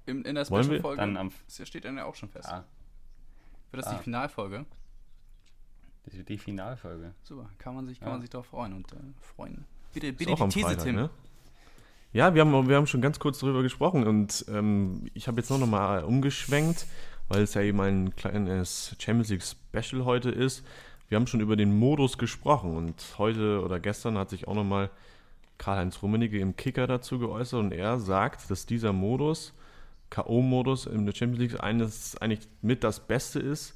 In, 0.06 0.24
in 0.24 0.36
der 0.36 0.46
Special-Folge. 0.46 1.32
Das 1.58 1.68
steht 1.68 1.86
dann 1.86 1.98
ja 1.98 2.06
auch 2.06 2.16
schon 2.16 2.30
fest. 2.30 2.50
Ah. 2.50 2.66
Wird 3.72 3.84
das 3.84 3.92
ah. 3.92 3.98
die 3.98 4.04
Finalfolge? 4.04 4.66
Die, 6.12 6.24
die 6.24 6.38
Finalfolge. 6.38 7.14
Super, 7.24 7.50
kann 7.58 7.76
man 7.76 7.88
sich, 7.88 8.00
kann 8.00 8.10
ja. 8.10 8.14
man 8.14 8.22
sich 8.22 8.30
darauf 8.30 8.48
freuen 8.48 8.74
und 8.74 8.92
äh, 8.94 8.98
freuen. 9.22 9.66
Bitte, 9.94 10.14
bitte 10.14 10.36
die 10.36 10.50
These, 10.50 10.68
Freitag, 10.68 10.84
Tim. 10.84 10.96
Ne? 10.96 11.10
Ja, 12.14 12.34
wir 12.34 12.42
haben, 12.42 12.70
wir 12.70 12.76
haben 12.76 12.88
schon 12.88 13.02
ganz 13.02 13.20
kurz 13.20 13.40
darüber 13.40 13.62
gesprochen 13.62 14.08
und 14.08 14.46
ähm, 14.50 15.08
ich 15.14 15.28
habe 15.28 15.40
jetzt 15.42 15.50
noch 15.50 15.60
mal 15.66 16.04
umgeschwenkt, 16.04 16.86
weil 17.28 17.42
es 17.42 17.54
ja 17.56 17.62
eben 17.62 17.82
ein 17.82 18.16
kleines 18.16 18.96
Champions 19.00 19.30
League 19.30 19.44
Special 19.44 20.06
heute 20.06 20.30
ist. 20.30 20.66
Wir 21.10 21.18
haben 21.18 21.28
schon 21.28 21.42
über 21.42 21.56
den 21.56 21.78
Modus 21.78 22.18
gesprochen 22.18 22.76
und 22.78 23.04
heute 23.18 23.62
oder 23.62 23.80
gestern 23.80 24.18
hat 24.18 24.30
sich 24.30 24.48
auch 24.48 24.56
noch 24.56 24.64
mal 24.64 24.90
Karl-Heinz 25.58 26.02
Rummenigge 26.02 26.40
im 26.40 26.56
Kicker 26.56 26.88
dazu 26.88 27.20
geäußert 27.20 27.60
und 27.60 27.72
er 27.72 28.00
sagt, 28.00 28.50
dass 28.50 28.66
dieser 28.66 28.94
Modus, 28.94 29.54
K.O.-Modus 30.10 30.88
in 30.88 31.06
der 31.06 31.14
Champions 31.14 31.40
League, 31.40 31.64
eines, 31.64 32.18
eigentlich 32.18 32.48
mit 32.62 32.84
das 32.84 33.06
Beste 33.06 33.40
ist, 33.40 33.76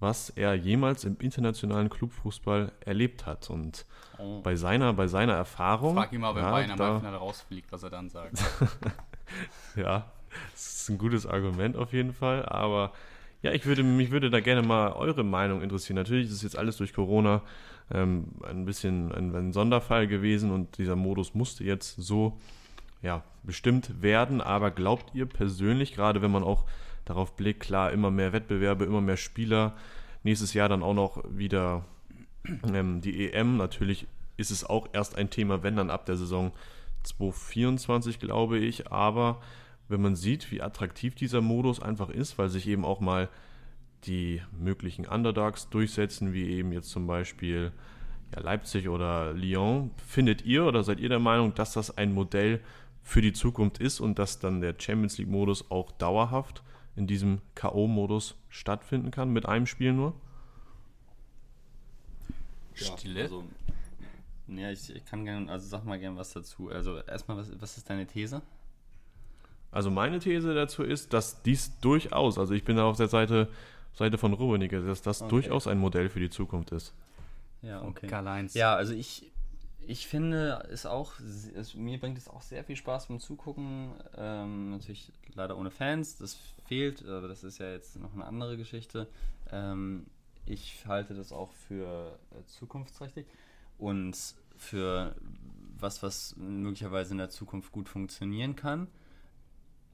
was 0.00 0.30
er 0.30 0.54
jemals 0.54 1.04
im 1.04 1.16
internationalen 1.20 1.90
Clubfußball 1.90 2.72
erlebt 2.84 3.26
hat. 3.26 3.50
Und 3.50 3.84
oh. 4.18 4.40
bei, 4.42 4.56
seiner, 4.56 4.92
bei 4.92 5.06
seiner 5.08 5.34
Erfahrung. 5.34 5.94
Frag 5.94 6.12
ihn 6.12 6.20
mal, 6.20 6.34
wenn 6.34 6.42
ja, 6.42 6.50
Bayern 6.50 6.70
am 6.70 6.78
Halbfinale 6.78 7.16
rausfliegt, 7.16 7.72
was 7.72 7.82
er 7.82 7.90
dann 7.90 8.08
sagt. 8.08 8.38
ja, 9.76 10.10
das 10.52 10.82
ist 10.82 10.88
ein 10.88 10.98
gutes 10.98 11.26
Argument 11.26 11.76
auf 11.76 11.92
jeden 11.92 12.12
Fall. 12.12 12.44
Aber 12.46 12.92
ja, 13.42 13.52
ich 13.52 13.66
würde, 13.66 13.82
mich 13.82 14.10
würde 14.10 14.30
da 14.30 14.40
gerne 14.40 14.62
mal 14.62 14.92
eure 14.92 15.24
Meinung 15.24 15.62
interessieren. 15.62 15.96
Natürlich 15.96 16.26
ist 16.26 16.34
es 16.34 16.42
jetzt 16.42 16.58
alles 16.58 16.76
durch 16.76 16.92
Corona 16.92 17.42
ähm, 17.90 18.28
ein 18.42 18.64
bisschen 18.64 19.12
ein, 19.12 19.34
ein, 19.34 19.52
Sonderfall 19.52 20.06
gewesen 20.06 20.50
und 20.50 20.78
dieser 20.78 20.96
Modus 20.96 21.34
musste 21.34 21.64
jetzt 21.64 21.96
so 21.96 22.38
ja, 23.02 23.22
bestimmt 23.42 24.02
werden. 24.02 24.40
Aber 24.40 24.70
glaubt 24.70 25.14
ihr 25.14 25.26
persönlich, 25.26 25.94
gerade 25.94 26.22
wenn 26.22 26.30
man 26.30 26.42
auch 26.42 26.64
darauf 27.08 27.36
blickt, 27.36 27.60
klar, 27.60 27.92
immer 27.92 28.10
mehr 28.10 28.32
Wettbewerbe, 28.32 28.84
immer 28.84 29.00
mehr 29.00 29.16
Spieler. 29.16 29.74
Nächstes 30.22 30.52
Jahr 30.52 30.68
dann 30.68 30.82
auch 30.82 30.94
noch 30.94 31.22
wieder 31.30 31.84
ähm, 32.72 33.00
die 33.00 33.30
EM. 33.30 33.56
Natürlich 33.56 34.06
ist 34.36 34.50
es 34.50 34.64
auch 34.64 34.88
erst 34.92 35.16
ein 35.16 35.30
Thema, 35.30 35.62
wenn 35.62 35.76
dann 35.76 35.90
ab 35.90 36.06
der 36.06 36.16
Saison 36.16 36.52
2024, 37.04 38.18
glaube 38.18 38.58
ich. 38.58 38.92
Aber 38.92 39.40
wenn 39.88 40.02
man 40.02 40.16
sieht, 40.16 40.50
wie 40.50 40.60
attraktiv 40.60 41.14
dieser 41.14 41.40
Modus 41.40 41.80
einfach 41.80 42.10
ist, 42.10 42.38
weil 42.38 42.48
sich 42.48 42.68
eben 42.68 42.84
auch 42.84 43.00
mal 43.00 43.28
die 44.04 44.42
möglichen 44.52 45.06
Underdogs 45.06 45.70
durchsetzen, 45.70 46.32
wie 46.32 46.50
eben 46.50 46.72
jetzt 46.72 46.90
zum 46.90 47.06
Beispiel 47.06 47.72
ja, 48.34 48.40
Leipzig 48.40 48.88
oder 48.88 49.32
Lyon. 49.32 49.90
Findet 50.06 50.44
ihr 50.44 50.66
oder 50.66 50.84
seid 50.84 51.00
ihr 51.00 51.08
der 51.08 51.18
Meinung, 51.18 51.54
dass 51.54 51.72
das 51.72 51.96
ein 51.96 52.12
Modell 52.12 52.60
für 53.02 53.22
die 53.22 53.32
Zukunft 53.32 53.78
ist 53.78 54.00
und 54.00 54.18
dass 54.18 54.38
dann 54.38 54.60
der 54.60 54.74
Champions 54.78 55.16
League-Modus 55.16 55.70
auch 55.70 55.90
dauerhaft 55.92 56.62
in 56.98 57.06
diesem 57.06 57.40
K.O.-Modus 57.54 58.34
stattfinden 58.48 59.10
kann, 59.10 59.30
mit 59.30 59.46
einem 59.46 59.66
Spiel 59.66 59.92
nur? 59.92 60.14
Stille? 62.74 63.22
Also, 63.22 63.44
ja, 64.48 64.70
ich, 64.70 64.94
ich 64.94 65.04
kann 65.04 65.24
gerne, 65.24 65.50
also 65.50 65.66
sag 65.68 65.84
mal 65.84 65.98
gerne 65.98 66.16
was 66.16 66.32
dazu. 66.32 66.70
Also 66.70 66.98
erstmal, 66.98 67.36
was, 67.36 67.50
was 67.60 67.76
ist 67.76 67.88
deine 67.88 68.06
These? 68.06 68.42
Also 69.70 69.90
meine 69.90 70.18
These 70.18 70.54
dazu 70.54 70.82
ist, 70.82 71.12
dass 71.12 71.42
dies 71.42 71.78
durchaus, 71.80 72.38
also 72.38 72.54
ich 72.54 72.64
bin 72.64 72.76
da 72.76 72.84
auf 72.84 72.96
der 72.96 73.08
Seite, 73.08 73.48
Seite 73.94 74.18
von 74.18 74.32
Rummenigge, 74.32 74.80
dass 74.80 75.02
das 75.02 75.22
okay. 75.22 75.30
durchaus 75.30 75.66
ein 75.66 75.78
Modell 75.78 76.08
für 76.08 76.20
die 76.20 76.30
Zukunft 76.30 76.72
ist. 76.72 76.94
Ja, 77.62 77.82
okay. 77.82 78.06
Karl-Heinz. 78.06 78.54
Ja, 78.54 78.74
also 78.74 78.94
ich, 78.94 79.30
ich 79.86 80.06
finde 80.06 80.66
es 80.70 80.86
auch, 80.86 81.12
es, 81.20 81.74
mir 81.74 81.98
bringt 81.98 82.18
es 82.18 82.28
auch 82.28 82.42
sehr 82.42 82.64
viel 82.64 82.76
Spaß 82.76 83.06
beim 83.06 83.20
Zugucken. 83.20 83.92
Ähm, 84.16 84.70
natürlich 84.70 85.12
leider 85.34 85.56
ohne 85.56 85.70
Fans, 85.70 86.16
das 86.18 86.36
fehlt, 86.66 87.06
aber 87.06 87.28
das 87.28 87.44
ist 87.44 87.58
ja 87.58 87.70
jetzt 87.70 87.96
noch 87.96 88.12
eine 88.12 88.24
andere 88.24 88.56
Geschichte. 88.56 89.08
Ähm, 89.50 90.06
ich 90.44 90.84
halte 90.86 91.14
das 91.14 91.32
auch 91.32 91.52
für 91.52 92.18
äh, 92.32 92.44
zukunftsträchtig 92.46 93.26
und 93.78 94.16
für 94.56 95.14
was, 95.78 96.02
was 96.02 96.36
möglicherweise 96.36 97.12
in 97.12 97.18
der 97.18 97.30
Zukunft 97.30 97.72
gut 97.72 97.88
funktionieren 97.88 98.56
kann. 98.56 98.88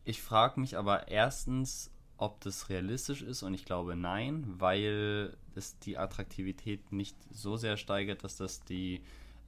Ich 0.05 0.23
frage 0.23 0.61
mich 0.61 0.77
aber 0.77 1.09
erstens, 1.09 1.91
ob 2.17 2.41
das 2.41 2.69
realistisch 2.69 3.23
ist 3.23 3.43
und 3.43 3.55
ich 3.55 3.65
glaube 3.65 3.97
nein, 3.97 4.45
weil 4.59 5.37
es 5.55 5.79
die 5.81 5.99
Attraktivität 5.99 6.93
nicht 6.93 7.17
so 7.31 7.57
sehr 7.57 7.77
steigert, 7.77 8.25
dass 8.25 8.37
das 8.37 8.65
die 8.65 9.03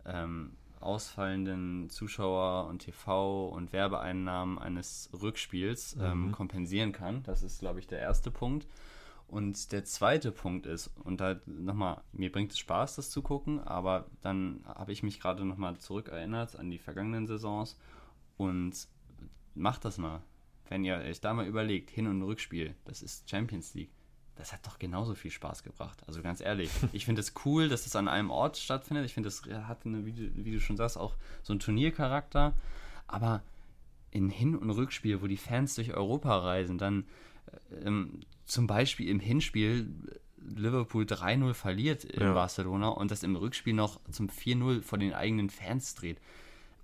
ähm, 0.06 0.52
ausfallenden 0.80 1.90
Zuschauer 1.90 2.66
und 2.68 2.84
TV- 2.84 3.48
und 3.48 3.72
Werbeeinnahmen 3.72 4.58
eines 4.58 5.10
Rückspiels 5.20 5.96
ähm, 6.00 6.26
mhm. 6.26 6.32
kompensieren 6.32 6.92
kann. 6.92 7.22
Das 7.24 7.42
ist, 7.42 7.60
glaube 7.60 7.80
ich, 7.80 7.86
der 7.86 7.98
erste 7.98 8.30
Punkt. 8.30 8.66
Und 9.28 9.72
der 9.72 9.84
zweite 9.84 10.30
Punkt 10.30 10.66
ist, 10.66 10.90
und 11.02 11.20
da 11.20 11.40
nochmal, 11.46 12.00
mir 12.12 12.30
bringt 12.30 12.52
es 12.52 12.58
Spaß, 12.58 12.96
das 12.96 13.10
zu 13.10 13.22
gucken, 13.22 13.58
aber 13.60 14.06
dann 14.20 14.60
habe 14.66 14.92
ich 14.92 15.02
mich 15.02 15.18
gerade 15.18 15.44
nochmal 15.44 15.76
zurückerinnert 15.78 16.56
an 16.56 16.70
die 16.70 16.78
vergangenen 16.78 17.26
Saisons 17.26 17.76
und 18.36 18.86
macht 19.54 19.84
das 19.84 19.98
mal. 19.98 20.22
Wenn 20.68 20.84
ihr 20.84 20.96
euch 20.96 21.20
da 21.20 21.34
mal 21.34 21.46
überlegt, 21.46 21.90
Hin- 21.90 22.06
und 22.06 22.22
Rückspiel, 22.22 22.76
das 22.84 23.02
ist 23.02 23.28
Champions 23.28 23.74
League 23.74 23.90
das 24.36 24.52
hat 24.52 24.66
doch 24.66 24.78
genauso 24.78 25.14
viel 25.14 25.30
Spaß 25.30 25.62
gebracht. 25.62 25.98
Also 26.06 26.22
ganz 26.22 26.40
ehrlich, 26.40 26.70
ich 26.92 27.04
finde 27.04 27.20
es 27.20 27.32
cool, 27.44 27.68
dass 27.68 27.86
es 27.86 27.96
an 27.96 28.08
einem 28.08 28.30
Ort 28.30 28.58
stattfindet. 28.58 29.06
Ich 29.06 29.14
finde, 29.14 29.28
das 29.28 29.42
hat, 29.66 29.86
eine, 29.86 30.04
wie, 30.04 30.12
du, 30.12 30.44
wie 30.44 30.52
du 30.52 30.60
schon 30.60 30.76
sagst, 30.76 30.98
auch 30.98 31.14
so 31.42 31.52
einen 31.52 31.60
Turniercharakter. 31.60 32.54
Aber 33.06 33.42
in 34.10 34.30
Hin- 34.30 34.56
und 34.56 34.70
Rückspiel, 34.70 35.22
wo 35.22 35.26
die 35.26 35.36
Fans 35.36 35.74
durch 35.74 35.94
Europa 35.94 36.38
reisen, 36.38 36.78
dann 36.78 37.04
äh, 37.70 37.86
ähm, 37.86 38.20
zum 38.44 38.66
Beispiel 38.66 39.08
im 39.08 39.20
Hinspiel 39.20 39.88
Liverpool 40.38 41.04
3-0 41.04 41.54
verliert 41.54 42.04
in 42.04 42.22
ja. 42.22 42.32
Barcelona 42.32 42.88
und 42.88 43.10
das 43.10 43.22
im 43.22 43.36
Rückspiel 43.36 43.74
noch 43.74 44.00
zum 44.10 44.28
4-0 44.28 44.82
vor 44.82 44.98
den 44.98 45.12
eigenen 45.12 45.50
Fans 45.50 45.94
dreht. 45.94 46.18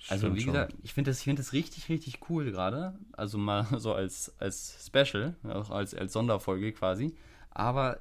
Also 0.08 0.26
Stimmt 0.26 0.40
wie 0.40 0.44
gesagt, 0.44 0.74
ich 0.82 0.94
finde 0.94 1.10
das, 1.10 1.22
find 1.22 1.38
das 1.38 1.52
richtig, 1.52 1.88
richtig 1.88 2.18
cool 2.28 2.50
gerade. 2.50 2.98
Also 3.12 3.38
mal 3.38 3.66
so 3.78 3.92
als, 3.92 4.32
als 4.40 4.84
Special, 4.84 5.36
auch 5.44 5.70
als, 5.70 5.94
als 5.94 6.12
Sonderfolge 6.12 6.72
quasi. 6.72 7.14
Aber 7.54 8.00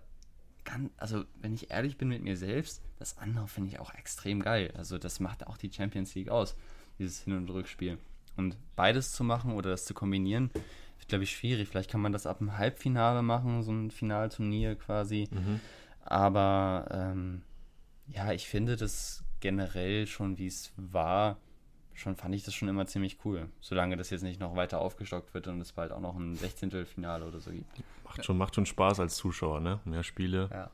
kann, 0.64 0.92
also 0.98 1.24
wenn 1.42 1.54
ich 1.54 1.72
ehrlich 1.72 1.98
bin 1.98 2.10
mit 2.10 2.24
mir 2.24 2.38
selbst, 2.38 2.82
das 3.00 3.18
andere 3.18 3.48
finde 3.48 3.70
ich 3.70 3.80
auch 3.80 3.94
extrem 3.94 4.42
geil. 4.42 4.72
Also 4.78 4.98
das 4.98 5.20
macht 5.20 5.48
auch 5.48 5.58
die 5.58 5.72
Champions 5.72 6.14
League 6.16 6.30
aus, 6.30 6.56
dieses 7.00 7.24
Hin- 7.24 7.38
und 7.38 7.50
Rückspiel. 7.50 7.98
Und 8.38 8.58
beides 8.76 9.12
zu 9.12 9.24
machen 9.24 9.54
oder 9.54 9.72
das 9.72 9.86
zu 9.86 9.94
kombinieren, 9.94 10.52
wird, 10.98 11.10
glaube 11.10 11.24
ich, 11.24 11.32
schwierig. 11.32 11.68
Vielleicht 11.68 11.92
kann 11.92 12.02
man 12.02 12.12
das 12.12 12.26
ab 12.26 12.38
dem 12.38 12.58
Halbfinale 12.58 13.22
machen, 13.22 13.64
so 13.64 13.72
ein 13.72 13.92
Finalturnier 13.92 14.76
quasi. 14.76 15.28
Mhm. 15.32 15.60
Aber 16.04 16.88
ähm, 16.92 17.42
ja, 18.08 18.32
ich 18.32 18.48
finde 18.48 18.78
das 18.78 19.24
generell 19.40 20.08
schon, 20.08 20.38
wie 20.38 20.48
es 20.48 20.72
war, 20.78 21.38
schon 21.94 22.16
fand 22.16 22.34
ich 22.36 22.44
das 22.44 22.54
schon 22.54 22.68
immer 22.68 22.88
ziemlich 22.88 23.18
cool. 23.26 23.50
Solange 23.60 23.98
das 23.98 24.10
jetzt 24.10 24.24
nicht 24.24 24.40
noch 24.40 24.56
weiter 24.56 24.80
aufgestockt 24.80 25.34
wird 25.34 25.48
und 25.48 25.62
es 25.62 25.72
bald 25.72 25.92
auch 25.92 26.00
noch 26.00 26.16
ein 26.16 26.36
16. 26.36 26.86
Finale 26.86 27.26
oder 27.26 27.40
so 27.40 27.52
gibt. 27.52 27.66
Macht 28.04 28.26
schon, 28.26 28.38
macht 28.38 28.56
schon 28.56 28.66
Spaß 28.66 29.00
als 29.00 29.16
Zuschauer, 29.16 29.60
ne? 29.60 29.80
Mehr 29.86 30.04
Spiele. 30.04 30.50
Ja. 30.52 30.70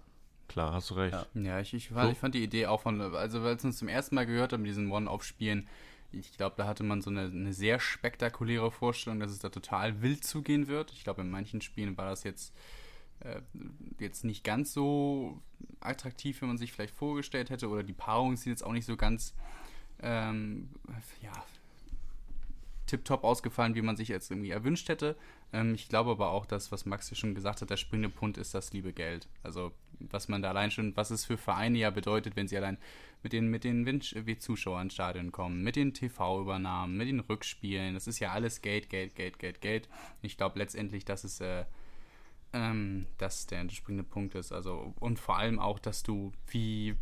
Klar, 0.48 0.74
hast 0.74 0.90
du 0.90 0.96
recht. 0.96 1.14
Ja, 1.14 1.42
ja 1.42 1.60
ich, 1.60 1.74
ich, 1.74 1.90
fand, 1.90 2.06
so? 2.06 2.12
ich 2.12 2.18
fand 2.18 2.36
die 2.36 2.44
Idee 2.44 2.68
auch 2.68 2.82
von, 2.82 3.02
also 3.02 3.44
weil 3.44 3.56
es 3.56 3.66
uns 3.66 3.78
zum 3.78 3.88
ersten 3.88 4.16
Mal 4.16 4.26
gehört 4.26 4.54
haben, 4.54 4.64
diesen 4.64 4.92
One-Off-Spielen, 4.92 5.68
ich 6.12 6.38
glaube, 6.38 6.56
da 6.58 6.66
hatte 6.66 6.84
man 6.84 7.02
so 7.02 7.10
eine, 7.10 7.26
eine, 7.26 7.54
sehr 7.54 7.80
spektakuläre 7.80 8.72
Vorstellung, 8.72 9.20
dass 9.20 9.32
es 9.32 9.40
da 9.40 9.50
total 9.50 10.02
wild 10.02 10.24
zugehen 10.24 10.68
wird. 10.68 10.92
Ich 10.94 11.04
glaube, 11.04 11.22
in 11.22 11.30
manchen 11.30 11.62
Spielen 11.62 11.98
war 11.98 12.10
das 12.10 12.24
jetzt, 12.24 12.54
äh, 13.20 13.42
jetzt 14.00 14.24
nicht 14.24 14.46
ganz 14.46 14.74
so 14.74 15.42
attraktiv, 15.82 16.42
wie 16.42 16.46
man 16.46 16.58
sich 16.58 16.72
vielleicht 16.72 16.96
vorgestellt 16.96 17.50
hätte, 17.50 17.68
oder 17.68 17.84
die 17.84 17.94
Paarung 17.94 18.38
sieht 18.38 18.48
jetzt 18.48 18.64
auch 18.64 18.72
nicht 18.72 18.86
so 18.86 18.96
ganz 18.96 19.34
ähm, 20.02 20.70
ja, 21.22 21.32
tipptopp 22.88 23.24
ausgefallen, 23.24 23.76
wie 23.76 23.82
man 23.82 23.98
sich 23.98 24.08
jetzt 24.08 24.32
irgendwie 24.32 24.52
erwünscht 24.52 24.90
hätte. 24.90 25.16
Ähm, 25.54 25.76
ich 25.76 25.90
glaube 25.90 26.12
aber 26.12 26.32
auch, 26.32 26.46
dass, 26.46 26.72
was 26.72 26.86
Max 26.86 27.10
hier 27.10 27.18
schon 27.18 27.36
gesagt 27.36 27.62
hat, 27.62 27.70
der 27.70 27.78
springende 27.78 28.10
Punkt 28.10 28.38
ist 28.38 28.54
das 28.54 28.74
liebe 28.74 28.94
Geld. 28.94 29.28
Also, 29.44 29.72
was 30.00 30.28
man 30.28 30.42
da 30.42 30.50
allein 30.50 30.72
schon, 30.72 30.96
was 30.96 31.12
es 31.12 31.26
für 31.26 31.38
Vereine 31.38 31.78
ja 31.78 31.90
bedeutet, 31.90 32.36
wenn 32.36 32.48
sie 32.48 32.58
allein 32.58 32.78
mit 33.24 33.34
den, 33.34 33.48
mit 33.48 33.64
den 33.64 34.02
Zuschauern 34.40 34.84
ins 34.84 34.94
Stadion 34.94 35.32
kommen, 35.32 35.64
mit 35.64 35.76
den 35.76 35.94
TV-Übernahmen, 35.94 36.98
mit 36.98 37.08
den 37.08 37.20
Rückspielen. 37.20 37.94
Das 37.94 38.08
ist 38.08 38.20
ja 38.20 38.32
alles 38.32 38.62
Geld, 38.62 38.90
Geld, 38.90 39.16
Geld, 39.16 39.40
Geld, 39.40 39.62
Geld. 39.62 39.90
Ich 40.22 40.38
glaube 40.38 40.60
letztendlich, 40.60 41.04
dass 41.04 41.24
es 41.24 41.42
äh, 41.42 41.66
ähm, 42.54 43.08
das 43.18 43.48
der 43.48 43.60
entspringende 43.60 44.04
Punkt 44.04 44.36
ist. 44.36 44.52
Also, 44.52 44.94
und 45.00 45.20
vor 45.20 45.38
allem 45.38 45.60
auch, 45.60 45.80
dass 45.80 46.04
du, 46.04 46.32
wie 46.48 46.96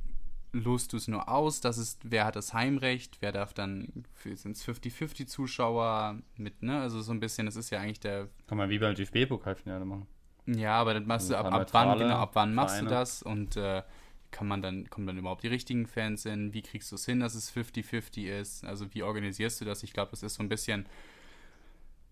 lost 0.60 0.94
du 0.94 0.98
es 0.98 1.08
nur 1.08 1.30
aus, 1.30 1.62
das 1.62 1.78
ist, 1.78 2.00
wer 2.04 2.26
hat 2.26 2.36
das 2.36 2.54
Heimrecht, 2.54 3.18
wer 3.20 3.32
darf 3.32 3.54
dann, 3.54 4.06
sind 4.24 4.56
es 4.56 4.66
50-50 4.68 5.28
Zuschauer 5.28 6.20
mit, 6.38 6.64
ne? 6.64 6.80
Also 6.80 7.02
so 7.02 7.12
ein 7.12 7.20
bisschen, 7.20 7.46
das 7.46 7.56
ist 7.56 7.70
ja 7.70 7.80
eigentlich 7.80 8.00
der. 8.00 8.30
Kann 8.48 8.58
man 8.58 8.70
wie 8.70 8.80
beim 8.80 8.96
DFB-Pokalfinale 8.96 9.86
machen. 9.86 10.08
Ja, 10.48 10.74
aber 10.80 10.94
dann 10.94 11.06
machst 11.08 11.32
Also 11.32 11.44
du 11.44 11.50
ab, 11.50 11.54
ab 11.62 11.68
wann, 11.74 11.98
genau, 11.98 12.16
ab 12.16 12.32
wann 12.34 12.54
machst 12.54 12.76
du 12.76 12.86
Vereine. 12.86 13.00
das 13.00 13.24
und 13.24 13.58
äh, 13.58 13.84
kann 14.32 14.48
man 14.48 14.62
dann, 14.62 14.90
kommen 14.90 15.08
dann 15.08 15.18
überhaupt 15.18 15.44
die 15.44 15.48
richtigen 15.48 15.88
Fans 15.88 16.24
hin? 16.24 16.54
Wie 16.54 16.62
kriegst 16.62 16.92
du 16.92 16.96
es 16.96 17.06
hin, 17.06 17.20
dass 17.20 17.36
es 17.36 17.52
50-50 17.56 18.26
ist? 18.40 18.64
Also 18.66 18.94
wie 18.94 19.04
organisierst 19.04 19.62
du 19.62 19.66
das? 19.66 19.84
Ich 19.84 19.94
glaube, 19.94 20.12
das 20.12 20.24
ist 20.24 20.36
so 20.36 20.44
ein 20.44 20.50
bisschen 20.50 20.86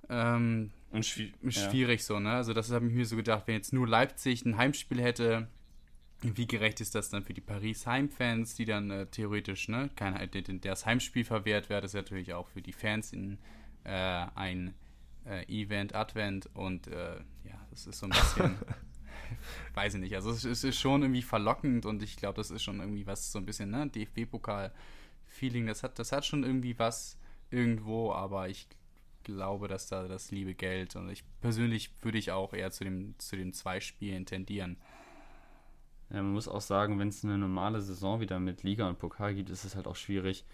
ähm, 0.09 0.71
Und 0.91 1.05
schwi 1.05 1.33
ja. 1.41 1.51
schwierig 1.51 2.03
so, 2.03 2.19
ne? 2.19 2.31
Also 2.31 2.53
das 2.53 2.71
habe 2.71 2.87
ich 2.87 2.93
mir 2.93 3.05
so 3.05 3.15
gedacht, 3.15 3.43
wenn 3.47 3.55
jetzt 3.55 3.73
nur 3.73 3.87
Leipzig 3.87 4.45
ein 4.45 4.57
Heimspiel 4.57 5.01
hätte, 5.01 5.47
wie 6.23 6.47
gerecht 6.47 6.81
ist 6.81 6.95
das 6.95 7.09
dann 7.09 7.23
für 7.23 7.33
die 7.33 7.41
Paris 7.41 7.85
Heimfans, 7.85 8.55
die 8.55 8.65
dann 8.65 8.89
äh, 8.89 9.05
theoretisch, 9.07 9.67
ne, 9.67 9.89
kein, 9.95 10.29
das 10.61 10.85
Heimspiel 10.85 11.25
verwehrt 11.25 11.69
wäre, 11.69 11.81
das 11.81 11.91
ist 11.91 11.95
natürlich 11.95 12.33
auch 12.33 12.47
für 12.47 12.61
die 12.61 12.73
Fans 12.73 13.13
in, 13.13 13.37
äh, 13.83 14.25
ein 14.35 14.73
äh, 15.25 15.43
Event, 15.45 15.95
Advent 15.95 16.49
und 16.53 16.87
äh, 16.87 17.17
ja, 17.43 17.67
das 17.69 17.87
ist 17.87 17.99
so 17.99 18.07
ein 18.07 18.11
bisschen, 18.11 18.55
weiß 19.73 19.95
ich 19.95 20.01
nicht, 20.01 20.15
also 20.15 20.31
es, 20.31 20.45
es 20.45 20.63
ist 20.63 20.79
schon 20.79 21.01
irgendwie 21.01 21.21
verlockend 21.21 21.85
und 21.85 22.01
ich 22.01 22.15
glaube, 22.15 22.37
das 22.37 22.51
ist 22.51 22.63
schon 22.63 22.79
irgendwie 22.79 23.05
was, 23.05 23.31
so 23.31 23.39
ein 23.39 23.45
bisschen, 23.45 23.69
ne, 23.69 23.87
DFB-Pokal-Feeling, 23.89 25.67
das 25.67 25.83
hat, 25.83 25.99
das 25.99 26.11
hat 26.11 26.25
schon 26.25 26.43
irgendwie 26.43 26.79
was 26.79 27.17
irgendwo, 27.51 28.13
aber 28.13 28.49
ich 28.49 28.67
glaube, 29.23 29.67
dass 29.67 29.87
da 29.87 30.07
das 30.07 30.31
liebe 30.31 30.53
Geld 30.53 30.95
und 30.95 31.09
ich 31.09 31.23
persönlich 31.41 31.91
würde 32.01 32.17
ich 32.17 32.31
auch 32.31 32.53
eher 32.53 32.71
zu 32.71 32.83
dem, 32.83 33.15
zu 33.19 33.35
den 33.35 33.53
zwei 33.53 33.79
Spielen 33.79 34.25
tendieren. 34.25 34.77
Ja, 36.09 36.21
man 36.21 36.33
muss 36.33 36.47
auch 36.47 36.61
sagen, 36.61 36.99
wenn 36.99 37.07
es 37.07 37.23
eine 37.23 37.37
normale 37.37 37.81
Saison 37.81 38.19
wieder 38.19 38.39
mit 38.39 38.63
Liga 38.63 38.87
und 38.87 38.99
Pokal 38.99 39.33
gibt, 39.33 39.49
ist 39.49 39.63
es 39.65 39.75
halt 39.75 39.87
auch 39.87 39.95
schwierig, 39.95 40.45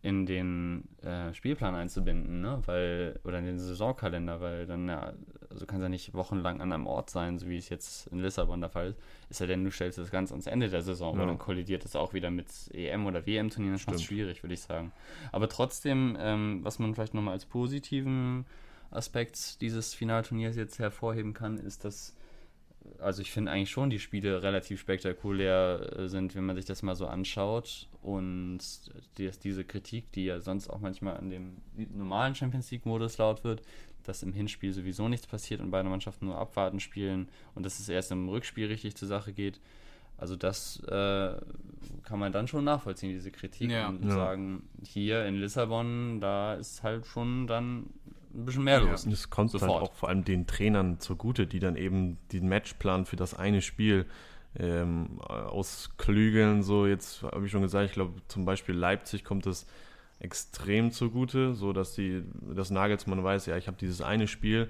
in 0.00 0.26
den 0.26 0.84
äh, 1.02 1.34
Spielplan 1.34 1.74
einzubinden, 1.74 2.40
ne? 2.40 2.62
Weil, 2.66 3.18
oder 3.24 3.40
in 3.40 3.46
den 3.46 3.58
Saisonkalender, 3.58 4.40
weil 4.40 4.64
dann 4.64 4.86
ja, 4.86 5.12
also 5.50 5.66
kann 5.66 5.80
es 5.80 5.82
ja 5.82 5.88
nicht 5.88 6.14
wochenlang 6.14 6.60
an 6.60 6.72
einem 6.72 6.86
Ort 6.86 7.10
sein, 7.10 7.36
so 7.36 7.48
wie 7.48 7.56
es 7.56 7.68
jetzt 7.68 8.06
in 8.08 8.20
Lissabon 8.20 8.60
der 8.60 8.70
Fall 8.70 8.90
ist. 8.90 9.00
Ist 9.28 9.40
ja 9.40 9.46
denn, 9.46 9.64
du 9.64 9.72
stellst 9.72 9.98
das 9.98 10.12
ganz 10.12 10.30
ans 10.30 10.46
Ende 10.46 10.68
der 10.68 10.82
Saison, 10.82 11.14
Ja. 11.14 11.20
weil 11.20 11.26
dann 11.26 11.38
kollidiert 11.38 11.84
es 11.84 11.96
auch 11.96 12.12
wieder 12.14 12.30
mit 12.30 12.46
EM 12.72 13.06
oder 13.06 13.26
WM-Turnieren, 13.26 13.72
das 13.74 13.82
Stimmt. 13.82 14.00
schwierig, 14.02 14.44
würde 14.44 14.54
ich 14.54 14.60
sagen. 14.60 14.92
Aber 15.32 15.48
trotzdem, 15.48 16.16
ähm, 16.20 16.60
was 16.62 16.78
man 16.78 16.94
vielleicht 16.94 17.14
nochmal 17.14 17.34
als 17.34 17.46
positiven 17.46 18.46
Aspekt 18.92 19.60
dieses 19.60 19.94
Finalturniers 19.94 20.54
jetzt 20.54 20.78
hervorheben 20.78 21.34
kann, 21.34 21.58
ist, 21.58 21.84
dass 21.84 22.14
also 22.98 23.22
ich 23.22 23.30
finde 23.30 23.50
eigentlich 23.52 23.70
schon, 23.70 23.90
die 23.90 23.98
Spiele 23.98 24.42
relativ 24.42 24.80
spektakulär 24.80 25.92
äh, 25.96 26.08
sind, 26.08 26.34
wenn 26.34 26.44
man 26.44 26.56
sich 26.56 26.64
das 26.64 26.82
mal 26.82 26.94
so 26.96 27.06
anschaut. 27.06 27.88
Und 28.02 28.60
die, 29.18 29.30
diese 29.42 29.64
Kritik, 29.64 30.10
die 30.12 30.26
ja 30.26 30.40
sonst 30.40 30.68
auch 30.70 30.80
manchmal 30.80 31.16
an 31.16 31.30
dem 31.30 31.56
normalen 31.94 32.34
Champions 32.34 32.70
League-Modus 32.70 33.18
laut 33.18 33.44
wird, 33.44 33.62
dass 34.04 34.22
im 34.22 34.32
Hinspiel 34.32 34.72
sowieso 34.72 35.08
nichts 35.08 35.26
passiert 35.26 35.60
und 35.60 35.70
beide 35.70 35.88
Mannschaften 35.88 36.26
nur 36.26 36.38
abwarten 36.38 36.80
spielen 36.80 37.28
und 37.54 37.66
dass 37.66 37.78
es 37.78 37.88
erst 37.88 38.10
im 38.10 38.28
Rückspiel 38.28 38.66
richtig 38.66 38.96
zur 38.96 39.08
Sache 39.08 39.32
geht. 39.32 39.60
Also 40.16 40.34
das 40.34 40.80
äh, 40.84 41.36
kann 42.02 42.18
man 42.18 42.32
dann 42.32 42.48
schon 42.48 42.64
nachvollziehen, 42.64 43.10
diese 43.10 43.30
Kritik. 43.30 43.70
Ja. 43.70 43.88
Und 43.88 44.04
Ja. 44.04 44.10
sagen, 44.10 44.68
hier 44.82 45.24
in 45.26 45.36
Lissabon, 45.36 46.20
da 46.20 46.54
ist 46.54 46.82
halt 46.82 47.06
schon 47.06 47.46
dann 47.46 47.86
ein 48.34 48.44
bisschen 48.44 48.64
mehr 48.64 48.80
Ja. 48.82 48.90
los. 48.90 49.04
Und 49.04 49.10
das 49.12 49.30
kommt 49.30 49.52
halt 49.52 49.60
Sofort. 49.60 49.82
auch 49.82 49.94
vor 49.94 50.08
allem 50.08 50.24
den 50.24 50.46
Trainern 50.46 50.98
zugute, 51.00 51.46
die 51.46 51.58
dann 51.60 51.76
eben 51.76 52.18
den 52.32 52.48
Matchplan 52.48 53.04
für 53.06 53.16
das 53.16 53.34
eine 53.34 53.62
Spiel 53.62 54.06
ähm, 54.58 55.20
ausklügeln. 55.20 56.62
So, 56.62 56.86
jetzt 56.86 57.22
habe 57.22 57.44
ich 57.46 57.52
schon 57.52 57.62
gesagt, 57.62 57.86
ich 57.86 57.92
glaube 57.92 58.14
zum 58.28 58.44
Beispiel 58.44 58.74
Leipzig 58.74 59.24
kommt 59.24 59.46
das 59.46 59.66
extrem 60.20 60.90
zugute, 60.90 61.54
so 61.54 61.72
dass 61.72 61.94
die, 61.94 62.24
dass 62.54 62.70
Nagelsmann 62.70 63.22
weiß, 63.22 63.46
ja, 63.46 63.56
ich 63.56 63.66
habe 63.68 63.76
dieses 63.76 64.00
eine 64.00 64.26
Spiel, 64.26 64.68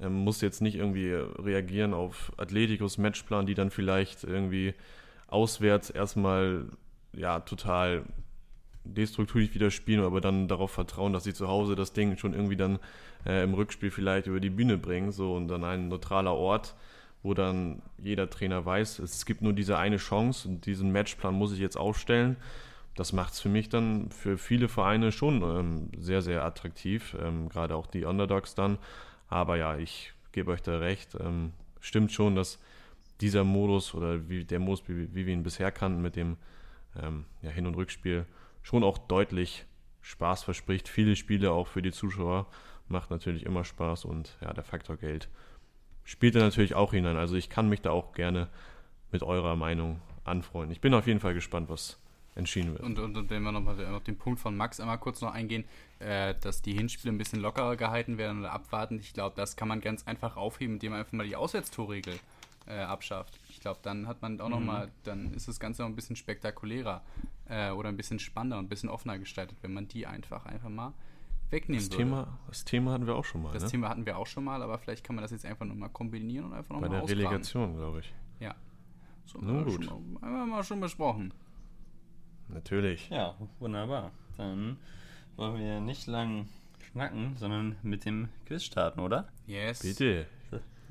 ähm, 0.00 0.14
muss 0.14 0.40
jetzt 0.40 0.62
nicht 0.62 0.76
irgendwie 0.76 1.12
reagieren 1.12 1.92
auf 1.92 2.32
Atleticos 2.38 2.96
Matchplan, 2.98 3.46
die 3.46 3.54
dann 3.54 3.70
vielleicht 3.70 4.24
irgendwie 4.24 4.74
auswärts 5.26 5.90
erstmal 5.90 6.66
ja 7.12 7.40
total 7.40 8.04
destruktiv 8.94 9.54
wieder 9.54 9.70
spielen, 9.70 10.02
aber 10.02 10.20
dann 10.20 10.48
darauf 10.48 10.70
vertrauen, 10.70 11.12
dass 11.12 11.24
sie 11.24 11.34
zu 11.34 11.48
Hause 11.48 11.74
das 11.74 11.92
Ding 11.92 12.16
schon 12.16 12.34
irgendwie 12.34 12.56
dann 12.56 12.78
äh, 13.26 13.42
im 13.42 13.54
Rückspiel 13.54 13.90
vielleicht 13.90 14.26
über 14.26 14.40
die 14.40 14.50
Bühne 14.50 14.78
bringen, 14.78 15.12
so 15.12 15.34
und 15.34 15.48
dann 15.48 15.64
ein 15.64 15.88
neutraler 15.88 16.34
Ort, 16.34 16.74
wo 17.22 17.34
dann 17.34 17.82
jeder 17.98 18.30
Trainer 18.30 18.64
weiß, 18.64 19.00
es 19.00 19.26
gibt 19.26 19.42
nur 19.42 19.52
diese 19.52 19.78
eine 19.78 19.96
Chance 19.96 20.48
und 20.48 20.66
diesen 20.66 20.92
Matchplan 20.92 21.34
muss 21.34 21.52
ich 21.52 21.58
jetzt 21.58 21.76
aufstellen. 21.76 22.36
Das 22.94 23.12
macht 23.12 23.34
es 23.34 23.40
für 23.40 23.48
mich 23.48 23.68
dann 23.68 24.10
für 24.10 24.38
viele 24.38 24.68
Vereine 24.68 25.12
schon 25.12 25.42
ähm, 25.42 25.90
sehr, 25.96 26.20
sehr 26.20 26.44
attraktiv, 26.44 27.16
ähm, 27.22 27.48
gerade 27.48 27.76
auch 27.76 27.86
die 27.86 28.04
Underdogs 28.04 28.54
dann. 28.56 28.78
Aber 29.28 29.56
ja, 29.56 29.76
ich 29.78 30.12
gebe 30.32 30.50
euch 30.50 30.62
da 30.62 30.78
recht. 30.78 31.16
Ähm, 31.20 31.52
stimmt 31.80 32.10
schon, 32.10 32.34
dass 32.34 32.58
dieser 33.20 33.44
Modus 33.44 33.94
oder 33.94 34.28
wie 34.28 34.44
der 34.44 34.58
Modus, 34.58 34.82
wie, 34.88 35.14
wie 35.14 35.26
wir 35.26 35.32
ihn 35.32 35.42
bisher 35.42 35.70
kannten, 35.70 36.02
mit 36.02 36.16
dem 36.16 36.36
ähm, 37.00 37.24
ja, 37.42 37.50
Hin- 37.50 37.66
und 37.66 37.76
Rückspiel, 37.76 38.26
schon 38.62 38.84
auch 38.84 38.98
deutlich 38.98 39.66
Spaß 40.02 40.42
verspricht. 40.42 40.88
Viele 40.88 41.16
Spiele 41.16 41.52
auch 41.52 41.66
für 41.66 41.82
die 41.82 41.92
Zuschauer 41.92 42.46
macht 42.88 43.10
natürlich 43.10 43.44
immer 43.44 43.64
Spaß 43.64 44.04
und 44.04 44.36
ja, 44.40 44.52
der 44.52 44.64
Faktor 44.64 44.96
Geld 44.96 45.28
spielt 46.04 46.34
da 46.34 46.40
natürlich 46.40 46.74
auch 46.74 46.92
hinein. 46.92 47.16
Also 47.16 47.36
ich 47.36 47.50
kann 47.50 47.68
mich 47.68 47.82
da 47.82 47.90
auch 47.90 48.12
gerne 48.12 48.48
mit 49.12 49.22
eurer 49.22 49.56
Meinung 49.56 50.00
anfreunden. 50.24 50.72
Ich 50.72 50.80
bin 50.80 50.94
auf 50.94 51.06
jeden 51.06 51.20
Fall 51.20 51.34
gespannt, 51.34 51.68
was 51.68 51.98
entschieden 52.34 52.72
wird. 52.72 52.82
Und, 52.82 52.98
und, 52.98 53.16
und 53.16 53.30
wenn 53.30 53.42
wir 53.42 53.52
nochmal 53.52 53.84
auf 53.94 54.04
den 54.04 54.16
Punkt 54.16 54.40
von 54.40 54.56
Max 54.56 54.80
einmal 54.80 54.98
kurz 54.98 55.20
noch 55.20 55.32
eingehen, 55.32 55.64
äh, 55.98 56.34
dass 56.40 56.62
die 56.62 56.72
Hinspiele 56.72 57.12
ein 57.12 57.18
bisschen 57.18 57.40
lockerer 57.40 57.76
gehalten 57.76 58.16
werden 58.16 58.40
oder 58.40 58.52
abwarten, 58.52 58.98
ich 59.00 59.12
glaube, 59.12 59.34
das 59.36 59.56
kann 59.56 59.68
man 59.68 59.80
ganz 59.80 60.06
einfach 60.06 60.36
aufheben, 60.36 60.74
indem 60.74 60.92
man 60.92 61.00
einfach 61.00 61.12
mal 61.12 61.26
die 61.26 61.36
Auswärtstorregel 61.36 62.14
äh, 62.66 62.78
abschafft. 62.78 63.38
Ich 63.58 63.62
glaube, 63.62 63.80
dann 63.82 64.06
hat 64.06 64.22
man 64.22 64.40
auch 64.40 64.48
noch 64.48 64.60
mal, 64.60 64.88
dann 65.02 65.34
ist 65.34 65.48
das 65.48 65.58
Ganze 65.58 65.82
noch 65.82 65.88
ein 65.88 65.96
bisschen 65.96 66.14
spektakulärer 66.14 67.02
äh, 67.48 67.72
oder 67.72 67.88
ein 67.88 67.96
bisschen 67.96 68.20
spannender 68.20 68.56
und 68.56 68.66
ein 68.66 68.68
bisschen 68.68 68.88
offener 68.88 69.18
gestaltet, 69.18 69.58
wenn 69.62 69.74
man 69.74 69.88
die 69.88 70.06
einfach 70.06 70.46
einfach 70.46 70.68
mal 70.68 70.94
wegnehmen 71.50 71.82
Das 71.82 71.90
würde. 71.90 72.04
Thema, 72.04 72.38
das 72.46 72.64
Thema 72.64 72.92
hatten 72.92 73.08
wir 73.08 73.16
auch 73.16 73.24
schon 73.24 73.42
mal, 73.42 73.52
das 73.52 73.64
ne? 73.64 73.70
Thema 73.70 73.88
hatten 73.88 74.06
wir 74.06 74.16
auch 74.16 74.28
schon 74.28 74.44
mal, 74.44 74.62
aber 74.62 74.78
vielleicht 74.78 75.02
kann 75.02 75.16
man 75.16 75.22
das 75.24 75.32
jetzt 75.32 75.44
einfach 75.44 75.66
nochmal 75.66 75.88
kombinieren 75.88 76.44
und 76.46 76.52
einfach 76.52 76.68
Bei 76.68 76.74
nochmal 76.82 76.90
der 76.90 77.02
ausgraben. 77.02 77.26
Relegation, 77.26 77.74
glaube 77.74 77.98
ich. 77.98 78.14
Ja. 78.38 78.54
So, 79.26 79.40
Nun 79.40 79.64
gut. 79.64 79.84
Schon 79.84 80.12
mal, 80.12 80.22
einmal 80.22 80.46
mal 80.46 80.62
schon 80.62 80.78
besprochen. 80.78 81.34
Natürlich. 82.46 83.10
Ja, 83.10 83.34
wunderbar. 83.58 84.12
Dann 84.36 84.76
wollen 85.34 85.58
wir 85.58 85.80
nicht 85.80 86.06
lang 86.06 86.48
schnacken, 86.92 87.36
sondern 87.36 87.74
mit 87.82 88.04
dem 88.04 88.28
Quiz 88.46 88.62
starten, 88.62 89.00
oder? 89.00 89.26
Yes. 89.48 89.80
Bitte. 89.80 90.28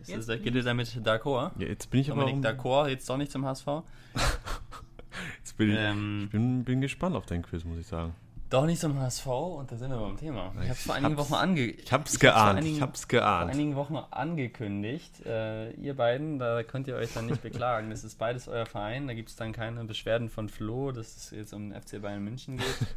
Ist 0.02 0.10
Jetzt 0.10 0.30
das, 0.30 0.42
geht 0.42 0.56
ihr 0.56 0.64
damit 0.64 0.88
d'accord? 1.06 1.52
Ja, 1.58 1.68
jetzt 1.68 1.90
bin 1.90 2.02
ich 2.02 2.12
aber 2.12 2.22
Dominik 2.22 2.46
d'accord, 2.46 2.88
jetzt 2.90 3.10
doch 3.10 3.18
nicht 3.18 3.32
zum 3.32 3.46
HSV? 3.46 3.68
jetzt 5.40 5.58
bin 5.58 5.72
ich, 5.72 5.78
Ähm, 5.78 6.22
ich 6.26 6.32
bin, 6.32 6.64
bin 6.64 6.82
gespannt 6.82 7.16
auf 7.16 7.26
dein 7.26 7.42
Quiz, 7.42 7.64
muss 7.64 7.78
ich 7.80 7.88
sagen. 7.88 8.14
Doch 8.50 8.66
nicht 8.66 8.80
zum 8.80 8.98
HSV 8.98 9.26
und 9.28 9.70
da 9.70 9.76
sind 9.76 9.90
wir 9.92 9.98
beim 9.98 10.16
Thema. 10.16 10.54
Ich 10.54 10.62
habe 10.62 10.72
es 10.72 10.84
vor 10.84 10.96
einigen 10.96 11.18
hab's- 11.18 11.30
Wochen 11.32 11.34
ange 11.34 11.62
Ich 11.66 11.92
hab's 11.92 12.14
ich 12.14 12.20
geahnt, 12.22 12.38
vor 12.52 12.58
einigen, 12.60 12.76
ich 12.78 12.82
hab's 12.82 13.02
vor 13.02 13.08
geahnt. 13.10 13.52
einigen 13.52 13.76
Wochen 13.76 13.98
angekündigt. 14.12 15.26
Äh, 15.26 15.72
ihr 15.72 15.96
beiden, 15.98 16.40
da 16.40 16.64
könnt 16.64 16.88
ihr 16.88 16.96
euch 16.96 17.14
dann 17.14 17.26
nicht 17.26 17.42
beklagen. 17.42 17.90
Das 17.90 18.06
ist 18.06 18.18
beides 18.18 18.48
euer 18.48 18.66
Verein. 18.66 19.06
Da 19.08 19.14
gibt 19.16 19.28
es 19.28 19.36
dann 19.36 19.52
keine 19.52 19.84
Beschwerden 19.84 20.30
von 20.30 20.48
Flo, 20.48 20.94
dass 20.94 21.18
es 21.18 21.32
jetzt 21.32 21.54
um 21.54 21.72
den 21.72 21.82
FC 21.82 22.02
Bayern 22.02 22.24
München 22.24 22.56
geht. 22.58 22.66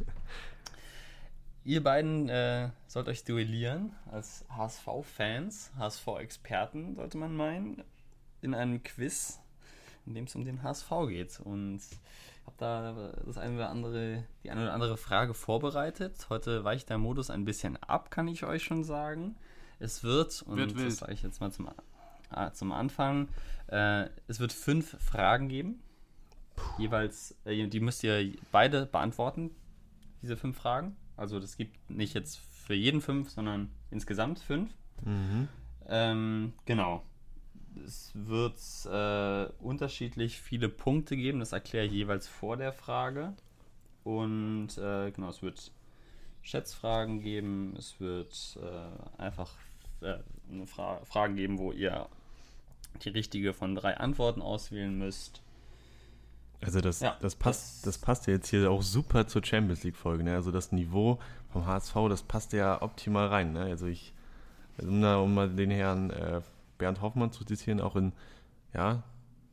ihr 1.63 1.83
beiden 1.83 2.29
äh, 2.29 2.69
sollt 2.87 3.07
euch 3.07 3.23
duellieren 3.23 3.93
als 4.11 4.45
HSV-Fans, 4.49 5.71
HSV-Experten, 5.77 6.95
sollte 6.95 7.17
man 7.17 7.35
meinen, 7.35 7.83
in 8.41 8.53
einem 8.53 8.81
Quiz, 8.83 9.39
in 10.05 10.13
dem 10.13 10.25
es 10.25 10.35
um 10.35 10.45
den 10.45 10.63
HSV 10.63 10.89
geht. 11.07 11.39
Und 11.39 11.81
habe 12.45 12.55
da 12.57 13.13
das 13.25 13.37
eine 13.37 13.55
oder 13.55 13.69
andere, 13.69 14.23
die 14.43 14.51
eine 14.51 14.63
oder 14.63 14.73
andere 14.73 14.97
Frage 14.97 15.33
vorbereitet. 15.33 16.27
Heute 16.29 16.63
weicht 16.63 16.89
der 16.89 16.97
Modus 16.97 17.29
ein 17.29 17.45
bisschen 17.45 17.77
ab, 17.77 18.11
kann 18.11 18.27
ich 18.27 18.43
euch 18.43 18.63
schon 18.63 18.83
sagen. 18.83 19.35
Es 19.79 20.03
wird, 20.03 20.43
und 20.43 20.57
Wird 20.57 20.75
das 20.75 20.97
sage 20.97 21.13
ich 21.13 21.23
jetzt 21.23 21.41
mal 21.41 21.51
zum, 21.51 21.69
ah, 22.29 22.51
zum 22.53 22.71
Anfang, 22.71 23.29
äh, 23.67 24.07
es 24.27 24.39
wird 24.39 24.53
fünf 24.53 24.97
Fragen 25.03 25.49
geben. 25.49 25.81
Jeweils, 26.77 27.35
äh, 27.45 27.67
die 27.67 27.79
müsst 27.79 28.03
ihr 28.03 28.33
beide 28.51 28.85
beantworten, 28.85 29.51
diese 30.21 30.37
fünf 30.37 30.57
Fragen. 30.57 30.95
Also 31.21 31.39
das 31.39 31.55
gibt 31.55 31.87
nicht 31.87 32.15
jetzt 32.15 32.39
für 32.39 32.73
jeden 32.73 32.99
fünf, 32.99 33.29
sondern 33.29 33.69
insgesamt 33.91 34.39
fünf. 34.39 34.71
Mhm. 35.05 35.47
Ähm, 35.87 36.53
genau. 36.65 37.03
Es 37.85 38.11
wird 38.15 38.57
äh, 38.91 39.53
unterschiedlich 39.63 40.41
viele 40.41 40.67
Punkte 40.67 41.15
geben, 41.15 41.39
das 41.39 41.51
erkläre 41.51 41.85
ich 41.85 41.91
jeweils 41.91 42.27
vor 42.27 42.57
der 42.57 42.73
Frage. 42.73 43.33
Und 44.03 44.75
äh, 44.79 45.11
genau, 45.11 45.29
es 45.29 45.43
wird 45.43 45.71
Schätzfragen 46.41 47.21
geben, 47.21 47.75
es 47.77 47.99
wird 47.99 48.57
äh, 48.59 49.21
einfach 49.21 49.53
äh, 50.01 50.17
eine 50.51 50.65
Fra 50.65 51.05
Fragen 51.05 51.35
geben, 51.35 51.59
wo 51.59 51.71
ihr 51.71 52.09
die 53.03 53.09
richtige 53.09 53.53
von 53.53 53.75
drei 53.75 53.95
Antworten 53.95 54.41
auswählen 54.41 54.97
müsst. 54.97 55.43
Also 56.63 56.79
das, 56.81 56.99
Ja, 56.99 57.17
das, 57.21 57.35
passt, 57.35 57.77
das- 57.77 57.81
das 57.95 57.97
passt 57.97 58.27
ja 58.27 58.33
jetzt 58.33 58.49
hier 58.49 58.69
auch 58.69 58.81
super 58.83 59.27
zur 59.27 59.43
Champions 59.43 59.83
League-Folge. 59.83 60.23
Ne? 60.23 60.35
Also 60.35 60.51
das 60.51 60.71
Niveau 60.71 61.19
vom 61.49 61.65
HSV, 61.65 61.95
das 62.09 62.21
passt 62.23 62.53
ja 62.53 62.81
optimal 62.81 63.27
rein. 63.27 63.53
Ne? 63.53 63.61
Also 63.61 63.87
ich, 63.87 64.13
also 64.77 64.89
um, 64.91 65.01
da, 65.01 65.17
um 65.17 65.33
mal 65.33 65.49
den 65.49 65.71
Herrn 65.71 66.09
äh, 66.11 66.41
Bernd 66.77 67.01
Hoffmann 67.01 67.31
zu 67.31 67.43
zitieren, 67.45 67.81
auch 67.81 67.95
in, 67.95 68.13
ja, 68.73 69.03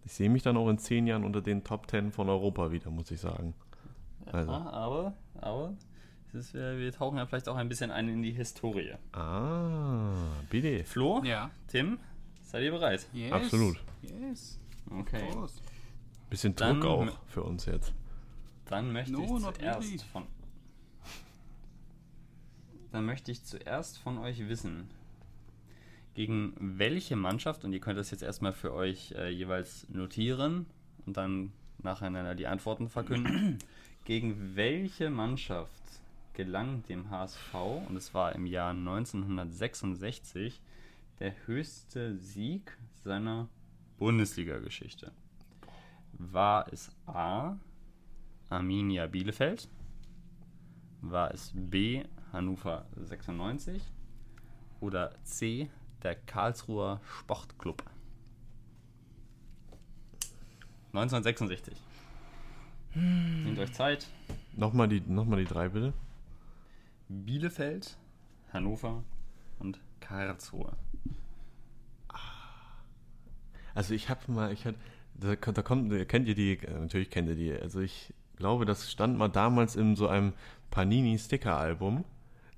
ich 0.05 0.13
sehe 0.13 0.29
mich 0.31 0.43
dann 0.43 0.57
auch 0.57 0.69
in 0.69 0.79
zehn 0.79 1.07
Jahren 1.07 1.25
unter 1.25 1.41
den 1.41 1.65
Top 1.65 1.87
Ten 1.87 2.13
von 2.13 2.29
Europa 2.29 2.71
wieder, 2.73 2.91
muss 2.91 3.11
ich 3.11 3.21
sagen. 3.21 3.55
Also. 4.27 4.53
Ja, 4.53 4.71
aber, 4.71 5.15
aber 5.41 5.75
es 6.29 6.35
ist, 6.35 6.55
wir, 6.55 6.79
wir 6.79 6.93
tauchen 6.93 7.17
ja 7.19 7.25
vielleicht 7.27 7.49
auch 7.49 7.57
ein 7.57 7.69
bisschen 7.71 7.91
ein 7.91 8.09
in 8.09 8.23
die 8.23 8.33
Historie. 8.33 8.93
Ah, 9.13 10.13
bitte. 10.51 10.85
Flo, 10.85 11.23
Ja. 11.25 11.51
Tim, 11.69 11.99
seid 12.43 12.63
ihr 12.65 12.71
bereit? 12.71 13.07
Yes. 13.13 13.33
Absolut. 13.33 13.77
Yes. 14.03 14.59
Okay. 14.91 15.23
Prost. 15.33 15.63
Bisschen 16.31 16.55
Dann- 16.57 16.81
Druck 16.81 16.91
auch 17.11 17.19
für 17.27 17.43
uns 17.43 17.65
jetzt. 17.67 17.93
Dann 18.67 18.93
möchte 18.93 19.13
No, 19.13 19.23
ich 19.23 19.43
zuerst 19.55 19.83
really. 19.89 19.99
von. 20.13 20.27
Dann 22.93 23.05
möchte 23.05 23.31
ich 23.33 23.45
zuerst 23.45 23.99
von 23.99 24.19
euch 24.19 24.49
wissen, 24.49 24.89
gegen 26.15 26.55
welche 26.59 27.17
Mannschaft, 27.17 27.65
und 27.65 27.73
ihr 27.73 27.81
könnt 27.81 27.99
das 27.99 28.11
jetzt 28.11 28.23
erstmal 28.23 28.53
für 28.53 28.73
euch 28.75 29.13
äh, 29.13 29.29
jeweils 29.31 29.89
notieren 29.89 30.67
und 31.07 31.17
dann 31.17 31.53
nacheinander 31.83 32.35
die 32.35 32.47
Antworten 32.47 32.89
verkünden, 32.89 33.59
gegen 34.05 34.57
welche 34.57 35.11
Mannschaft 35.11 35.71
gelang 36.35 36.83
dem 36.89 37.11
HSV, 37.11 37.55
und 37.89 37.97
es 37.97 38.15
war 38.15 38.35
im 38.35 38.47
Jahr 38.47 38.71
1966, 38.71 40.61
der 41.21 41.35
höchste 41.47 42.17
Sieg 42.17 42.77
seiner 43.05 43.49
Bundesliga-Geschichte? 43.99 45.13
War 46.13 46.73
es 46.73 46.91
A. 47.07 47.57
Arminia 48.51 49.07
Bielefeld? 49.07 49.69
War 51.01 51.33
es 51.33 51.53
B. 51.55 52.05
Hannover 52.33 52.87
96? 52.97 53.83
Oder 54.81 55.13
C. 55.25 55.71
Der 56.03 56.15
Karlsruher 56.15 57.01
Sportclub? 57.05 57.83
1966. 60.93 61.77
Nehmt 62.95 63.59
euch 63.59 63.73
Zeit. 63.73 64.07
Nochmal 64.57 64.89
die, 64.89 65.01
noch 65.01 65.27
mal 65.27 65.37
die 65.37 65.45
drei, 65.45 65.69
bitte. 65.69 65.93
Bielefeld, 67.09 67.97
Hannover 68.53 69.05
und 69.59 69.81
Karlsruhe. 70.01 70.77
Also 73.75 73.95
ich 73.95 74.09
habe 74.09 74.33
mal, 74.33 74.53
ich 74.53 74.65
hatte, 74.65 74.79
da, 75.21 75.35
da 75.37 75.63
kommt, 75.63 76.09
kennt 76.09 76.29
ihr 76.29 76.35
die, 76.35 76.53
äh, 76.59 76.79
natürlich 76.79 77.11
kennt 77.11 77.29
ihr 77.29 77.35
die, 77.35 77.53
also 77.53 77.81
ich 77.81 78.13
glaube, 78.37 78.65
das 78.65 78.91
stand 78.91 79.19
mal 79.19 79.29
damals 79.29 79.77
in 79.77 79.97
so 79.97 80.09
einem 80.09 80.33
Panini-Sticker-Album. 80.71 82.05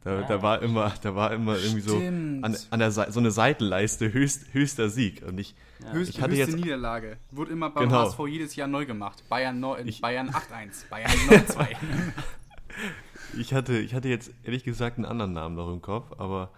Da, 0.03 0.23
da 0.23 0.37
Ah. 0.37 0.43
war 0.43 0.63
immer, 0.63 0.95
da 1.03 1.15
war 1.15 1.31
immer 1.33 1.59
irgendwie 1.59 1.81
so 1.83 1.97
an, 1.99 2.57
an 2.71 2.79
der 2.79 2.91
Seite, 2.91 3.13
so 3.13 3.21
eine 3.21 3.31
Seitenleiste 3.31 4.11
höchst, 4.13 4.55
höchster 4.55 4.89
Sieg. 4.89 5.23
Und 5.27 5.39
ich, 5.39 5.55
Ja. 5.83 5.93
Höchst, 5.93 6.11
ich 6.15 6.21
hatte 6.23 6.33
höchste 6.37 6.53
jetzt, 6.53 6.57
Niederlage. 6.65 7.19
Wurde 7.31 7.53
immer 7.53 7.69
beim 7.71 7.85
Genau. 7.89 8.05
HSV 8.05 8.19
jedes 8.29 8.57
Jahr 8.57 8.67
neu 8.69 8.87
gemacht. 8.87 9.23
Bayern, 9.29 9.61
neu, 9.61 9.79
Ich- 9.85 10.01
Bayern 10.01 10.31
8-1, 10.31 10.87
Bayern 10.89 11.11
9-2. 11.11 11.69
ich 13.39 13.53
hatte, 13.55 13.79
ich 13.79 13.95
hatte 13.95 14.09
jetzt 14.09 14.31
ehrlich 14.45 14.65
gesagt 14.65 14.97
einen 14.97 15.05
anderen 15.05 15.33
Namen 15.35 15.55
noch 15.55 15.71
im 15.73 15.83
Kopf, 15.83 16.13
aber, 16.19 16.51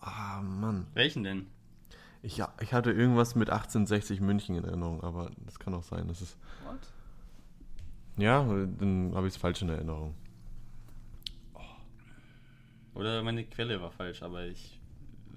ah, 0.00 0.40
Mann. 0.42 0.86
Welchen 0.94 1.22
denn? 1.22 1.46
Ich, 2.24 2.38
ja, 2.38 2.54
ich 2.58 2.72
hatte 2.72 2.90
irgendwas 2.90 3.34
mit 3.34 3.50
1860 3.50 4.22
München 4.22 4.56
in 4.56 4.64
Erinnerung, 4.64 5.02
aber 5.02 5.30
das 5.44 5.58
kann 5.58 5.74
auch 5.74 5.82
sein, 5.82 6.08
das 6.08 6.22
ist, 6.22 6.38
What? 6.64 6.78
ja, 8.16 8.42
dann 8.42 9.12
habe 9.14 9.26
ich 9.26 9.34
es 9.34 9.36
falsch 9.36 9.60
in 9.60 9.68
Erinnerung. 9.68 10.14
Oder 12.94 13.22
meine 13.22 13.44
Quelle 13.44 13.78
war 13.82 13.90
falsch, 13.90 14.22
aber 14.22 14.46
ich. 14.46 14.80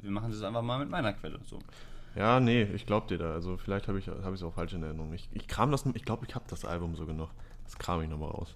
Wir 0.02 0.12
machen 0.12 0.32
es 0.32 0.42
einfach 0.42 0.62
mal 0.62 0.80
mit 0.80 0.90
meiner 0.90 1.12
Quelle. 1.12 1.40
So. 1.44 1.60
Ja, 2.16 2.40
nee, 2.40 2.64
ich 2.64 2.86
glaub 2.86 3.10
dir 3.10 3.18
da. 3.18 3.34
Also 3.34 3.58
vielleicht 3.58 3.90
habe 3.90 4.00
ich 4.00 4.08
es 4.08 4.24
hab 4.24 4.42
auch 4.44 4.54
falsch 4.54 4.74
in 4.74 4.84
Erinnerung. 4.84 5.12
Ich, 5.12 5.28
ich 5.34 5.48
kram 5.48 5.72
das, 5.72 5.86
ich 5.94 6.06
glaube, 6.06 6.26
ich 6.26 6.36
habe 6.36 6.46
das 6.48 6.64
Album 6.64 6.96
sogar 6.96 7.16
noch. 7.16 7.34
Das 7.66 7.78
kram 7.78 8.02
ich 8.02 8.10
nochmal 8.10 8.30
raus. 8.30 8.56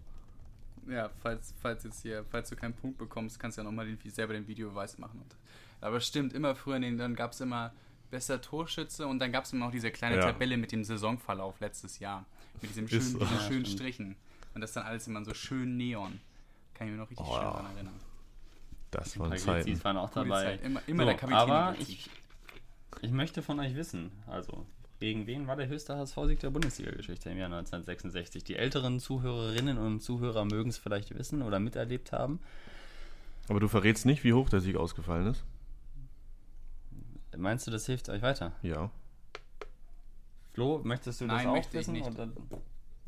Ja, 0.87 1.09
falls, 1.19 1.53
falls 1.61 1.83
jetzt 1.83 2.01
hier, 2.01 2.23
falls 2.29 2.49
du 2.49 2.55
keinen 2.55 2.75
Punkt 2.75 2.97
bekommst, 2.97 3.39
kannst 3.39 3.57
du 3.57 3.61
ja 3.61 3.65
nochmal 3.65 3.87
den, 3.87 3.97
selber 4.09 4.33
den 4.33 4.47
Videobeweis 4.47 4.97
machen. 4.99 5.19
Und, 5.19 5.35
aber 5.81 5.99
stimmt, 5.99 6.33
immer 6.33 6.55
früher, 6.55 6.77
in 6.77 6.83
den, 6.83 6.97
dann 6.97 7.15
gab 7.15 7.33
es 7.33 7.41
immer 7.41 7.73
besser 8.11 8.41
Torschütze 8.41 9.07
und 9.07 9.19
dann 9.19 9.31
gab 9.31 9.45
es 9.45 9.53
immer 9.53 9.67
auch 9.67 9.71
diese 9.71 9.89
kleine 9.91 10.17
Ja. 10.17 10.21
Tabelle 10.31 10.57
mit 10.57 10.71
dem 10.71 10.83
Saisonverlauf 10.83 11.59
letztes 11.59 11.99
Jahr. 11.99 12.25
Mit 12.61 12.69
diesem 12.71 12.85
Ist 12.85 12.91
schönen, 12.91 13.03
so. 13.11 13.19
diesen 13.19 13.39
schönen. 13.39 13.65
Strichen. 13.65 14.15
Und 14.53 14.61
das 14.61 14.73
dann 14.73 14.83
alles 14.83 15.07
immer 15.07 15.23
so 15.25 15.33
schön 15.33 15.77
neon. 15.77 16.19
Kann 16.75 16.87
ich 16.87 16.91
mir 16.93 16.99
noch 16.99 17.09
richtig 17.09 17.25
Oh, 17.25 17.33
schön 17.33 17.43
ja. 17.43 17.51
daran 17.51 17.75
erinnern. 17.75 17.99
Das 18.91 19.17
waren 19.17 19.37
Zeiten. 19.37 19.83
Waren 19.83 19.97
auch 19.97 20.09
dabei. 20.09 20.43
Zeit. 20.43 20.63
Immer- 20.63 20.81
immer 20.87 21.03
so, 21.03 21.09
der 21.09 21.17
Kapitän 21.17 21.37
Aber 21.39 21.75
ich, 21.79 22.09
ich 23.01 23.11
möchte 23.11 23.41
von 23.41 23.59
euch 23.61 23.73
wissen, 23.75 24.11
also 24.27 24.65
gegen 24.99 25.25
wen 25.25 25.47
war 25.47 25.55
der 25.55 25.67
höchste 25.69 25.95
HSV-Sieg 25.95 26.39
der 26.41 26.49
Bundesliga-Geschichte 26.49 27.29
im 27.29 27.37
Jahr 27.37 27.47
1966? 27.47 28.43
Die 28.43 28.55
älteren 28.57 28.99
Zuhörerinnen 28.99 29.77
und 29.77 30.01
Zuhörer 30.01 30.43
mögen 30.45 30.69
es 30.69 30.77
vielleicht 30.77 31.17
wissen 31.17 31.41
oder 31.41 31.59
miterlebt 31.59 32.11
haben. 32.11 32.39
Aber 33.47 33.59
du 33.59 33.67
verrätst 33.69 34.05
nicht, 34.05 34.23
wie 34.23 34.33
hoch 34.33 34.49
der 34.49 34.59
Sieg 34.59 34.75
ausgefallen 34.75 35.27
ist? 35.27 35.43
Meinst 37.41 37.65
du, 37.67 37.71
das 37.71 37.85
hilft 37.87 38.07
euch 38.09 38.21
weiter? 38.21 38.51
Ja. 38.61 38.91
Flo, 40.53 40.79
möchtest 40.83 41.21
du 41.21 41.27
das 41.27 41.37
Nein, 41.37 41.47
auch 41.47 41.53
möchte 41.53 41.69
ich 41.77 41.87
wissen? 41.87 41.93
nicht. 41.93 42.07
Oder? 42.07 42.29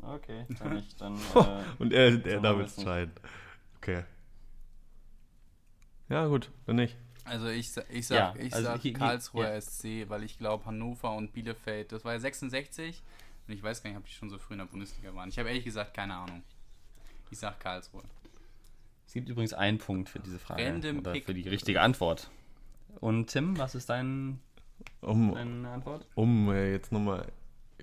Okay, 0.02 0.44
dann 0.58 0.74
nicht. 0.74 1.00
Dann, 1.00 1.14
äh, 1.34 1.62
Und 1.78 1.92
er, 1.92 2.26
er 2.26 2.40
damit 2.40 2.66
wissen. 2.66 2.80
entscheiden. 2.80 3.12
Okay. 3.76 4.04
Ja, 6.08 6.26
gut, 6.26 6.50
dann 6.66 6.76
nicht. 6.76 6.96
Also 7.24 7.48
ich, 7.48 7.70
ich 7.90 8.06
sag, 8.06 8.16
Ja, 8.16 8.34
ich 8.44 8.52
also 8.52 8.66
sag 8.66 8.80
hier- 8.80 8.90
hier- 8.90 8.98
Karlsruher 8.98 9.54
ja. 9.54 9.60
SC, 9.60 10.08
weil 10.08 10.22
ich 10.24 10.36
glaube 10.36 10.66
Hannover 10.66 11.14
und 11.14 11.32
Bielefeld, 11.32 11.92
das 11.92 12.04
war 12.04 12.12
ja 12.12 12.18
66 12.20 13.02
und 13.46 13.54
ich 13.54 13.62
weiß 13.62 13.82
gar 13.82 13.90
nicht, 13.90 13.98
ob 13.98 14.04
die 14.04 14.12
schon 14.12 14.28
so 14.30 14.38
früh 14.38 14.54
in 14.54 14.58
der 14.58 14.66
Bundesliga 14.66 15.14
waren. 15.14 15.28
Ich 15.30 15.38
habe 15.38 15.48
ehrlich 15.48 15.64
gesagt 15.64 15.94
keine 15.94 16.14
Ahnung. 16.14 16.42
Ich 17.30 17.38
sag 17.38 17.58
Karlsruhe. 17.60 18.02
es 19.06 19.12
gibt 19.14 19.28
übrigens 19.28 19.54
einen 19.54 19.78
Punkt 19.78 20.08
für 20.10 20.18
diese 20.20 20.38
Frage. 20.38 20.66
Random 20.66 20.98
oder 20.98 21.12
Pick. 21.12 21.24
für 21.24 21.34
die 21.34 21.48
richtige 21.48 21.80
Antwort. 21.80 22.30
Und 23.00 23.26
Tim, 23.28 23.58
was 23.58 23.74
ist 23.74 23.90
dein, 23.90 24.40
Um, 25.00 25.32
deine 25.34 25.68
Antwort? 25.70 26.06
um 26.14 26.50
äh, 26.50 26.72
jetzt 26.72 26.92
nochmal, 26.92 27.26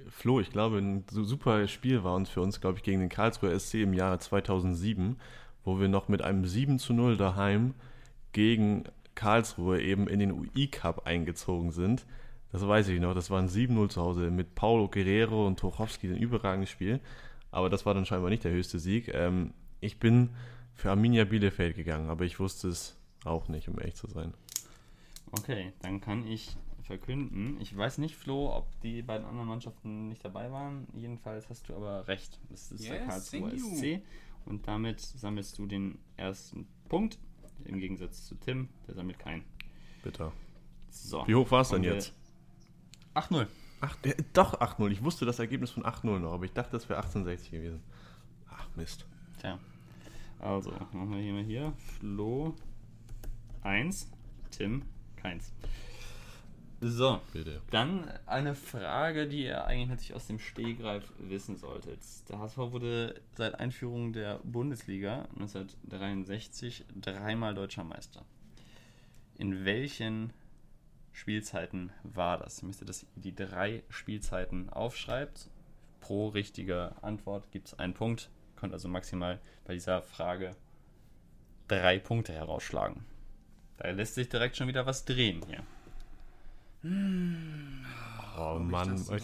Flo, 0.10 0.40
ich 0.40 0.50
glaube, 0.52 0.78
ein 0.80 1.04
su- 1.10 1.24
super 1.24 1.68
Spiel 1.68 2.04
war 2.04 2.16
uns 2.16 2.30
für 2.30 2.42
uns, 2.42 2.60
glaube 2.62 2.78
ich, 2.78 2.84
gegen 2.84 3.00
den 3.00 3.10
Karlsruher 3.10 3.58
SC 3.60 3.76
im 3.84 3.94
Jahre 3.94 4.20
2007, 4.20 5.18
wo 5.64 5.80
wir 5.80 5.88
noch 5.88 6.08
mit 6.08 6.22
einem 6.22 6.46
7 6.46 6.80
zu 6.80 6.94
0 6.94 7.18
daheim 7.18 7.74
gegen 8.32 8.84
Karlsruhe 9.16 9.82
eben 9.82 10.08
in 10.08 10.20
den 10.20 10.32
UI-Cup 10.32 11.06
eingezogen 11.06 11.72
sind. 11.72 12.06
Das 12.52 12.68
weiß 12.68 12.88
ich 12.90 13.00
noch, 13.00 13.14
das 13.14 13.30
war 13.30 13.40
ein 13.40 13.48
7-0 13.48 13.90
zu 13.90 14.02
Hause 14.02 14.32
mit 14.32 14.56
Paulo 14.56 14.88
Guerrero 14.90 15.46
und 15.48 15.60
Tuchowski, 15.60 16.08
ein 16.10 16.18
überragendes 16.18 16.70
Spiel. 16.70 17.00
Aber 17.52 17.70
das 17.70 17.86
war 17.86 17.94
dann 17.94 18.06
scheinbar 18.06 18.30
nicht 18.30 18.44
der 18.44 18.52
höchste 18.52 18.80
Sieg. 18.80 19.10
Ähm, 19.14 19.54
ich 19.82 20.00
bin 20.00 20.30
für 20.74 20.90
Arminia 20.90 21.26
Bielefeld 21.26 21.76
gegangen, 21.76 22.10
aber 22.10 22.26
ich 22.26 22.40
wusste 22.40 22.70
es 22.70 22.98
auch 23.24 23.48
nicht, 23.50 23.68
um 23.70 23.78
ehrlich 23.80 23.96
zu 23.96 24.08
sein. 24.08 24.34
Okay, 25.32 25.74
dann 25.80 26.02
kann 26.02 26.28
ich 26.28 26.58
verkünden. 26.84 27.60
Ich 27.62 27.76
weiß 27.76 28.00
nicht, 28.00 28.16
Flo, 28.16 28.54
ob 28.54 28.80
die 28.82 29.02
beiden 29.02 29.26
anderen 29.26 29.48
Mannschaften 29.48 30.10
nicht 30.10 30.24
dabei 30.26 30.52
waren. 30.52 30.88
Jedenfalls 30.94 31.50
hast 31.50 31.70
du 31.70 31.76
aber 31.76 32.08
recht. 32.08 32.40
Das 32.50 32.72
ist 32.72 32.86
der 32.86 32.98
Yes, 32.98 33.08
Karlsruher 33.08 33.50
thank 33.50 33.60
you. 33.60 33.76
SC. 33.76 34.02
Und 34.46 34.68
damit 34.68 35.00
sammelst 35.00 35.58
du 35.58 35.68
den 35.68 36.00
ersten 36.18 36.68
Punkt. 36.90 37.18
Im 37.64 37.80
Gegensatz 37.80 38.26
zu 38.26 38.36
Tim, 38.36 38.70
der 38.88 38.96
sammelt 38.96 39.20
keinen. 39.20 39.44
Bitte. 40.04 40.32
So. 40.90 41.26
Wie 41.28 41.36
hoch 41.36 41.50
war 41.52 41.62
es 41.62 41.70
denn 41.70 41.84
jetzt? 41.84 42.14
8-0. 43.14 43.48
Ach, 43.82 43.98
äh, 44.04 44.16
doch 44.34 44.60
8-0. 44.60 44.92
Ich 44.92 45.04
wusste 45.04 45.26
das 45.26 45.40
Ergebnis 45.40 45.72
von 45.72 45.84
8-0 45.84 46.20
noch, 46.20 46.34
aber 46.34 46.46
ich 46.46 46.54
dachte, 46.54 46.72
das 46.72 46.90
wäre 46.90 47.00
1860 47.00 47.52
gewesen. 47.52 47.82
Ach, 48.50 48.68
Mist. 48.76 49.06
Tja. 49.40 49.60
Also, 50.40 50.72
machen 50.72 51.12
wir 51.12 51.22
hier 51.22 51.34
mal 51.34 51.44
hier. 51.44 51.74
Flo 52.00 52.56
1, 53.62 54.10
Tim 54.50 54.84
keins. 55.22 55.52
So. 56.84 57.22
Bitte. 57.32 57.62
Dann 57.70 58.12
eine 58.26 58.56
Frage, 58.56 59.28
die 59.28 59.44
ihr 59.44 59.66
eigentlich 59.66 59.90
natürlich 59.90 60.16
aus 60.16 60.26
dem 60.26 60.40
Stehgreif 60.40 61.04
wissen 61.20 61.56
solltet. 61.56 62.00
Der 62.28 62.40
HSV 62.40 62.58
wurde 62.58 63.22
seit 63.38 63.60
Einführung 63.60 64.14
der 64.14 64.40
Bundesliga 64.44 65.28
1963 65.34 66.86
dreimal 67.00 67.54
deutscher 67.54 67.84
Meister. 67.84 68.26
In 69.38 69.64
welchen 69.64 70.34
Spielzeiten 71.12 71.92
war 72.02 72.40
das? 72.40 72.58
Ich 72.58 72.64
möchte, 72.64 72.86
dass 72.86 73.04
ihr 73.04 73.10
die 73.16 73.36
drei 73.36 73.84
Spielzeiten 73.90 74.72
aufschreibt. 74.72 75.52
Pro 76.00 76.30
richtige 76.30 76.96
Antwort 77.04 77.52
gibt 77.52 77.68
es 77.68 77.78
einen 77.78 77.94
Punkt. 77.94 78.32
Ihr 78.56 78.60
könnt 78.60 78.74
also 78.74 78.88
maximal 78.88 79.40
bei 79.66 79.74
dieser 79.76 80.02
Frage 80.02 80.56
drei 81.68 82.00
Punkte 82.00 82.34
herausschlagen. 82.34 83.06
Da 83.78 83.90
lässt 83.90 84.16
sich 84.16 84.30
direkt 84.30 84.58
schon 84.58 84.68
wieder 84.68 84.86
was 84.86 85.06
drehen 85.06 85.42
hier. 85.48 85.64
Oh 88.38 88.56
ob 88.56 88.62
ich 88.62 88.68
Mann, 88.68 88.90
das 88.90 89.08
so 89.08 89.16
ich-. 89.16 89.24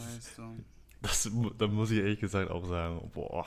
Das, 1.01 1.31
da 1.57 1.67
muss 1.67 1.91
ich 1.91 1.99
ehrlich 1.99 2.19
gesagt 2.19 2.49
auch 2.49 2.65
sagen, 2.65 3.11
boah. 3.13 3.45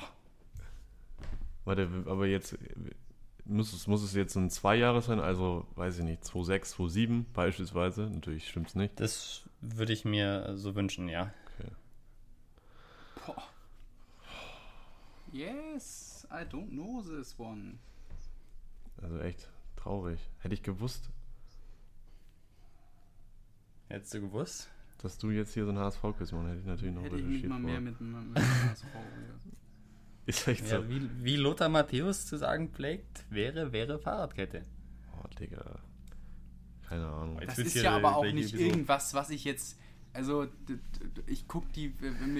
Warte, 1.64 1.88
aber 2.06 2.26
jetzt 2.26 2.56
muss 3.44 3.72
es, 3.72 3.86
muss 3.86 4.02
es 4.02 4.14
jetzt 4.14 4.36
ein 4.36 4.50
Zweijahres 4.50 5.06
sein, 5.06 5.20
also 5.20 5.66
weiß 5.74 5.98
ich 5.98 6.04
nicht, 6.04 6.22
2,6, 6.22 6.76
2,7 6.76 7.24
beispielsweise. 7.34 8.02
Natürlich 8.02 8.48
stimmt's 8.48 8.74
nicht. 8.74 8.98
Das 9.00 9.42
würde 9.60 9.92
ich 9.92 10.04
mir 10.04 10.56
so 10.56 10.74
wünschen, 10.74 11.08
ja. 11.08 11.32
Boah. 13.26 13.42
Yes, 15.32 16.26
I 16.30 16.44
don't 16.44 16.70
know 16.70 17.02
this 17.02 17.38
one. 17.38 17.78
Also 19.02 19.18
echt 19.20 19.48
traurig. 19.82 20.20
Hätte 20.38 20.54
ich 20.54 20.62
gewusst, 20.62 21.10
Hättest 23.88 24.14
du 24.14 24.20
gewusst? 24.20 24.70
dass 25.02 25.16
du 25.16 25.30
jetzt 25.30 25.54
hier 25.54 25.64
so 25.64 25.70
ein 25.70 25.78
HSV-Quiz 25.78 26.32
machst, 26.32 26.48
hätte 26.48 26.60
ich 26.60 26.66
natürlich 26.66 26.94
noch 26.94 27.02
Hätte 27.02 27.16
ich 27.16 27.24
mich 27.24 27.42
recherchiert 27.42 27.50
mal 27.50 27.58
mehr 27.58 27.80
mit, 27.80 28.00
mit, 28.00 28.38
HSV 28.38 28.84
Ist 30.26 30.46
echt 30.46 30.68
so. 30.68 30.76
Ja, 30.76 30.88
wie, 30.88 31.10
wie 31.22 31.36
Lothar 31.36 31.68
Matthäus 31.68 32.26
zu 32.26 32.36
sagen 32.36 32.68
pflegt, 32.70 33.24
wäre, 33.30 33.72
wäre 33.72 33.98
Fahrradkette. 33.98 34.64
Oh, 35.16 35.26
Digga. 35.38 35.80
Keine 36.86 37.06
Ahnung. 37.06 37.40
Das 37.44 37.58
ist 37.58 37.74
ja 37.74 37.96
aber 37.96 38.16
auch 38.16 38.24
nicht 38.24 38.54
irgendwas, 38.54 39.14
was 39.14 39.30
ich 39.30 39.44
jetzt. 39.44 39.78
Also, 40.12 40.44
d- 40.46 40.50
d- 40.68 40.78
ich 41.28 41.46
gucke 41.46 41.68
die 41.74 41.92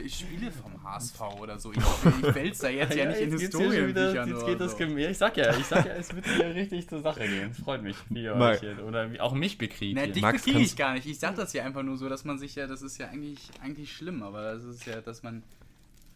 ich 0.04 0.18
Spiele 0.18 0.50
vom 0.50 0.82
HSV 0.82 1.20
oder 1.40 1.56
so. 1.60 1.70
Ich, 1.72 1.78
ich 1.78 2.34
wälz 2.34 2.58
da 2.58 2.68
jetzt 2.68 2.96
ja, 2.96 3.06
nicht 3.06 3.20
in 3.20 3.38
Historienbüchern 3.38 4.28
jetzt 4.28 4.44
geht 4.44 4.60
das 4.60 4.76
so. 4.76 4.84
Ich 4.84 5.18
sag 5.18 5.36
ja, 5.36 5.56
ich 5.56 5.66
sag 5.66 5.86
ja, 5.86 5.92
es 5.92 6.12
wird 6.14 6.26
hier 6.26 6.52
richtig 6.54 6.88
zur 6.88 7.00
Sache 7.00 7.20
gehen. 7.28 7.50
Es 7.52 7.58
freut 7.60 7.82
mich, 7.82 7.96
wie 8.08 8.24
ihr 8.24 8.34
Mal- 8.34 8.54
euch 8.54 8.60
hier, 8.60 8.84
oder 8.84 9.12
wie 9.12 9.20
auch 9.20 9.34
mich 9.34 9.56
bekriegt. 9.56 9.94
Na, 9.96 10.06
dich 10.06 10.20
Max, 10.20 10.42
bekriege 10.42 10.64
ich 10.64 10.76
gar 10.76 10.94
nicht. 10.94 11.06
Ich 11.06 11.20
sag 11.20 11.36
das 11.36 11.52
ja 11.52 11.64
einfach 11.64 11.84
nur 11.84 11.96
so, 11.96 12.08
dass 12.08 12.24
man 12.24 12.38
sich 12.40 12.56
ja, 12.56 12.66
das 12.66 12.82
ist 12.82 12.98
ja 12.98 13.06
eigentlich, 13.08 13.38
eigentlich 13.62 13.92
schlimm, 13.96 14.24
aber 14.24 14.54
das 14.54 14.64
ist 14.64 14.84
ja, 14.86 15.00
dass 15.00 15.22
man, 15.22 15.44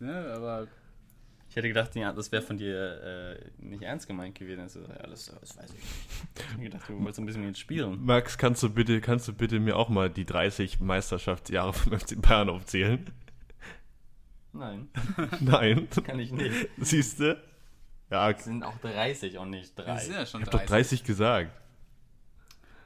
ne, 0.01 0.33
aber 0.37 0.67
Ich 1.55 1.57
hätte 1.57 1.69
gedacht, 1.69 1.95
ja, 1.95 2.13
das 2.13 2.33
wäre 2.33 2.43
von 2.43 2.59
dir 2.59 3.39
äh, 3.39 3.65
nicht 3.65 3.85
ernst 3.85 4.09
gemeint 4.09 4.37
gewesen. 4.37 4.59
Also, 4.63 4.81
ja, 4.81 5.07
das, 5.07 5.27
das 5.41 5.57
weiß 5.57 5.67
ich 5.67 5.75
nicht. 5.77 5.87
Ich 6.35 6.51
hätte 6.51 6.63
gedacht, 6.65 6.89
du 6.89 6.99
wolltest 6.99 7.21
ein 7.21 7.27
bisschen 7.27 7.47
mit 7.47 7.57
spielen. 7.57 8.05
Max, 8.05 8.37
kannst 8.37 8.61
du 8.65 8.71
bitte, 8.71 9.01
kannst 9.01 9.29
du 9.29 9.33
bitte 9.33 9.61
mir 9.61 9.77
auch 9.77 9.89
mal 9.89 10.11
die 10.11 10.27
30 10.27 10.81
Meisterschaftsjahre 10.81 11.73
vom 11.73 11.93
FC 12.01 12.21
Bayern 12.21 12.49
aufzählen? 12.51 13.09
Nein, 14.53 14.89
Nein. 15.41 15.87
kann 16.05 16.19
ich 16.19 16.33
nicht. 16.33 16.71
Siehst 16.79 17.21
du? 17.21 17.41
Ja, 18.11 18.31
Es 18.31 18.43
sind 18.43 18.65
auch 18.65 18.77
30 18.79 19.39
und 19.39 19.51
nicht 19.51 19.79
das 19.79 19.87
3. 19.87 19.99
sind 20.01 20.15
ja 20.15 20.27
schon 20.27 20.41
ich 20.41 20.47
hab 20.49 20.51
doch 20.51 20.59
30. 20.59 21.03
30 21.03 21.05
gesagt. 21.05 21.53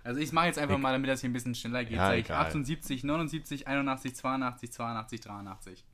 Also 0.05 0.21
ich 0.21 0.31
mache 0.33 0.49
jetzt 0.49 0.59
einfach 0.59 0.77
mal, 0.77 0.93
damit 0.93 1.09
das 1.09 1.23
hier 1.23 1.31
ein 1.31 1.33
bisschen 1.33 1.55
schneller 1.55 1.85
geht. 1.85 1.97
Ja, 1.97 2.09
sag 2.09 2.19
ich 2.19 2.27
egal. 2.27 2.45
78, 2.45 3.03
79, 3.03 3.67
81, 3.67 4.15
82, 4.15 4.73
82, 4.73 5.21
83. 5.23 5.85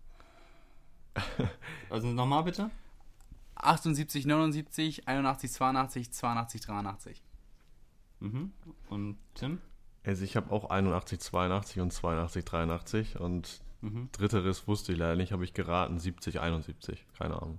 Also 1.91 2.09
nochmal 2.09 2.43
bitte? 2.45 2.71
78, 3.57 4.27
79, 4.27 5.07
81, 5.07 5.53
82, 5.53 6.13
82, 6.13 6.61
83. 6.61 7.23
Mhm. 8.21 8.53
Und 8.89 9.17
Tim? 9.35 9.61
Also 10.05 10.25
ich 10.25 10.37
habe 10.37 10.51
auch 10.53 10.71
81, 10.71 11.21
82 11.21 11.81
und 11.81 11.93
82, 11.93 12.45
83 12.45 13.21
und 13.21 13.61
Mhm. 13.81 14.09
dritteres 14.13 14.67
wusste 14.67 14.93
ich 14.93 14.99
leider 14.99 15.15
nicht, 15.15 15.33
habe 15.33 15.45
ich 15.45 15.53
geraten, 15.53 15.99
70, 15.99 16.41
71. 16.41 17.05
Keine 17.19 17.41
Ahnung. 17.41 17.59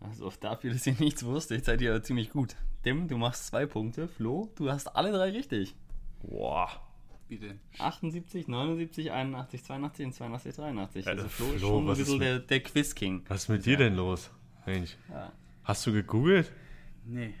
Also 0.00 0.30
dafür, 0.40 0.72
dass 0.72 0.86
ihr 0.86 0.94
nichts 0.98 1.24
wusstet, 1.24 1.64
seid 1.64 1.80
ihr 1.80 2.02
ziemlich 2.02 2.30
gut. 2.30 2.54
Tim, 2.82 3.08
du 3.08 3.16
machst 3.16 3.46
zwei 3.46 3.66
Punkte. 3.66 4.06
Flo, 4.06 4.50
du 4.56 4.70
hast 4.70 4.94
alle 4.94 5.10
drei 5.10 5.30
richtig. 5.30 5.74
Boah. 6.22 6.70
Bitte. 7.28 7.56
78, 7.78 8.48
79, 8.48 9.12
81, 9.12 9.62
82 9.64 10.06
und 10.06 10.12
82, 10.14 10.54
83. 10.56 11.04
Ja, 11.04 11.10
Also 11.12 11.22
der 11.22 11.30
Flo 11.30 11.46
ist 11.52 11.58
Flo, 11.58 11.68
schon 11.68 11.88
ein 11.90 11.96
bisschen 11.96 12.20
der, 12.20 12.38
der 12.38 12.60
Quiz-King. 12.62 13.24
Was 13.28 13.42
ist 13.42 13.48
mit 13.48 13.66
dir 13.66 13.76
denn 13.76 13.94
los? 13.96 14.30
Mensch. 14.66 14.96
Ja. 15.10 15.32
Hast 15.64 15.86
du 15.86 15.92
gegoogelt? 15.92 16.50
Nee. 17.04 17.34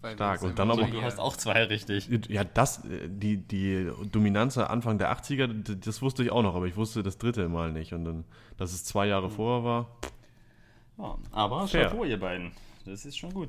Weil 0.00 0.14
Stark. 0.16 0.42
Und 0.42 0.58
dann 0.58 0.70
aber- 0.70 0.84
Du 0.86 1.00
hast 1.02 1.18
auch 1.18 1.36
zwei 1.36 1.64
richtig. 1.64 2.08
Ja, 2.28 2.44
das, 2.44 2.82
die, 3.06 3.38
die 3.38 3.90
Dominanz 4.12 4.58
Anfang 4.58 4.98
der 4.98 5.10
80er, 5.16 5.46
d- 5.46 5.76
das 5.80 6.02
wusste 6.02 6.22
ich 6.22 6.30
auch 6.30 6.42
noch, 6.42 6.54
aber 6.54 6.66
ich 6.66 6.76
wusste 6.76 7.02
das 7.02 7.16
dritte 7.16 7.48
Mal 7.48 7.72
nicht. 7.72 7.94
Und 7.94 8.04
dann, 8.04 8.24
dass 8.58 8.72
es 8.72 8.84
zwei 8.84 9.06
Jahre 9.06 9.30
vorher 9.30 9.64
war, 9.64 9.96
Ja, 10.98 11.18
aber 11.30 11.66
Fair. 11.68 11.88
Chapeau, 11.88 12.04
ihr 12.04 12.20
beiden. 12.20 12.52
Das 12.84 13.06
ist 13.06 13.16
schon 13.16 13.32
gut. 13.32 13.48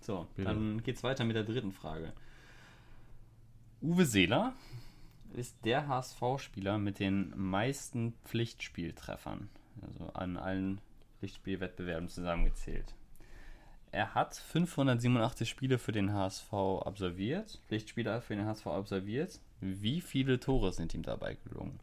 So, 0.00 0.26
Bitte. 0.34 0.48
dann 0.48 0.82
geht's 0.82 1.02
weiter 1.04 1.24
mit 1.24 1.36
der 1.36 1.44
dritten 1.44 1.70
Frage. 1.72 2.12
Uwe 3.86 4.04
Seeler 4.04 4.52
ist 5.32 5.64
der 5.64 5.86
HSV-Spieler 5.86 6.76
mit 6.76 6.98
den 6.98 7.32
meisten 7.36 8.14
Pflichtspieltreffern. 8.24 9.48
Also 9.80 10.12
an 10.12 10.36
allen 10.36 10.80
Pflichtspielwettbewerben 11.20 12.08
zusammengezählt. 12.08 12.96
Er 13.92 14.16
hat 14.16 14.34
587 14.34 15.48
Spiele 15.48 15.78
für 15.78 15.92
den 15.92 16.12
HSV 16.12 16.52
absolviert, 16.52 17.60
Pflichtspiele 17.68 18.20
für 18.22 18.34
den 18.34 18.44
HSV 18.44 18.66
absolviert. 18.66 19.38
Wie 19.60 20.00
viele 20.00 20.40
Tore 20.40 20.72
sind 20.72 20.92
ihm 20.92 21.04
dabei 21.04 21.36
gelungen? 21.44 21.78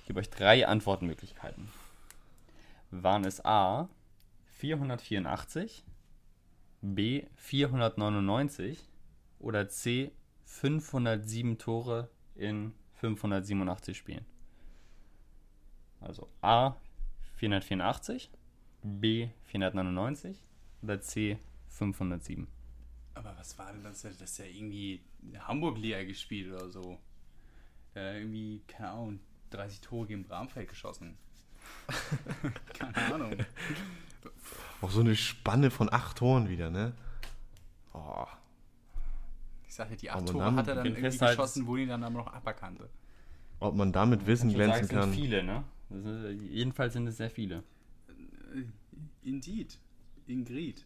Ich 0.00 0.06
gebe 0.06 0.20
euch 0.20 0.30
drei 0.30 0.66
Antwortmöglichkeiten. 0.66 1.68
Waren 2.90 3.26
es 3.26 3.44
A 3.44 3.90
484, 4.46 5.84
B 6.80 7.26
499 7.36 8.88
oder 9.40 9.68
C 9.68 10.10
507 10.60 11.58
Tore 11.58 12.08
in 12.36 12.72
587 12.94 13.96
Spielen? 13.96 14.24
Also 16.00 16.28
A 16.42 16.76
484, 17.36 18.30
B 18.82 19.28
499 19.44 20.42
oder 20.82 21.00
C 21.00 21.38
507. 21.68 22.46
Aber 23.14 23.34
was 23.36 23.58
war 23.58 23.72
denn 23.72 23.82
das? 23.82 24.02
Das 24.02 24.20
ist 24.20 24.38
ja 24.38 24.44
irgendwie 24.44 25.02
Hamburg-Liga 25.38 26.04
gespielt 26.04 26.52
oder 26.52 26.70
so. 26.70 26.98
Ja, 27.94 28.14
irgendwie, 28.14 28.62
keine 28.68 28.90
Ahnung, 28.90 29.20
30 29.50 29.80
Tore 29.80 30.06
gegen 30.06 30.24
Bramfeld 30.24 30.68
geschossen. 30.68 31.16
keine 32.74 33.14
Ahnung. 33.14 33.36
auch 34.80 34.90
so 34.90 35.00
eine 35.00 35.16
Spanne 35.16 35.70
von 35.70 35.92
acht 35.92 36.18
Toren 36.18 36.48
wieder, 36.48 36.70
ne? 36.70 36.94
Oh, 37.92 38.26
Ich 39.74 39.76
sage, 39.76 39.96
die 39.96 40.08
acht 40.08 40.28
Tore 40.28 40.44
dann- 40.44 40.54
hat 40.54 40.68
er 40.68 40.76
dann 40.76 40.84
den 40.84 40.94
irgendwie 40.94 41.18
geschossen, 41.18 41.66
wo 41.66 41.74
die 41.74 41.84
dann 41.86 42.04
aber 42.04 42.14
noch 42.18 42.32
aberkannte. 42.32 42.88
ob 43.58 43.74
man 43.74 43.90
damit 43.90 44.24
Wissen 44.24 44.50
Ich 44.50 44.54
würde 44.56 44.66
glänzen 44.68 44.86
sagen, 44.86 45.00
kann. 45.00 45.10
sind 45.10 45.20
viele, 45.20 45.42
ne? 45.42 45.64
Das 45.88 46.04
ist, 46.04 46.42
jedenfalls 46.42 46.92
sind 46.92 47.08
es 47.08 47.16
sehr 47.16 47.28
viele. 47.28 47.64
Indeed. 49.24 49.76
Ingrid. 50.28 50.84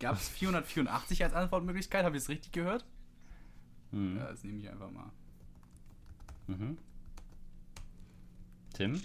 Gab 0.00 0.16
es 0.16 0.28
484 0.28 1.24
als 1.24 1.32
Antwortmöglichkeit? 1.32 2.04
Habe 2.04 2.14
ich 2.18 2.24
es 2.24 2.28
richtig 2.28 2.52
gehört? 2.52 2.84
Mhm. 3.90 4.18
Ja, 4.18 4.26
das 4.30 4.44
nehme 4.44 4.58
ich 4.58 4.68
einfach 4.68 4.90
mal. 4.90 5.10
Mhm. 6.48 6.76
Tim? 8.74 9.00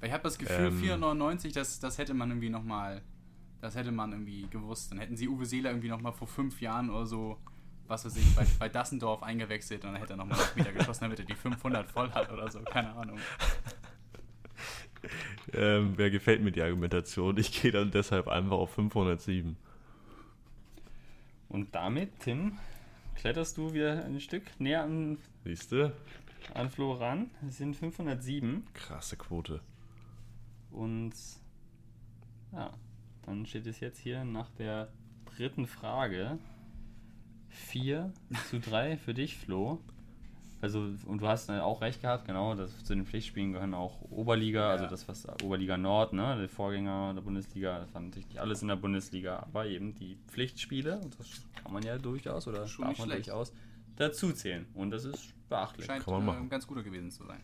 Weil 0.00 0.08
ich 0.08 0.12
habe 0.12 0.24
das 0.24 0.38
Gefühl, 0.38 0.66
Ähm. 0.72 0.80
499, 0.80 1.52
das, 1.52 1.78
das 1.78 1.98
hätte 1.98 2.14
man 2.14 2.30
irgendwie 2.30 2.50
nochmal, 2.50 3.00
das 3.60 3.74
hätte 3.76 3.92
man 3.92 4.12
irgendwie 4.12 4.46
gewusst. 4.48 4.90
Dann 4.90 4.98
hätten 4.98 5.16
sie 5.16 5.28
Uwe 5.28 5.44
Seeler 5.46 5.70
irgendwie 5.70 5.88
nochmal 5.88 6.12
vor 6.12 6.26
fünf 6.28 6.60
Jahren 6.60 6.90
oder 6.90 7.06
so, 7.06 7.38
was 7.86 8.04
weiß 8.04 8.16
ich, 8.16 8.34
bei, 8.36 8.46
bei 8.58 8.68
Dassendorf 8.68 9.22
eingewechselt 9.22 9.84
und 9.84 9.92
dann 9.92 10.00
hätte 10.00 10.14
er 10.14 10.16
nochmal 10.16 10.38
Meter 10.54 10.72
geschossen, 10.72 11.02
damit 11.04 11.18
er 11.18 11.24
die 11.24 11.34
500 11.34 11.90
voll 11.90 12.10
hat 12.12 12.30
oder 12.32 12.50
so, 12.50 12.60
keine 12.62 12.92
Ahnung. 12.94 13.18
Ähm, 15.54 15.94
wer 15.96 16.10
gefällt 16.10 16.42
mir 16.42 16.52
die 16.52 16.62
Argumentation? 16.62 17.36
Ich 17.38 17.60
gehe 17.60 17.70
dann 17.72 17.90
deshalb 17.90 18.28
einfach 18.28 18.56
auf 18.58 18.74
507. 18.74 19.56
Und 21.48 21.74
damit, 21.74 22.20
Tim, 22.20 22.58
kletterst 23.14 23.56
du 23.56 23.72
wieder 23.72 24.04
ein 24.04 24.20
Stück 24.20 24.42
näher 24.60 24.84
an, 24.84 25.18
Siehst 25.44 25.72
du? 25.72 25.92
an 26.54 26.70
Flo 26.70 26.92
ran. 26.92 27.30
Es 27.48 27.56
sind 27.58 27.74
507 27.76 28.66
Krasse 28.74 29.16
Quote. 29.16 29.60
und 30.70 31.14
ja, 32.52 32.70
dann 33.30 33.46
steht 33.46 33.66
es 33.66 33.80
jetzt 33.80 33.98
hier 33.98 34.24
nach 34.24 34.50
der 34.50 34.88
dritten 35.36 35.66
Frage 35.66 36.38
4 37.48 38.12
zu 38.50 38.60
3 38.60 38.96
für 38.96 39.14
dich, 39.14 39.36
Flo. 39.36 39.78
Also, 40.62 40.90
und 41.06 41.22
du 41.22 41.26
hast 41.26 41.48
äh, 41.48 41.58
auch 41.58 41.80
recht 41.80 42.02
gehabt, 42.02 42.26
genau, 42.26 42.54
dass 42.54 42.84
zu 42.84 42.94
den 42.94 43.06
Pflichtspielen 43.06 43.52
gehören 43.52 43.72
auch 43.72 44.02
Oberliga, 44.10 44.60
Ja. 44.60 44.70
also 44.72 44.86
das, 44.86 45.08
was 45.08 45.26
Oberliga 45.42 45.78
Nord, 45.78 46.12
ne, 46.12 46.36
der 46.38 46.50
Vorgänger 46.50 47.14
der 47.14 47.22
Bundesliga, 47.22 47.78
das 47.78 47.94
war 47.94 48.02
natürlich 48.02 48.28
nicht 48.28 48.38
alles 48.40 48.60
in 48.60 48.68
der 48.68 48.76
Bundesliga, 48.76 49.38
aber 49.38 49.66
eben 49.66 49.94
die 49.94 50.18
Pflichtspiele, 50.28 50.98
und 50.98 51.18
das 51.18 51.46
kann 51.54 51.72
man 51.72 51.82
ja 51.82 51.96
durchaus 51.96 52.46
oder 52.46 52.66
Schon 52.66 52.84
darf 52.84 52.98
man 52.98 53.08
schlecht. 53.08 53.28
durchaus 53.28 53.54
dazu 53.96 54.32
zählen. 54.34 54.66
Und 54.74 54.90
das 54.90 55.04
ist 55.06 55.32
beachtlich. 55.48 55.86
Scheint 55.86 56.04
Kann 56.04 56.12
man 56.12 56.22
äh, 56.22 56.26
machen. 56.26 56.42
ein 56.42 56.48
ganz 56.50 56.66
guter 56.66 56.82
gewesen 56.82 57.10
zu 57.10 57.24
sein. 57.24 57.40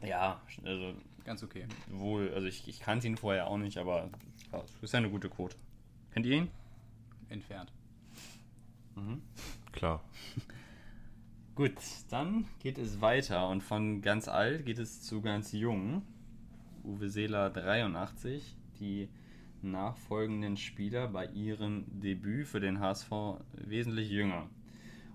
Ja, 0.00 0.40
also 0.64 0.94
Ganz 1.24 1.42
okay. 1.42 1.66
wohl, 1.88 2.32
also 2.34 2.46
ich, 2.46 2.68
ich 2.68 2.80
kannte 2.80 3.06
ihn 3.06 3.16
vorher 3.16 3.46
auch 3.46 3.56
nicht, 3.56 3.78
aber 3.78 4.10
ja, 4.52 4.62
ist 4.82 4.92
ja 4.92 4.98
eine 4.98 5.10
gute 5.10 5.30
Quote. 5.30 5.56
Kennt 6.12 6.26
ihr 6.26 6.36
ihn? 6.36 6.50
Entfernt. 7.28 7.72
Klar. 9.72 10.04
Gut, 11.54 11.72
dann 12.10 12.46
geht 12.58 12.78
es 12.78 13.00
weiter 13.00 13.48
und 13.48 13.62
von 13.62 14.02
ganz 14.02 14.28
alt 14.28 14.66
geht 14.66 14.78
es 14.78 15.02
zu 15.02 15.22
ganz 15.22 15.52
jung. 15.52 16.02
Uwe 16.82 17.08
Seeler 17.08 17.48
83, 17.48 18.56
die 18.78 19.08
nachfolgenden 19.62 20.56
Spieler 20.56 21.08
bei 21.08 21.26
ihrem 21.26 21.84
Debüt 21.88 22.46
für 22.46 22.60
den 22.60 22.80
HSV 22.80 23.10
wesentlich 23.52 24.10
jünger. 24.10 24.48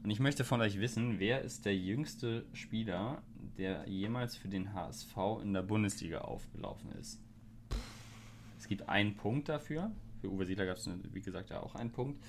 Und 0.02 0.10
ich 0.10 0.20
möchte 0.20 0.44
von 0.44 0.62
euch 0.62 0.80
wissen, 0.80 1.20
wer 1.20 1.42
ist 1.42 1.66
der 1.66 1.76
jüngste 1.76 2.46
Spieler, 2.54 3.22
der 3.60 3.88
jemals 3.88 4.36
für 4.36 4.48
den 4.48 4.74
HSV 4.74 5.16
in 5.44 5.54
der 5.54 5.62
Bundesliga 5.62 6.22
aufgelaufen 6.22 6.92
ist? 6.94 7.20
Es 8.58 8.68
gibt 8.68 8.88
einen 8.88 9.16
Punkt 9.16 9.50
dafür. 9.50 9.92
Für 10.22 10.32
Uwe 10.32 10.46
Seeler 10.46 10.66
gab 10.66 10.78
es, 10.78 10.90
wie 11.14 11.22
gesagt, 11.22 11.50
ja 11.50 11.60
auch 11.60 11.76
einen 11.76 11.92
Punkt. 11.92 12.24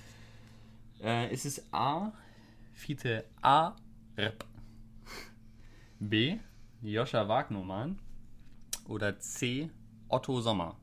Äh, 1.01 1.33
ist 1.33 1.45
es 1.45 1.73
A, 1.73 2.11
Fiete 2.73 3.25
A, 3.41 3.75
Rep. 4.17 4.45
B, 5.99 6.37
Joscha 6.81 7.27
Wagnermann. 7.27 7.97
Oder 8.87 9.19
C, 9.19 9.69
Otto 10.09 10.41
Sommer. 10.41 10.77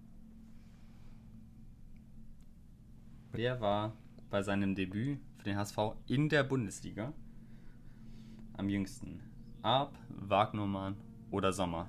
Wer 3.33 3.61
war 3.61 3.93
bei 4.31 4.43
seinem 4.43 4.75
Debüt 4.75 5.21
für 5.37 5.45
den 5.45 5.57
HSV 5.57 5.79
in 6.07 6.29
der 6.29 6.43
Bundesliga 6.43 7.13
am 8.55 8.69
jüngsten? 8.69 9.28
Ab, 9.69 9.93
Wagnermann 10.09 10.97
oder 11.31 11.53
Sommer? 11.53 11.89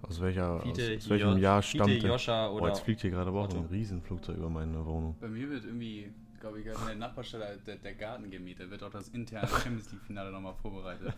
Aus, 0.00 0.18
welcher, 0.20 0.60
Fiete, 0.60 0.94
aus, 0.96 1.04
aus 1.04 1.10
welchem 1.10 1.28
Jo- 1.32 1.36
Jahr 1.36 1.60
Fiete, 1.62 1.84
stammt 1.84 2.02
der? 2.02 2.10
Joscha 2.10 2.48
Oh, 2.48 2.54
oder 2.54 2.68
jetzt 2.68 2.80
fliegt 2.80 3.02
hier 3.02 3.10
gerade 3.10 3.28
aber 3.28 3.42
auch 3.42 3.50
ein 3.54 3.66
Riesenflugzeug 3.66 4.38
über 4.38 4.48
meine 4.48 4.84
Wohnung. 4.86 5.14
Bei 5.20 5.28
mir 5.28 5.50
wird 5.50 5.66
irgendwie, 5.66 6.10
glaube 6.40 6.60
ich, 6.60 6.66
in 6.66 6.72
der 6.86 6.94
Nachbarstelle 6.96 7.58
der, 7.66 7.76
der 7.76 7.94
Garten 7.94 8.30
gemietet. 8.30 8.70
Wird 8.70 8.82
auch 8.82 8.90
das 8.90 9.08
interne 9.10 9.46
Champions 9.62 9.92
League-Finale 9.92 10.32
nochmal 10.32 10.54
vorbereitet. 10.54 11.12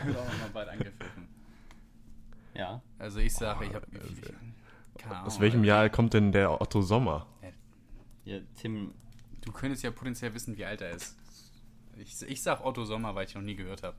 Da 0.00 0.06
wird 0.06 0.16
auch 0.16 0.24
nochmal 0.32 0.48
bald 0.54 0.68
angepfiffen. 0.70 1.28
Ja, 2.54 2.80
Also 2.98 3.18
ich 3.20 3.34
sage, 3.34 3.66
ich 3.66 3.74
habe. 3.74 3.86
Keine 4.96 5.14
Ahnung. 5.14 5.26
Aus 5.26 5.38
welchem. 5.40 5.62
Jahr 5.62 5.90
kommt 5.90 6.14
denn 6.14 6.32
der 6.32 6.58
Otto 6.58 6.80
Sommer? 6.80 7.26
ja 8.24 8.38
Tim, 8.54 8.92
Du 9.44 9.52
könntest 9.52 9.84
ja 9.84 9.90
potenziell 9.90 10.32
wissen, 10.32 10.56
wie 10.56 10.64
alt 10.64 10.80
er 10.80 10.90
ist. 10.92 11.16
Ich, 11.98 12.20
ich 12.26 12.42
sag 12.42 12.64
Otto 12.64 12.84
Sommer, 12.86 13.14
weil 13.14 13.26
ich 13.26 13.34
noch 13.34 13.42
nie 13.42 13.54
gehört 13.56 13.82
habe. 13.82 13.94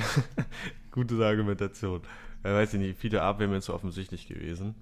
Gute 0.90 1.24
Argumentation. 1.24 2.02
Ja, 2.44 2.54
weiß 2.54 2.74
ich 2.74 2.80
nicht, 2.80 2.98
viele 2.98 3.22
Ab 3.22 3.38
wäre 3.38 3.50
mir 3.50 3.60
zu 3.60 3.74
offensichtlich 3.74 4.28
gewesen. 4.28 4.74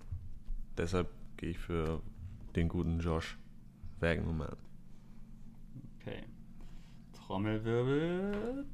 Deshalb 0.77 1.09
gehe 1.37 1.51
ich 1.51 1.59
für 1.59 2.01
den 2.55 2.69
guten 2.69 3.01
Josh 3.01 3.37
Wagnermann. 4.01 4.57
okay. 6.01 6.25
Trommelwirbel. 7.27 8.65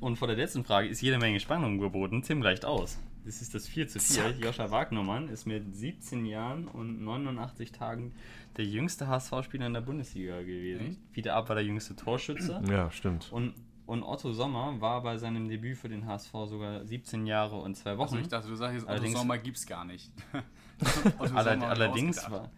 Und 0.00 0.16
vor 0.16 0.28
der 0.28 0.36
letzten 0.36 0.64
Frage 0.64 0.88
ist 0.88 1.00
jede 1.00 1.18
Menge 1.18 1.40
Spannung 1.40 1.78
geboten. 1.78 2.22
Tim 2.22 2.40
gleicht 2.40 2.64
aus. 2.64 2.98
Das 3.24 3.40
ist 3.40 3.54
das 3.54 3.68
4 3.68 3.88
zu 3.88 4.00
4. 4.00 4.22
Zack. 4.22 4.44
Joscha 4.44 4.70
Wagnermann 4.70 5.28
ist 5.28 5.46
mit 5.46 5.74
17 5.74 6.26
Jahren 6.26 6.66
und 6.66 7.02
89 7.02 7.72
Tagen 7.72 8.12
der 8.56 8.64
jüngste 8.64 9.06
HSV-Spieler 9.06 9.66
in 9.66 9.74
der 9.74 9.80
Bundesliga 9.80 10.40
gewesen. 10.40 10.88
Echt? 10.90 10.98
Fiete 11.12 11.32
Ab 11.32 11.48
war 11.48 11.56
der 11.56 11.64
jüngste 11.64 11.94
Torschütze. 11.94 12.60
Ja, 12.68 12.90
stimmt. 12.90 13.32
Und, 13.32 13.54
und 13.86 14.02
Otto 14.02 14.32
Sommer 14.32 14.80
war 14.80 15.02
bei 15.02 15.16
seinem 15.18 15.48
Debüt 15.48 15.76
für 15.76 15.88
den 15.88 16.06
HSV 16.06 16.30
sogar 16.46 16.84
17 16.84 17.26
Jahre 17.26 17.56
und 17.56 17.74
zwei 17.76 17.96
Wochen. 17.98 18.14
Also 18.14 18.18
ich 18.18 18.28
dachte, 18.28 18.48
du 18.48 18.56
sagst 18.56 18.74
jetzt, 18.74 18.84
Otto 18.84 18.92
Allerdings- 18.92 19.18
Sommer 19.18 19.38
gibt's 19.38 19.66
gar 19.66 19.84
nicht. 19.84 20.10
Allerdings 21.34 22.30
war, 22.30 22.50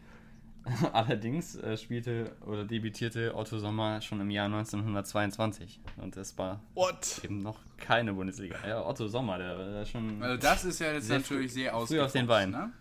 allerdings 0.95 1.57
äh, 1.57 1.77
spielte 1.77 2.35
oder 2.47 2.65
debütierte 2.65 3.35
Otto 3.37 3.59
Sommer 3.59 4.01
schon 4.01 4.21
im 4.21 4.31
Jahr 4.31 4.47
1922 4.47 5.79
und 5.99 6.17
es 6.17 6.37
war 6.39 6.61
What? 6.75 7.21
eben 7.23 7.43
noch 7.43 7.59
keine 7.77 8.15
Bundesliga. 8.15 8.57
Ja, 8.67 8.87
Otto 8.87 9.07
Sommer, 9.09 9.37
der 9.39 9.59
war 9.59 9.85
schon 9.85 10.23
Also 10.23 10.37
das 10.41 10.65
ist 10.65 10.79
ja 10.79 10.93
jetzt 10.93 11.07
Sehr 11.09 11.19
natürlich 11.19 11.51
früh- 11.53 11.55
sehr 11.61 11.71
früh 11.73 11.77
ausgefuchst, 11.77 12.07
auf 12.07 12.13
den 12.13 12.27
Beinen. 12.27 12.53
Ne? 12.53 12.73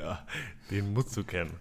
Ja, 0.00 0.24
den 0.70 0.92
musst 0.92 1.16
du 1.16 1.24
kennen. 1.24 1.54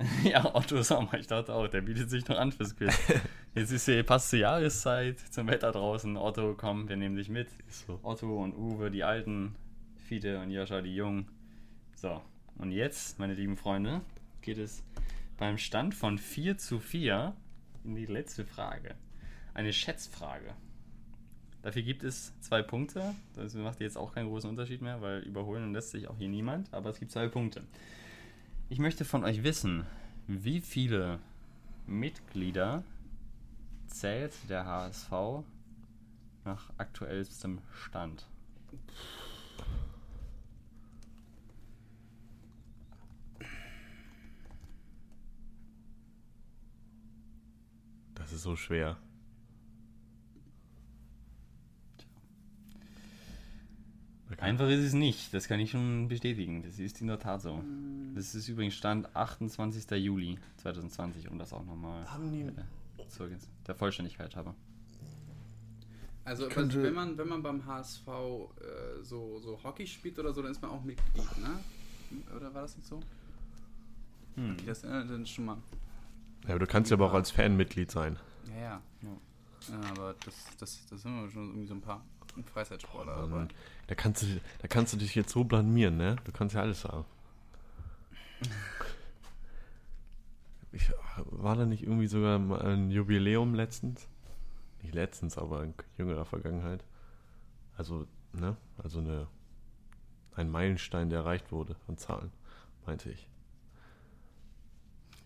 ja 0.24 0.54
Otto 0.54 0.82
Sommer. 0.82 1.14
Ich 1.14 1.26
dachte 1.26 1.54
auch, 1.54 1.68
der 1.68 1.82
bietet 1.82 2.10
sich 2.10 2.26
noch 2.28 2.38
an 2.38 2.52
fürs 2.52 2.76
Quiz. 2.76 2.96
Jetzt 3.54 3.70
ist 3.70 3.84
hier 3.84 4.02
passt 4.02 4.30
zur 4.30 4.38
Jahreszeit, 4.38 5.18
zum 5.18 5.48
Wetter 5.48 5.72
draußen. 5.72 6.16
Otto, 6.16 6.54
komm, 6.56 6.88
wir 6.88 6.96
nehmen 6.96 7.16
dich 7.16 7.28
mit. 7.28 7.48
So. 7.68 7.98
Otto 8.02 8.42
und 8.42 8.54
Uwe, 8.54 8.90
die 8.90 9.04
Alten, 9.04 9.56
Fiete 10.06 10.40
und 10.40 10.50
Joscha, 10.50 10.80
die 10.80 10.94
Jungen. 10.94 11.28
So, 11.94 12.22
und 12.58 12.72
jetzt, 12.72 13.18
meine 13.18 13.34
lieben 13.34 13.56
Freunde, 13.56 14.00
geht 14.42 14.58
es 14.58 14.82
beim 15.36 15.58
Stand 15.58 15.94
von 15.94 16.18
4 16.18 16.58
zu 16.58 16.78
4 16.78 17.34
in 17.84 17.94
die 17.94 18.06
letzte 18.06 18.44
Frage. 18.44 18.94
Eine 19.52 19.72
Schätzfrage. 19.72 20.54
Dafür 21.62 21.82
gibt 21.82 22.04
es 22.04 22.32
zwei 22.40 22.62
Punkte. 22.62 23.14
Das 23.34 23.54
macht 23.54 23.80
jetzt 23.80 23.98
auch 23.98 24.14
keinen 24.14 24.28
großen 24.28 24.48
Unterschied 24.48 24.80
mehr, 24.80 25.02
weil 25.02 25.20
überholen 25.20 25.72
lässt 25.74 25.90
sich 25.90 26.08
auch 26.08 26.16
hier 26.16 26.28
niemand. 26.28 26.72
Aber 26.72 26.88
es 26.90 26.98
gibt 26.98 27.10
zwei 27.10 27.28
Punkte. 27.28 27.62
Ich 28.72 28.78
möchte 28.78 29.04
von 29.04 29.24
euch 29.24 29.42
wissen, 29.42 29.84
wie 30.28 30.60
viele 30.60 31.18
Mitglieder 31.88 32.84
zählt 33.88 34.32
der 34.48 34.64
HSV 34.64 35.10
nach 36.44 36.70
aktuellstem 36.78 37.58
Stand? 37.72 38.28
Das 48.14 48.32
ist 48.32 48.42
so 48.42 48.54
schwer. 48.54 48.98
Kann- 54.36 54.38
Einfach 54.50 54.68
ist 54.68 54.84
es 54.84 54.92
nicht, 54.92 55.34
das 55.34 55.48
kann 55.48 55.58
ich 55.60 55.70
schon 55.72 56.08
bestätigen. 56.08 56.62
Das 56.62 56.78
ist 56.78 57.00
in 57.00 57.08
der 57.08 57.18
Tat 57.18 57.42
so. 57.42 57.62
Das 58.14 58.34
ist 58.34 58.48
übrigens 58.48 58.74
Stand 58.74 59.14
28. 59.16 59.90
Juli 59.98 60.38
2020, 60.58 61.28
um 61.30 61.38
das 61.38 61.52
auch 61.52 61.64
nochmal 61.64 62.04
Haben 62.10 62.30
die- 62.32 62.42
äh, 63.02 63.08
zur, 63.08 63.28
der 63.66 63.74
Vollständigkeit 63.74 64.36
habe. 64.36 64.54
Also 66.24 66.48
wenn 66.54 66.94
man 66.94 67.18
wenn 67.18 67.28
man 67.28 67.42
beim 67.42 67.64
HSV 67.66 68.06
äh, 68.06 69.02
so, 69.02 69.40
so 69.40 69.58
Hockey 69.64 69.86
spielt 69.86 70.18
oder 70.18 70.32
so, 70.32 70.42
dann 70.42 70.52
ist 70.52 70.62
man 70.62 70.70
auch 70.70 70.82
Mitglied, 70.84 71.38
ne? 71.38 71.58
Oder 72.36 72.52
war 72.54 72.62
das 72.62 72.76
nicht 72.76 72.86
so? 72.86 73.00
Hm. 74.36 74.52
Okay, 74.52 74.62
das 74.66 74.84
äh, 74.84 74.88
dann 75.06 75.26
schon 75.26 75.46
mal. 75.46 75.56
Ja, 76.44 76.50
aber 76.50 76.60
du 76.60 76.66
kannst 76.66 76.90
ja 76.90 76.96
aber 76.96 77.06
auch 77.06 77.14
als 77.14 77.30
Fan 77.30 77.56
Mitglied 77.56 77.90
sein. 77.90 78.16
Ja, 78.48 78.60
ja. 78.60 78.80
ja 79.70 79.90
aber 79.90 80.14
das, 80.24 80.34
das, 80.58 80.86
das 80.86 81.02
sind 81.02 81.20
wir 81.20 81.28
schon 81.30 81.48
irgendwie 81.48 81.66
so 81.66 81.74
ein 81.74 81.80
paar 81.80 82.04
Freizeitsportler 82.52 83.26
Mann, 83.26 83.48
dabei. 83.48 83.54
da, 83.88 83.94
kannst 83.94 84.22
du, 84.22 84.26
da 84.60 84.68
kannst 84.68 84.92
du 84.92 84.96
dich 84.96 85.14
jetzt 85.14 85.32
so 85.32 85.44
blamieren, 85.44 85.96
ne? 85.96 86.16
Du 86.24 86.32
kannst 86.32 86.54
ja 86.54 86.62
alles 86.62 86.82
sagen. 86.82 87.04
Ich, 90.72 90.88
war 91.16 91.56
da 91.56 91.66
nicht 91.66 91.82
irgendwie 91.82 92.06
sogar 92.06 92.38
ein 92.64 92.92
Jubiläum 92.92 93.56
letztens? 93.56 94.06
Nicht 94.82 94.94
letztens, 94.94 95.36
aber 95.36 95.64
in 95.64 95.74
jüngerer 95.98 96.24
Vergangenheit. 96.24 96.84
Also, 97.76 98.06
ne? 98.32 98.56
Also 98.78 99.00
eine, 99.00 99.26
ein 100.36 100.48
Meilenstein, 100.48 101.10
der 101.10 101.20
erreicht 101.20 101.50
wurde 101.50 101.74
an 101.88 101.96
Zahlen, 101.96 102.30
meinte 102.86 103.10
ich. 103.10 103.28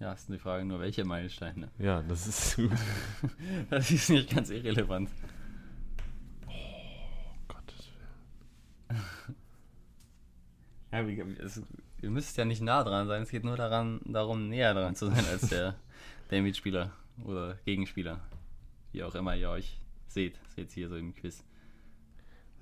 Ja, 0.00 0.12
ist 0.12 0.28
die 0.28 0.38
Frage 0.38 0.64
nur, 0.64 0.80
welche 0.80 1.04
Meilensteine. 1.04 1.68
Ja, 1.78 2.02
das 2.02 2.26
ist. 2.26 2.58
Das 3.70 3.90
ist 3.90 4.10
nicht 4.10 4.30
ganz 4.30 4.50
irrelevant. 4.50 5.10
Ja, 10.94 11.08
wie, 11.08 11.20
es, 11.40 11.60
ihr 12.02 12.10
müsst 12.10 12.36
ja 12.36 12.44
nicht 12.44 12.62
nah 12.62 12.84
dran 12.84 13.08
sein, 13.08 13.22
es 13.22 13.30
geht 13.30 13.42
nur 13.42 13.56
daran, 13.56 14.00
darum, 14.04 14.48
näher 14.48 14.74
dran 14.74 14.94
zu 14.94 15.06
sein 15.06 15.24
als 15.26 15.48
der, 15.48 15.74
der 16.30 16.40
Mitspieler 16.40 16.92
oder 17.24 17.58
Gegenspieler. 17.64 18.20
Wie 18.92 19.02
auch 19.02 19.16
immer 19.16 19.34
ihr 19.34 19.50
euch 19.50 19.80
seht. 20.06 20.38
Seht 20.54 20.70
hier 20.70 20.88
so 20.88 20.96
im 20.96 21.12
Quiz. 21.12 21.42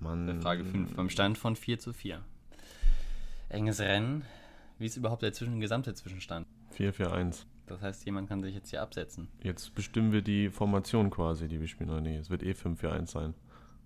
Mann. 0.01 0.27
Bei 0.27 0.41
Frage 0.41 0.65
5 0.65 0.95
beim 0.95 1.11
Stand 1.11 1.37
von 1.37 1.57
4 1.57 1.79
zu 1.79 1.93
4. 1.93 2.23
Enges 3.51 3.81
Rennen. 3.81 4.25
Wie 4.79 4.87
ist 4.87 4.97
überhaupt 4.97 5.21
der 5.21 5.35
zwischen, 5.35 5.61
gesamte 5.61 5.93
Zwischenstand? 5.93 6.47
4-4-1. 6.79 7.45
Das 7.67 7.83
heißt, 7.83 8.07
jemand 8.07 8.31
kann 8.31 8.43
sich 8.43 8.55
jetzt 8.55 8.71
hier 8.71 8.81
absetzen. 8.81 9.29
Jetzt 9.43 9.75
bestimmen 9.75 10.11
wir 10.11 10.23
die 10.23 10.49
Formation 10.49 11.11
quasi, 11.11 11.49
die 11.49 11.61
wir 11.61 11.69
spielen. 11.69 11.91
Oder 11.91 12.01
nee, 12.01 12.17
es 12.17 12.31
wird 12.31 12.43
eh 12.43 12.53
5-4-1 12.53 13.07
sein. 13.09 13.35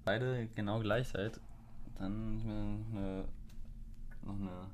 Beide 0.05 0.49
genau 0.55 0.78
gleich 0.78 1.09
seid, 1.09 1.40
dann 1.99 2.84
eine, 2.94 3.24
noch 4.26 4.38
eine 4.40 4.68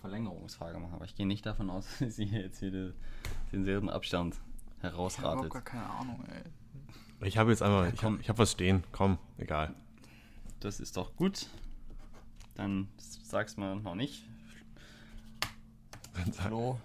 Verlängerungsfrage 0.00 0.78
machen. 0.78 0.94
Aber 0.94 1.04
ich 1.04 1.14
gehe 1.14 1.26
nicht 1.26 1.44
davon 1.46 1.70
aus, 1.70 1.86
dass 2.00 2.18
ihr 2.18 2.26
jetzt 2.26 2.58
hier 2.58 2.70
de- 2.70 2.92
denselben 3.52 3.88
Abstand 3.90 4.34
Ich 4.34 4.84
habe 4.84 4.92
herausratet. 4.96 5.50
gar 5.52 5.62
keine 5.62 5.86
Ahnung, 5.88 6.24
ey. 6.26 6.42
Ich 7.26 7.38
habe 7.38 7.50
jetzt 7.50 7.62
einfach, 7.62 7.90
ich 7.92 8.02
habe 8.04 8.18
hab 8.26 8.38
was 8.38 8.52
stehen. 8.52 8.82
Komm, 8.92 9.18
egal. 9.38 9.74
Das 10.60 10.80
ist 10.80 10.96
doch 10.96 11.14
gut. 11.16 11.46
Dann 12.54 12.88
sag's 12.98 13.56
mal 13.56 13.76
noch 13.76 13.94
nicht. 13.94 14.24
Flo, 16.32 16.78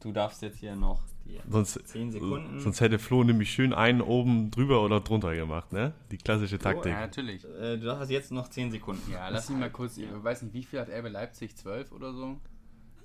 du 0.00 0.12
darfst 0.12 0.42
jetzt 0.42 0.58
hier 0.58 0.76
noch 0.76 1.02
Die 1.28 1.40
Sonst, 1.48 1.86
10 1.86 2.12
Sekunden. 2.12 2.60
sonst 2.60 2.80
hätte 2.80 2.98
Flo 2.98 3.24
nämlich 3.24 3.52
schön 3.52 3.72
einen 3.72 4.00
oben 4.00 4.50
drüber 4.50 4.82
oder 4.82 5.00
drunter 5.00 5.34
gemacht, 5.34 5.72
ne? 5.72 5.92
Die 6.10 6.18
klassische 6.18 6.58
Taktik. 6.58 6.92
Ja, 6.92 7.00
natürlich. 7.00 7.44
Äh, 7.44 7.78
du 7.78 7.96
hast 7.96 8.10
jetzt 8.10 8.32
noch 8.32 8.48
10 8.48 8.70
Sekunden. 8.70 9.10
Ja, 9.10 9.28
lass 9.28 9.48
mich 9.48 9.58
mal 9.58 9.70
kurz, 9.70 9.96
ich 9.96 10.08
weiß 10.10 10.42
nicht, 10.42 10.54
wie 10.54 10.62
viel 10.64 10.80
hat 10.80 10.88
RB 10.88 11.08
Leipzig? 11.08 11.56
12 11.56 11.92
oder 11.92 12.12
so? 12.12 12.40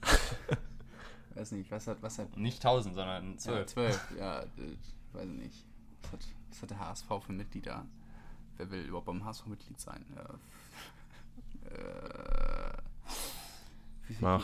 weiß 1.35 1.51
nicht, 1.53 1.71
was 1.71 1.87
hat, 1.87 2.01
was 2.01 2.19
hat 2.19 2.37
Nicht 2.37 2.57
1000, 2.57 2.95
sondern 2.95 3.31
Ja, 3.33 3.37
12. 3.37 3.67
12, 3.67 4.11
ja, 4.19 4.41
äh, 4.41 4.45
weiß 5.13 5.25
ich 5.29 5.37
nicht. 5.37 5.65
Was 6.03 6.11
hat, 6.13 6.27
was 6.49 6.61
hat 6.61 6.69
der 6.71 6.79
HSV 6.79 7.07
für 7.25 7.33
Mitglieder? 7.33 7.85
Wer 8.57 8.71
will 8.71 8.81
überhaupt 8.81 9.07
beim 9.07 9.23
HSV 9.23 9.47
Mitglied 9.47 9.79
sein? 9.79 10.05
Ja. 10.15 10.21
Äh, 11.69 12.77
wie 14.07 14.13
viel 14.13 14.27
Mach. 14.27 14.43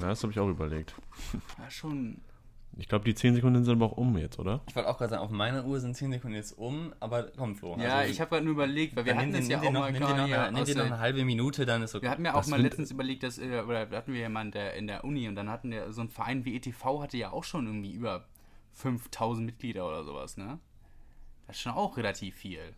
Ja, 0.00 0.08
das 0.08 0.22
habe 0.22 0.32
ich 0.32 0.38
auch 0.38 0.48
überlegt. 0.48 0.94
Ja, 1.58 1.70
schon. 1.70 2.20
Ich 2.78 2.88
glaube, 2.88 3.04
die 3.04 3.14
10 3.14 3.34
Sekunden 3.34 3.62
sind 3.64 3.74
aber 3.74 3.92
auch 3.92 3.98
um 3.98 4.16
jetzt, 4.16 4.38
oder? 4.38 4.62
Ich 4.66 4.74
wollte 4.74 4.88
auch 4.88 4.96
gerade 4.96 5.10
sagen, 5.10 5.22
auf 5.22 5.30
meiner 5.30 5.64
Uhr 5.66 5.78
sind 5.78 5.94
10 5.94 6.10
Sekunden 6.12 6.36
jetzt 6.36 6.56
um, 6.56 6.94
aber 7.00 7.24
komm, 7.36 7.54
Flo. 7.54 7.76
Ja, 7.78 7.98
also, 7.98 8.10
ich 8.10 8.20
habe 8.20 8.30
gerade 8.30 8.44
nur 8.44 8.54
überlegt, 8.54 8.96
weil 8.96 9.04
wir 9.04 9.14
hatten 9.14 9.34
es 9.34 9.46
ja 9.48 9.60
auch 9.60 9.70
noch, 9.70 9.80
mal 9.80 9.92
nimm 9.92 10.00
dir 10.00 10.16
noch, 10.16 10.26
ja, 10.26 10.50
nimm 10.50 10.62
aus 10.62 10.68
dir 10.68 10.76
noch 10.76 10.86
eine 10.86 10.98
halbe 10.98 11.24
Minute, 11.24 11.66
dann 11.66 11.82
ist 11.82 11.94
okay. 11.94 12.04
Wir 12.04 12.10
hatten 12.10 12.24
ja 12.24 12.32
auch 12.32 12.38
Das 12.38 12.48
mal 12.48 12.62
letztens 12.62 12.90
überlegt, 12.90 13.24
dass, 13.24 13.36
äh, 13.38 13.62
oder 13.66 13.84
da 13.84 13.98
hatten 13.98 14.14
wir 14.14 14.20
ja 14.20 14.30
mal 14.30 14.46
in 14.46 14.52
der, 14.52 14.74
in 14.74 14.86
der 14.86 15.04
Uni 15.04 15.28
und 15.28 15.34
dann 15.34 15.50
hatten 15.50 15.70
wir 15.70 15.92
so 15.92 16.00
ein 16.00 16.08
Verein 16.08 16.46
wie 16.46 16.56
ETV 16.56 17.02
hatte 17.02 17.18
ja 17.18 17.30
auch 17.30 17.44
schon 17.44 17.66
irgendwie 17.66 17.92
über 17.92 18.24
5000 18.72 19.44
Mitglieder 19.44 19.86
oder 19.86 20.02
sowas, 20.04 20.38
ne? 20.38 20.58
Das 21.46 21.56
ist 21.56 21.62
schon 21.62 21.72
auch 21.72 21.98
relativ 21.98 22.36
viel. 22.36 22.74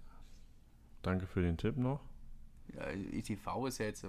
Danke 1.03 1.29
für 1.29 1.43
den 1.43 1.57
Tipp 1.57 1.77
noch. 1.77 2.01
Ja, 2.73 2.87
ETV 2.87 3.67
ist 3.67 3.79
ja 3.79 3.87
jetzt, 3.87 4.05
äh, 4.05 4.09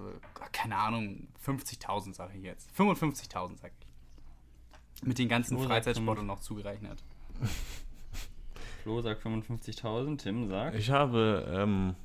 keine 0.51 0.78
Ahnung, 0.78 1.28
50.000 1.45 2.14
sage 2.14 2.38
ich 2.38 2.43
jetzt. 2.43 2.70
55.000 2.78 3.58
sag 3.60 3.72
ich. 3.80 5.03
Mit 5.03 5.20
den 5.20 5.30
ganzen 5.30 5.60
Freizeitsportlern 5.60 6.26
noch 6.26 6.39
zugerechnet. 6.39 7.03
Flo 8.84 9.01
sagt 9.01 9.24
55.000, 9.26 10.18
Tim 10.18 10.47
sagt. 10.47 10.76
Ich 10.78 10.89
habe, 10.89 11.45
ähm, 11.49 11.95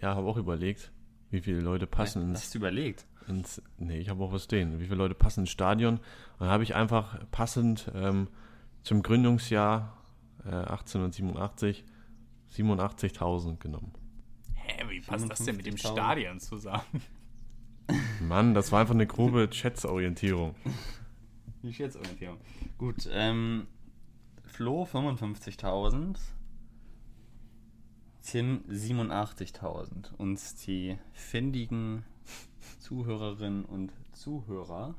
ja, 0.00 0.14
habe 0.14 0.26
auch 0.26 0.36
überlegt, 0.36 0.92
wie 1.30 1.40
viele 1.40 1.60
Leute 1.60 1.86
passen 1.86 2.22
ins, 2.22 2.42
Hast 2.42 2.54
du 2.54 2.58
überlegt? 2.58 3.06
ins 3.26 3.60
nee, 3.76 3.98
ich 3.98 4.08
habe 4.08 4.22
auch 4.24 4.32
was 4.32 4.44
stehen. 4.44 4.78
Wie 4.80 4.84
viele 4.84 4.96
Leute 4.96 5.14
passen 5.14 5.40
ins 5.40 5.50
Stadion? 5.50 5.96
Und 5.96 6.02
dann 6.38 6.48
habe 6.48 6.62
ich 6.62 6.74
einfach 6.74 7.18
passend 7.30 7.90
ähm, 7.94 8.28
zum 8.82 9.02
Gründungsjahr 9.02 9.96
äh, 10.44 10.50
1887 10.50 11.84
87.000 12.54 13.58
genommen. 13.58 13.92
Wie 14.98 15.02
passt 15.02 15.30
das 15.30 15.44
denn 15.44 15.56
mit 15.56 15.66
dem 15.66 15.76
55.000? 15.76 15.92
Stadion 15.92 16.40
zusammen? 16.40 17.02
Mann, 18.20 18.52
das 18.52 18.72
war 18.72 18.80
einfach 18.80 18.94
eine 18.94 19.06
grobe 19.06 19.48
Schätzorientierung. 19.52 20.56
Wie 21.62 21.72
Schätzorientierung. 21.72 22.38
Gut, 22.78 23.08
ähm, 23.12 23.68
Flo 24.44 24.82
55.000, 24.84 26.16
Tim 28.22 28.64
87.000. 28.68 30.14
Und 30.16 30.66
die 30.66 30.98
findigen 31.12 32.04
Zuhörerinnen 32.80 33.64
und 33.64 33.92
Zuhörer 34.14 34.96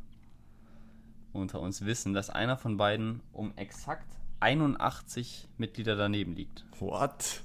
unter 1.34 1.60
uns 1.60 1.84
wissen, 1.84 2.14
dass 2.14 2.30
einer 2.30 2.56
von 2.56 2.78
beiden 2.78 3.20
um 3.34 3.52
exakt 3.58 4.08
81 4.40 5.50
Mitglieder 5.58 5.98
daneben 5.98 6.36
liegt. 6.36 6.64
What? 6.80 7.42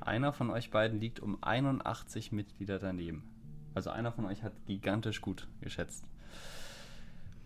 Einer 0.00 0.32
von 0.32 0.50
euch 0.50 0.70
beiden 0.70 1.00
liegt 1.00 1.20
um 1.20 1.38
81 1.42 2.32
Mitglieder 2.32 2.78
daneben. 2.78 3.24
Also 3.74 3.90
einer 3.90 4.12
von 4.12 4.24
euch 4.24 4.42
hat 4.42 4.52
gigantisch 4.66 5.20
gut 5.20 5.46
geschätzt. 5.60 6.04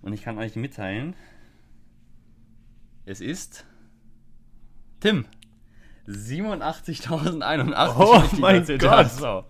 Und 0.03 0.13
ich 0.13 0.23
kann 0.23 0.39
euch 0.39 0.55
mitteilen, 0.57 1.15
es 3.07 3.21
ist 3.21 3.67
Tim. 5.01 5.27
87.081. 6.07 7.95
Oh 7.99 8.23
mein 8.39 8.65
Gott. 8.79 9.45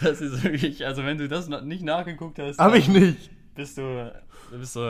Das 0.00 0.20
ist 0.20 0.42
wirklich, 0.42 0.86
also 0.86 1.04
wenn 1.04 1.18
du 1.18 1.28
das 1.28 1.48
noch 1.48 1.62
nicht 1.62 1.82
nachgeguckt 1.82 2.38
hast, 2.38 2.58
Habe 2.58 2.78
ich 2.78 2.88
nicht. 2.88 3.30
Bist 3.54 3.78
du, 3.78 4.12
bist 4.50 4.76
du, 4.76 4.80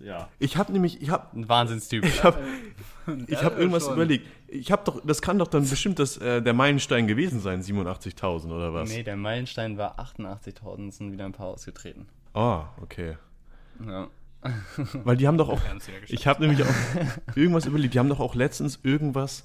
äh, 0.00 0.04
ja, 0.04 0.28
Ich 0.38 0.56
habe 0.56 0.72
nämlich, 0.72 1.00
ich 1.02 1.10
habe 1.10 1.36
ein 1.36 1.48
Wahnsinnstyp. 1.48 2.04
ich 2.04 2.22
hab, 2.22 2.38
ich 3.26 3.30
Ja, 3.30 3.42
hab 3.44 3.58
irgendwas 3.58 3.84
schon. 3.84 3.94
überlegt. 3.94 4.26
Ich 4.48 4.70
habe 4.72 4.82
doch, 4.84 5.00
das 5.04 5.22
kann 5.22 5.38
doch 5.38 5.48
dann 5.48 5.68
bestimmt 5.68 5.98
das, 5.98 6.16
äh, 6.18 6.40
der 6.42 6.52
Meilenstein 6.54 7.06
gewesen 7.06 7.40
sein, 7.40 7.62
87.000 7.62 8.46
oder 8.54 8.72
was? 8.74 8.88
Nee, 8.90 9.02
der 9.02 9.16
Meilenstein 9.16 9.76
war 9.78 9.98
88.000, 9.98 10.92
sind 10.92 11.12
wieder 11.12 11.24
ein 11.24 11.32
paar 11.32 11.46
ausgetreten. 11.48 12.06
Oh, 12.34 12.62
okay. 12.82 13.16
Ja. 13.84 14.08
Weil 15.04 15.16
die 15.16 15.26
haben 15.26 15.38
doch 15.38 15.48
auch, 15.48 15.60
ich 16.06 16.26
habe 16.26 16.46
nämlich 16.46 16.62
auch 16.64 16.74
irgendwas 17.36 17.66
überlegt. 17.66 17.94
Die 17.94 17.98
haben 17.98 18.08
doch 18.08 18.20
auch 18.20 18.34
letztens 18.36 18.78
irgendwas 18.82 19.44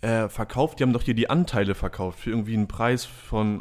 äh, 0.00 0.28
verkauft. 0.28 0.78
Die 0.78 0.84
haben 0.84 0.92
doch 0.92 1.02
hier 1.02 1.14
die 1.14 1.28
Anteile 1.28 1.74
verkauft 1.74 2.20
für 2.20 2.30
irgendwie 2.30 2.54
einen 2.54 2.68
Preis 2.68 3.04
von 3.04 3.60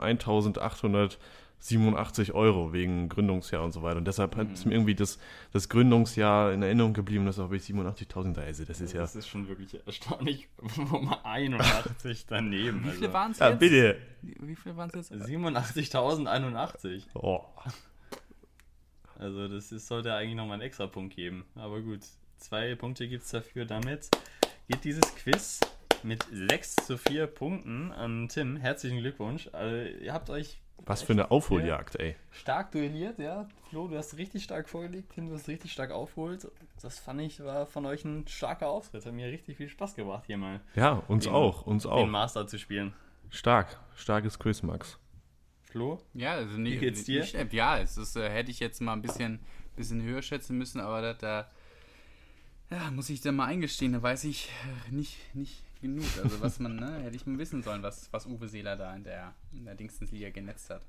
1.887 1.61 2.33
Euro 2.33 2.71
wegen 2.71 3.09
Gründungsjahr 3.09 3.63
und 3.63 3.71
so 3.71 3.81
weiter. 3.81 3.97
Und 3.97 4.05
deshalb 4.05 4.35
hat 4.35 4.47
es 4.53 4.65
mir 4.65 4.73
irgendwie 4.73 4.95
das, 4.95 5.17
das 5.53 5.69
Gründungsjahr 5.69 6.53
in 6.53 6.61
Erinnerung 6.61 6.93
geblieben. 6.93 7.25
Das 7.25 7.37
habe 7.39 7.55
ich 7.57 7.63
87.000 7.63 8.33
da. 8.33 8.41
Also 8.41 8.63
das 8.63 8.79
ist 8.79 8.93
ja. 8.93 9.01
Das 9.01 9.15
ist 9.15 9.27
schon 9.27 9.47
wirklich 9.47 9.77
erstaunlich. 9.85 10.47
Um 10.91 11.13
81 11.23 12.25
daneben. 12.29 12.83
Wie 12.85 12.91
viele 12.91 13.07
also. 13.07 13.13
waren 13.13 13.31
es 13.31 13.39
Ja, 13.39 13.49
jetzt? 13.49 13.59
bitte. 13.59 13.97
Wie 14.21 14.55
viele 14.55 14.77
waren 14.77 14.89
es 14.93 15.09
jetzt? 15.09 15.11
87.081. 15.27 17.03
Oh. 17.15 17.41
Also, 19.19 19.47
das 19.47 19.71
ist, 19.71 19.87
sollte 19.87 20.13
eigentlich 20.13 20.35
nochmal 20.35 20.53
einen 20.55 20.61
extra 20.61 20.85
Punkt 20.87 21.15
geben. 21.15 21.45
Aber 21.55 21.81
gut, 21.81 22.01
zwei 22.37 22.75
Punkte 22.75 23.07
gibt 23.07 23.23
es 23.23 23.31
dafür. 23.31 23.65
Damit 23.65 24.09
geht 24.69 24.83
dieses 24.83 25.15
Quiz 25.15 25.59
mit 26.03 26.23
6 26.31 26.75
zu 26.75 26.97
4 26.97 27.25
Punkten 27.27 27.91
an 27.91 28.27
Tim. 28.29 28.57
Herzlichen 28.57 28.99
Glückwunsch. 28.99 29.49
Also, 29.53 29.75
ihr 29.99 30.13
habt 30.13 30.29
euch 30.29 30.59
Was 30.85 31.01
für 31.01 31.13
eine 31.13 31.31
Aufholjagd, 31.31 31.95
ey. 31.97 32.15
stark 32.31 32.71
duelliert, 32.71 33.19
ja. 33.19 33.47
Flo, 33.69 33.87
du 33.89 33.97
hast 33.97 34.15
richtig 34.17 34.43
stark 34.45 34.69
vorgelegt, 34.69 35.11
Tim, 35.13 35.27
du 35.27 35.33
hast 35.35 35.47
richtig 35.49 35.71
stark 35.73 35.91
aufgeholt. 35.91 36.49
Das 36.81 36.99
fand 36.99 37.19
ich, 37.21 37.43
war 37.43 37.65
von 37.65 37.85
euch 37.85 38.05
ein 38.05 38.25
starker 38.27 38.69
Auftritt. 38.69 39.05
Hat 39.05 39.11
mir 39.13 39.27
richtig 39.27 39.57
viel 39.57 39.67
Spaß 39.67 39.95
gemacht, 39.95 40.23
hier 40.27 40.37
mal 40.37 40.61
Ja, 40.75 41.03
uns 41.09 41.25
Den- 41.25 41.33
auch, 41.33 41.63
uns 41.65 41.83
den 41.83 41.91
auch. 41.91 42.05
Master 42.07 42.47
zu 42.47 42.57
spielen. 42.57 42.93
Stark, 43.29 43.77
starkes 43.95 44.39
Quiz, 44.39 44.63
Max. 44.63 44.97
Flo? 45.69 45.99
Ja, 46.13 46.33
also 46.35 46.57
nee, 46.57 46.71
Wie 46.73 46.77
geht's 46.77 47.03
dir? 47.03 47.19
Nicht, 47.21 47.53
ja, 47.53 47.77
es 47.79 47.97
ist, 47.97 48.15
äh, 48.15 48.29
hätte 48.29 48.51
ich 48.51 48.59
jetzt 48.61 48.79
mal 48.79 48.93
ein 48.93 49.01
bisschen, 49.01 49.39
bisschen 49.75 50.01
höher 50.01 50.21
schätzen 50.21 50.57
müssen, 50.57 50.79
aber 50.79 51.01
da, 51.01 51.13
da 51.13 51.47
ja, 52.69 52.91
muss 52.91 53.09
ich 53.09 53.19
dann 53.19 53.35
mal 53.35 53.45
eingestehen, 53.47 53.91
da 53.93 54.01
weiß 54.01 54.23
ich 54.23 54.49
äh, 54.89 54.95
nicht, 54.95 55.17
nicht 55.35 55.63
genug. 55.87 56.23
Also 56.23 56.41
was 56.41 56.59
man, 56.59 56.75
ne, 56.75 56.99
hätte 57.03 57.15
ich 57.15 57.25
mal 57.25 57.37
wissen 57.37 57.63
sollen, 57.63 57.83
was, 57.83 58.11
was 58.11 58.25
Uwe 58.25 58.47
Seeler 58.47 58.75
da 58.75 58.95
in 58.95 59.03
der, 59.03 59.33
in 59.53 59.65
der 59.65 59.75
Dingsensliga 59.75 60.29
genetzt 60.29 60.69
hat. 60.69 60.81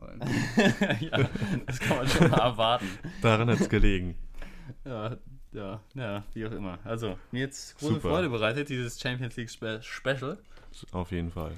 Ja, 1.00 1.28
das 1.66 1.78
kann 1.78 1.98
man 1.98 2.08
schon 2.08 2.30
mal 2.30 2.40
erwarten. 2.40 2.88
Daran 3.20 3.50
hat 3.50 3.60
es 3.60 3.68
gelegen. 3.68 4.16
Ja, 4.84 5.16
ja, 5.52 5.80
ja, 5.94 6.24
wie 6.32 6.46
auch 6.46 6.52
immer. 6.52 6.78
Also, 6.84 7.18
mir 7.32 7.40
jetzt 7.40 7.76
große 7.78 7.94
Super. 7.94 8.08
Freude 8.08 8.30
bereitet, 8.30 8.68
dieses 8.68 8.98
Champions 8.98 9.36
League 9.36 9.50
Spe 9.50 9.80
Special. 9.82 10.38
Auf 10.92 11.10
jeden 11.10 11.30
Fall. 11.30 11.52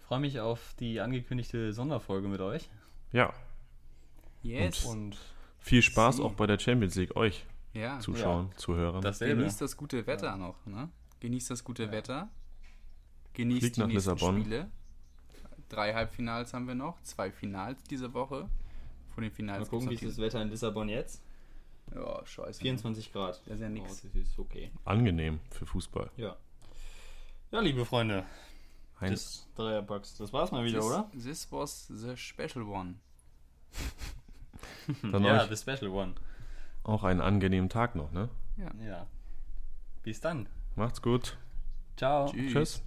Ich 0.00 0.04
freue 0.04 0.20
mich 0.20 0.40
auf 0.40 0.74
die 0.80 1.00
angekündigte 1.00 1.72
Sonderfolge 1.72 2.28
mit 2.28 2.40
euch. 2.40 2.68
Ja, 3.12 3.32
yes. 4.42 4.84
Und 4.84 5.16
viel 5.58 5.82
Spaß 5.82 6.16
Sie. 6.16 6.22
auch 6.22 6.34
bei 6.34 6.46
der 6.46 6.58
Champions 6.58 6.94
League 6.96 7.16
euch 7.16 7.46
ja, 7.72 8.00
Zuschauern, 8.00 8.50
Zuhörern. 8.56 9.02
dasselbe. 9.02 9.36
genießt 9.36 9.60
das 9.60 9.76
gute 9.76 10.06
Wetter 10.06 10.36
noch, 10.36 10.66
ne? 10.66 10.90
Genießt 11.20 11.50
das 11.50 11.64
gute 11.64 11.90
Wetter. 11.90 12.28
Genießt 13.34 13.60
Fliegt 13.60 13.76
die 13.76 13.80
nach 13.80 13.86
nächsten 13.88 14.10
Lissabon. 14.12 14.40
Spiele. 14.40 14.70
Drei 15.68 15.92
Halbfinals 15.92 16.54
haben 16.54 16.66
wir 16.66 16.74
noch, 16.74 17.00
zwei 17.02 17.30
Finals 17.30 17.82
diese 17.84 18.14
Woche. 18.14 18.48
Von 19.14 19.22
den 19.22 19.30
Mal 19.30 19.36
Finals 19.36 19.68
gucken, 19.68 19.90
wie 19.90 19.94
ist 19.94 20.04
das 20.04 20.18
Wetter 20.18 20.40
in 20.40 20.48
Lissabon 20.48 20.88
jetzt? 20.88 21.22
Ja, 21.94 22.24
scheiße. 22.24 22.60
24 22.60 23.12
Grad. 23.12 23.40
Das 23.46 23.54
ist 23.54 23.60
ja 23.60 23.68
nix. 23.68 24.02
Oh, 24.04 24.08
das 24.08 24.14
ist 24.14 24.38
okay. 24.38 24.70
Angenehm 24.84 25.40
für 25.50 25.66
Fußball. 25.66 26.10
Ja. 26.16 26.36
Ja, 27.50 27.60
liebe 27.60 27.84
Freunde, 27.84 28.24
Ein, 29.00 29.12
das 29.12 29.46
Dreierbox, 29.56 30.18
das 30.18 30.32
war's 30.32 30.50
mal 30.52 30.64
wieder, 30.64 30.80
this, 30.80 30.86
oder? 30.86 31.10
This 31.12 31.50
was 31.50 31.86
the 31.88 32.14
special 32.16 32.64
one. 32.64 32.96
dann 35.02 35.24
ja, 35.24 35.46
the 35.46 35.56
special 35.56 35.90
one. 35.90 36.14
auch 36.84 37.04
einen 37.04 37.22
angenehmen 37.22 37.70
Tag 37.70 37.94
noch, 37.94 38.12
ne? 38.12 38.28
Ja. 38.58 38.70
Ja. 38.84 39.06
Bis 40.02 40.20
dann. 40.20 40.48
Macht's 40.78 41.02
gut. 41.02 41.36
Ciao. 41.96 42.26
Tschüss. 42.30 42.52
Tschüss. 42.52 42.82